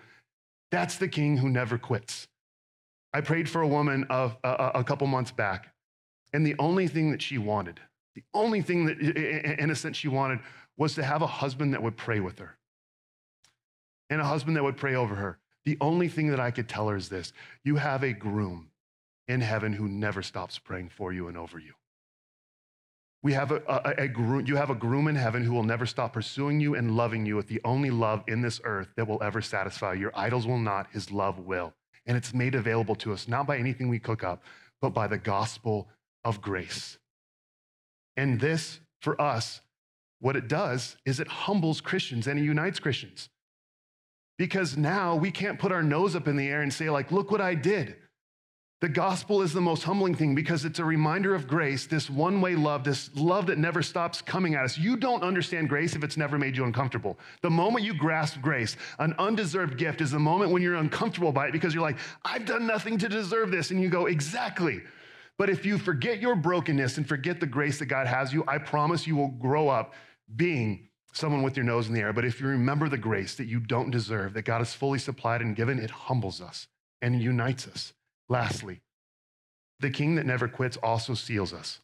That's 0.72 0.97
the 0.97 1.08
king 1.08 1.38
who 1.38 1.49
never 1.49 1.78
quits. 1.78 2.28
I 3.14 3.22
prayed 3.22 3.47
for 3.47 3.62
a 3.62 3.68
woman 3.68 4.06
of, 4.10 4.36
a 4.43 4.84
couple 4.84 5.08
months 5.08 5.32
back, 5.32 5.72
and 6.36 6.45
the 6.45 6.55
only 6.59 6.88
thing 6.88 7.11
that 7.11 7.21
she 7.21 7.38
wanted, 7.38 7.79
the 8.13 8.23
only 8.33 8.61
thing 8.61 8.86
that, 8.88 8.99
in 8.99 9.69
a 9.69 9.75
sense, 9.75 9.95
she 9.95 10.09
wanted 10.09 10.39
was 10.77 10.95
to 10.95 11.03
have 11.03 11.21
a 11.21 11.27
husband 11.27 11.73
that 11.73 11.81
would 11.81 11.95
pray 11.95 12.19
with 12.19 12.39
her 12.39 12.57
and 14.09 14.19
a 14.19 14.25
husband 14.25 14.57
that 14.57 14.63
would 14.63 14.75
pray 14.75 14.95
over 14.95 15.15
her. 15.15 15.39
The 15.63 15.77
only 15.79 16.09
thing 16.09 16.27
that 16.27 16.39
I 16.39 16.51
could 16.51 16.67
tell 16.67 16.89
her 16.89 16.97
is 16.97 17.07
this 17.07 17.31
you 17.63 17.77
have 17.77 18.03
a 18.03 18.11
groom 18.11 18.69
in 19.29 19.39
heaven 19.39 19.71
who 19.71 19.88
never 19.88 20.21
stops 20.21 20.59
praying 20.59 20.89
for 20.89 21.13
you 21.13 21.29
and 21.29 21.38
over 21.38 21.57
you. 21.57 21.73
We 23.23 23.31
have 23.31 23.51
a, 23.51 23.63
a, 23.67 24.03
a, 24.03 24.07
groom, 24.09 24.45
you 24.45 24.57
have 24.57 24.69
a 24.69 24.75
groom 24.75 25.07
in 25.07 25.15
heaven 25.15 25.41
who 25.41 25.53
will 25.53 25.63
never 25.63 25.86
stop 25.86 26.13
pursuing 26.13 26.59
you 26.59 26.75
and 26.75 26.97
loving 26.97 27.25
you 27.25 27.38
with 27.38 27.47
the 27.47 27.61
only 27.63 27.91
love 27.91 28.23
in 28.27 28.41
this 28.41 28.59
earth 28.65 28.89
that 28.97 29.07
will 29.07 29.23
ever 29.23 29.41
satisfy. 29.41 29.93
Your 29.93 30.11
idols 30.13 30.45
will 30.45 30.59
not, 30.59 30.91
his 30.91 31.11
love 31.11 31.39
will. 31.39 31.73
And 32.05 32.17
it's 32.17 32.33
made 32.33 32.53
available 32.53 32.95
to 32.97 33.13
us, 33.13 33.27
not 33.27 33.47
by 33.47 33.57
anything 33.57 33.88
we 33.88 33.99
cook 33.99 34.23
up, 34.23 34.43
but 34.79 34.93
by 34.93 35.07
the 35.07 35.17
gospel 35.17 35.88
of 36.26 36.41
grace. 36.41 36.97
And 38.17 38.39
this, 38.39 38.80
for 39.01 39.19
us, 39.21 39.61
what 40.19 40.36
it 40.36 40.47
does 40.47 40.97
is 41.05 41.19
it 41.19 41.28
humbles 41.28 41.82
Christians 41.82 42.28
and 42.28 42.39
it 42.39 42.43
unites 42.43 42.80
Christians. 42.80 43.30
Because 44.38 44.76
now 44.76 45.15
we 45.15 45.32
can't 45.32 45.59
put 45.59 45.71
our 45.71 45.84
nose 45.84 46.15
up 46.15 46.28
in 46.28 46.36
the 46.36 46.47
air 46.47 46.61
and 46.61 46.73
say, 46.73 46.89
like, 46.89 47.11
look 47.11 47.32
what 47.32 47.39
I 47.39 47.55
did. 47.55 47.95
The 48.82 48.89
gospel 48.89 49.41
is 49.41 49.53
the 49.53 49.61
most 49.61 49.84
humbling 49.84 50.15
thing 50.15 50.36
because 50.36 50.65
it's 50.65 50.80
a 50.80 50.86
reminder 50.86 51.34
of 51.34 51.47
grace, 51.47 51.88
this 51.88 52.09
one 52.09 52.41
way 52.41 52.55
love, 52.55 52.84
this 52.84 53.09
love 53.15 53.47
that 53.47 53.57
never 53.57 53.82
stops 53.82 54.21
coming 54.21 54.55
at 54.55 54.65
us. 54.65 54.78
You 54.78 54.97
don't 54.97 55.23
understand 55.23 55.69
grace 55.69 55.95
if 55.95 56.03
it's 56.03 56.17
never 56.17 56.38
made 56.38 56.57
you 56.57 56.65
uncomfortable. 56.65 57.17
The 57.41 57.49
moment 57.49 57.86
you 57.86 57.93
grasp 57.93 58.41
grace, 58.41 58.76
an 58.99 59.15
undeserved 59.17 59.78
gift, 59.78 60.01
is 60.01 60.11
the 60.11 60.19
moment 60.19 60.51
when 60.51 60.61
you're 60.61 60.76
uncomfortable 60.76 61.32
by 61.32 61.47
it 61.47 61.53
because 61.53 61.73
you're 61.73 61.84
like, 61.84 61.97
I've 62.26 62.45
done 62.45 62.67
nothing 62.67 62.97
to 62.97 63.07
deserve 63.07 63.49
this. 63.49 63.71
And 63.71 63.82
you 63.82 63.89
go, 63.89 64.07
exactly. 64.07 64.82
But 65.38 65.49
if 65.49 65.65
you 65.65 65.77
forget 65.77 66.19
your 66.21 66.36
brokenness 66.36 66.97
and 66.97 67.07
forget 67.07 67.39
the 67.39 67.45
grace 67.45 67.79
that 67.79 67.88
God 67.88 68.07
has 68.07 68.33
you, 68.33 68.43
I 68.47 68.57
promise 68.57 69.05
you 69.05 69.15
will 69.15 69.29
grow 69.29 69.67
up 69.67 69.93
being 70.36 70.88
someone 71.11 71.43
with 71.43 71.57
your 71.57 71.65
nose 71.65 71.88
in 71.88 71.93
the 71.93 72.01
air. 72.01 72.13
But 72.13 72.25
if 72.25 72.39
you 72.39 72.47
remember 72.47 72.89
the 72.89 72.97
grace 72.97 73.36
that 73.36 73.47
you 73.47 73.59
don't 73.59 73.91
deserve, 73.91 74.33
that 74.33 74.43
God 74.43 74.59
has 74.59 74.73
fully 74.73 74.99
supplied 74.99 75.41
and 75.41 75.55
given, 75.55 75.79
it 75.79 75.91
humbles 75.91 76.41
us 76.41 76.67
and 77.01 77.21
unites 77.21 77.67
us. 77.67 77.93
Lastly, 78.29 78.81
the 79.79 79.89
king 79.89 80.15
that 80.15 80.25
never 80.25 80.47
quits 80.47 80.77
also 80.77 81.13
seals 81.13 81.53
us. 81.53 81.81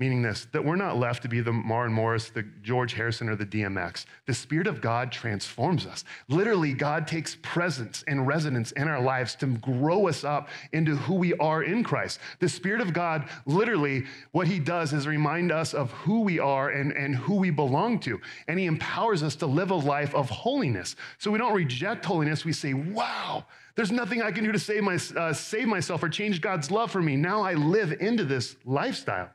Meaning 0.00 0.22
this, 0.22 0.48
that 0.50 0.64
we're 0.64 0.74
not 0.74 0.96
left 0.96 1.22
to 1.22 1.28
be 1.28 1.40
the 1.40 1.52
Maren 1.52 1.92
Morris, 1.92 2.28
the 2.28 2.42
George 2.62 2.94
Harrison, 2.94 3.28
or 3.28 3.36
the 3.36 3.46
DMX. 3.46 4.06
The 4.26 4.34
Spirit 4.34 4.66
of 4.66 4.80
God 4.80 5.12
transforms 5.12 5.86
us. 5.86 6.04
Literally, 6.26 6.72
God 6.72 7.06
takes 7.06 7.36
presence 7.42 8.02
and 8.08 8.26
resonance 8.26 8.72
in 8.72 8.88
our 8.88 9.00
lives 9.00 9.36
to 9.36 9.46
grow 9.46 10.08
us 10.08 10.24
up 10.24 10.48
into 10.72 10.96
who 10.96 11.14
we 11.14 11.32
are 11.34 11.62
in 11.62 11.84
Christ. 11.84 12.18
The 12.40 12.48
Spirit 12.48 12.80
of 12.80 12.92
God, 12.92 13.28
literally, 13.46 14.04
what 14.32 14.48
He 14.48 14.58
does 14.58 14.92
is 14.92 15.06
remind 15.06 15.52
us 15.52 15.74
of 15.74 15.92
who 15.92 16.22
we 16.22 16.40
are 16.40 16.70
and, 16.70 16.90
and 16.90 17.14
who 17.14 17.36
we 17.36 17.50
belong 17.50 18.00
to. 18.00 18.20
And 18.48 18.58
He 18.58 18.66
empowers 18.66 19.22
us 19.22 19.36
to 19.36 19.46
live 19.46 19.70
a 19.70 19.76
life 19.76 20.12
of 20.16 20.28
holiness. 20.28 20.96
So 21.18 21.30
we 21.30 21.38
don't 21.38 21.54
reject 21.54 22.04
holiness, 22.04 22.44
we 22.44 22.52
say, 22.52 22.74
wow, 22.74 23.46
there's 23.76 23.92
nothing 23.92 24.22
I 24.22 24.32
can 24.32 24.42
do 24.42 24.50
to 24.50 24.58
save, 24.58 24.82
my, 24.82 24.98
uh, 25.16 25.32
save 25.32 25.68
myself 25.68 26.02
or 26.02 26.08
change 26.08 26.40
God's 26.40 26.72
love 26.72 26.90
for 26.90 27.00
me. 27.00 27.14
Now 27.14 27.42
I 27.42 27.54
live 27.54 27.92
into 28.00 28.24
this 28.24 28.56
lifestyle. 28.64 29.30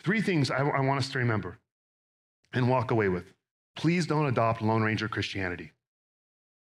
Three 0.00 0.20
things 0.20 0.50
I, 0.50 0.58
I 0.58 0.80
want 0.80 0.98
us 0.98 1.08
to 1.10 1.18
remember 1.18 1.58
and 2.52 2.68
walk 2.68 2.90
away 2.90 3.08
with. 3.08 3.32
Please 3.76 4.06
don't 4.06 4.26
adopt 4.26 4.62
Lone 4.62 4.82
Ranger 4.82 5.08
Christianity. 5.08 5.72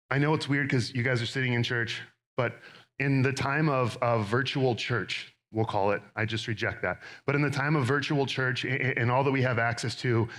I 0.10 0.18
know 0.18 0.34
it's 0.34 0.48
weird 0.48 0.68
because 0.68 0.94
you 0.94 1.04
guys 1.04 1.22
are 1.22 1.26
sitting 1.26 1.54
in 1.54 1.64
church, 1.64 2.02
but 2.38 2.60
in 3.00 3.22
the 3.22 3.34
time 3.34 3.68
of, 3.70 3.98
of 4.02 4.26
virtual 4.28 4.76
church, 4.76 5.36
we'll 5.52 5.66
call 5.66 5.92
it, 5.92 6.02
I 6.16 6.26
just 6.26 6.48
reject 6.48 6.82
that. 6.84 7.02
But 7.26 7.36
in 7.36 7.42
the 7.42 7.50
time 7.50 7.76
of 7.76 7.86
virtual 7.86 8.26
church 8.26 8.64
and 8.66 9.12
all 9.12 9.24
that 9.24 9.32
we 9.32 9.42
have 9.42 9.60
access 9.60 9.96
to, 9.96 10.30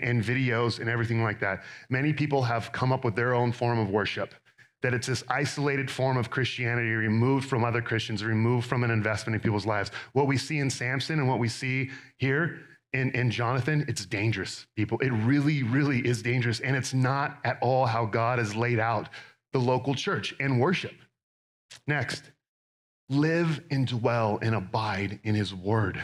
and 0.00 0.24
videos 0.24 0.80
and 0.80 0.88
everything 0.88 1.22
like 1.22 1.38
that, 1.40 1.62
many 1.90 2.12
people 2.12 2.42
have 2.42 2.72
come 2.72 2.92
up 2.92 3.04
with 3.04 3.14
their 3.14 3.34
own 3.34 3.52
form 3.52 3.78
of 3.78 3.90
worship. 3.90 4.34
That 4.82 4.94
it's 4.94 5.06
this 5.06 5.22
isolated 5.28 5.90
form 5.90 6.16
of 6.16 6.30
Christianity 6.30 6.90
removed 6.90 7.48
from 7.48 7.64
other 7.64 7.80
Christians, 7.80 8.24
removed 8.24 8.66
from 8.66 8.84
an 8.84 8.90
investment 8.90 9.34
in 9.36 9.40
people's 9.40 9.66
lives. 9.66 9.90
What 10.12 10.26
we 10.26 10.36
see 10.36 10.58
in 10.58 10.70
Samson 10.70 11.18
and 11.18 11.28
what 11.28 11.38
we 11.38 11.48
see 11.48 11.90
here 12.18 12.60
in, 12.92 13.10
in 13.12 13.30
Jonathan, 13.30 13.84
it's 13.88 14.04
dangerous, 14.04 14.66
people. 14.76 14.98
It 14.98 15.10
really, 15.10 15.62
really 15.62 16.06
is 16.06 16.22
dangerous. 16.22 16.60
And 16.60 16.76
it's 16.76 16.92
not 16.92 17.38
at 17.44 17.58
all 17.62 17.86
how 17.86 18.04
God 18.04 18.38
has 18.38 18.54
laid 18.54 18.78
out 18.78 19.08
the 19.52 19.58
local 19.58 19.94
church 19.94 20.34
and 20.40 20.60
worship. 20.60 20.94
Next, 21.86 22.22
live 23.08 23.62
and 23.70 23.86
dwell 23.86 24.38
and 24.42 24.54
abide 24.54 25.20
in 25.24 25.34
his 25.34 25.54
word. 25.54 26.02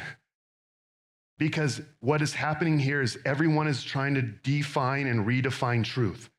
Because 1.39 1.81
what 2.01 2.21
is 2.21 2.33
happening 2.33 2.79
here 2.79 3.01
is 3.01 3.19
everyone 3.25 3.69
is 3.69 3.85
trying 3.85 4.15
to 4.15 4.23
define 4.23 5.07
and 5.07 5.27
redefine 5.27 5.85
truth. 5.85 6.31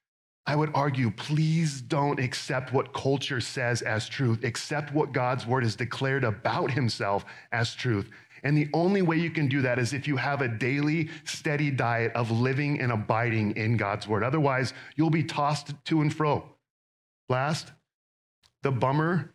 I 0.50 0.56
would 0.56 0.72
argue, 0.74 1.12
please 1.12 1.80
don't 1.80 2.20
accept 2.20 2.74
what 2.74 2.92
culture 2.92 3.40
says 3.40 3.84
as 3.84 4.10
truth. 4.10 4.44
Accept 4.44 4.92
what 4.92 5.12
God's 5.12 5.46
word 5.46 5.62
has 5.62 5.76
declared 5.76 6.24
about 6.24 6.72
himself 6.72 7.24
as 7.52 7.76
truth. 7.76 8.10
And 8.42 8.58
the 8.58 8.68
only 8.74 9.04
way 9.04 9.18
you 9.18 9.30
can 9.30 9.48
do 9.48 9.62
that 9.62 9.78
is 9.78 9.94
if 9.94 10.08
you 10.08 10.18
have 10.18 10.42
a 10.42 10.48
daily, 10.48 11.10
steady 11.24 11.70
diet 11.70 12.14
of 12.16 12.32
living 12.32 12.82
and 12.82 12.92
abiding 12.92 13.58
in 13.58 13.78
God's 13.78 14.08
word. 14.08 14.24
Otherwise, 14.24 14.74
you'll 14.96 15.12
be 15.12 15.24
tossed 15.24 15.72
to 15.86 16.02
and 16.02 16.12
fro. 16.12 16.44
Last, 17.30 17.72
the 18.64 18.72
bummer 18.72 19.32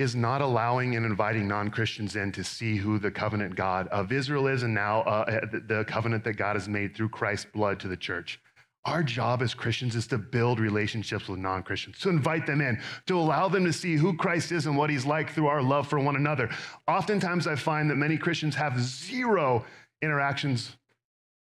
is 0.00 0.16
not 0.16 0.42
allowing 0.42 0.96
and 0.96 1.06
inviting 1.06 1.46
non 1.46 1.70
Christians 1.70 2.16
in 2.16 2.32
to 2.32 2.42
see 2.42 2.74
who 2.74 2.98
the 2.98 3.12
covenant 3.12 3.54
God 3.54 3.86
of 3.92 4.10
Israel 4.10 4.48
is 4.48 4.64
and 4.64 4.74
now 4.74 5.02
uh, 5.02 5.46
the 5.68 5.84
covenant 5.86 6.24
that 6.24 6.32
God 6.32 6.56
has 6.56 6.68
made 6.68 6.96
through 6.96 7.10
Christ's 7.10 7.46
blood 7.54 7.78
to 7.78 7.86
the 7.86 7.96
church. 7.96 8.40
Our 8.86 9.02
job 9.02 9.42
as 9.42 9.52
Christians 9.52 9.96
is 9.96 10.06
to 10.06 10.18
build 10.18 10.60
relationships 10.60 11.28
with 11.28 11.40
non 11.40 11.64
Christians, 11.64 11.98
to 11.98 12.08
invite 12.08 12.46
them 12.46 12.60
in, 12.60 12.80
to 13.06 13.18
allow 13.18 13.48
them 13.48 13.64
to 13.64 13.72
see 13.72 13.96
who 13.96 14.16
Christ 14.16 14.52
is 14.52 14.66
and 14.66 14.76
what 14.76 14.90
he's 14.90 15.04
like 15.04 15.30
through 15.30 15.48
our 15.48 15.60
love 15.60 15.88
for 15.88 15.98
one 15.98 16.14
another. 16.14 16.48
Oftentimes, 16.86 17.48
I 17.48 17.56
find 17.56 17.90
that 17.90 17.96
many 17.96 18.16
Christians 18.16 18.54
have 18.54 18.80
zero 18.80 19.64
interactions 20.02 20.76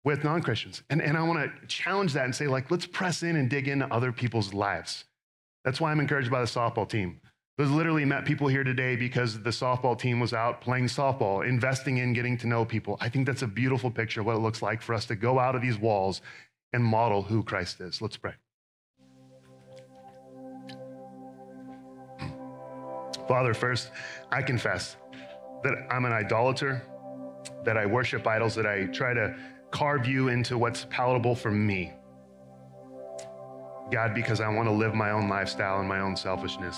with 0.06 0.24
non 0.24 0.42
Christians. 0.42 0.82
And, 0.90 1.02
and 1.02 1.18
I 1.18 1.24
want 1.24 1.40
to 1.40 1.68
challenge 1.68 2.14
that 2.14 2.24
and 2.24 2.34
say, 2.34 2.48
like, 2.48 2.72
let's 2.72 2.86
press 2.86 3.22
in 3.22 3.36
and 3.36 3.50
dig 3.50 3.68
into 3.68 3.94
other 3.94 4.14
people's 4.14 4.54
lives. 4.54 5.04
That's 5.66 5.82
why 5.82 5.92
I'm 5.92 6.00
encouraged 6.00 6.32
by 6.32 6.40
the 6.40 6.48
softball 6.48 6.88
team. 6.88 7.20
There's 7.58 7.72
literally 7.72 8.04
met 8.04 8.26
people 8.26 8.48
here 8.48 8.66
today 8.66 8.98
because 8.98 9.42
the 9.42 9.50
softball 9.50 9.98
team 9.98 10.20
was 10.20 10.34
out 10.34 10.60
playing 10.60 10.88
softball, 10.88 11.48
investing 11.48 11.98
in 11.98 12.12
getting 12.12 12.38
to 12.40 12.48
know 12.48 12.66
people. 12.66 12.98
I 13.00 13.08
think 13.08 13.26
that's 13.26 13.44
a 13.44 13.48
beautiful 13.48 13.90
picture 13.90 14.20
of 14.20 14.26
what 14.26 14.36
it 14.36 14.40
looks 14.40 14.62
like 14.62 14.82
for 14.82 14.94
us 14.94 15.06
to 15.06 15.16
go 15.16 15.40
out 15.40 15.56
of 15.56 15.62
these 15.62 15.78
walls 15.78 16.22
and 16.76 16.84
model 16.84 17.22
who 17.24 17.42
Christ 17.42 17.80
is. 17.80 18.02
Let's 18.02 18.18
pray. 18.18 18.34
Father, 23.28 23.54
first, 23.54 23.92
I 24.30 24.42
confess 24.42 24.98
that 25.64 25.74
I'm 25.90 26.06
an 26.06 26.12
idolater, 26.12 26.84
that 27.64 27.78
I 27.78 27.86
worship 27.86 28.28
idols, 28.28 28.54
that 28.56 28.68
I 28.68 28.86
try 28.88 29.14
to 29.14 29.36
carve 29.72 30.06
you 30.06 30.28
into 30.28 30.58
what's 30.58 30.86
palatable 30.90 31.34
for 31.34 31.50
me. 31.50 31.94
God, 33.92 34.14
because 34.14 34.42
I 34.42 34.50
want 34.50 34.68
to 34.68 34.74
live 34.74 34.94
my 34.94 35.12
own 35.12 35.30
lifestyle 35.30 35.80
and 35.80 35.88
my 35.88 36.02
own 36.02 36.16
selfishness. 36.16 36.78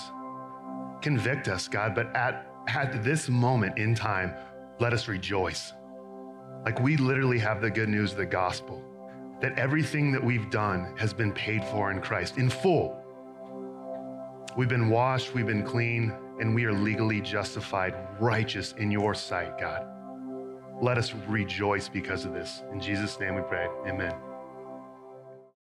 Convict 1.02 1.48
us, 1.48 1.68
God, 1.68 1.94
but 1.94 2.14
at, 2.14 2.46
at 2.68 3.02
this 3.02 3.28
moment 3.28 3.78
in 3.78 3.94
time, 3.94 4.32
let 4.78 4.92
us 4.92 5.08
rejoice. 5.08 5.72
Like 6.64 6.80
we 6.80 6.96
literally 6.96 7.38
have 7.38 7.60
the 7.60 7.70
good 7.70 7.88
news 7.88 8.12
of 8.12 8.18
the 8.18 8.26
gospel 8.26 8.87
that 9.40 9.58
everything 9.58 10.12
that 10.12 10.22
we've 10.22 10.50
done 10.50 10.94
has 10.96 11.12
been 11.12 11.32
paid 11.32 11.64
for 11.64 11.90
in 11.90 12.00
Christ 12.00 12.38
in 12.38 12.50
full. 12.50 13.02
We've 14.56 14.68
been 14.68 14.88
washed, 14.88 15.34
we've 15.34 15.46
been 15.46 15.64
clean, 15.64 16.12
and 16.40 16.54
we 16.54 16.64
are 16.64 16.72
legally 16.72 17.20
justified, 17.20 17.94
righteous 18.18 18.72
in 18.78 18.90
your 18.90 19.14
sight, 19.14 19.58
God. 19.58 19.86
Let 20.80 20.98
us 20.98 21.14
rejoice 21.26 21.88
because 21.88 22.24
of 22.24 22.32
this. 22.32 22.62
In 22.72 22.80
Jesus' 22.80 23.18
name 23.20 23.34
we 23.34 23.42
pray. 23.42 23.68
Amen. 23.86 24.27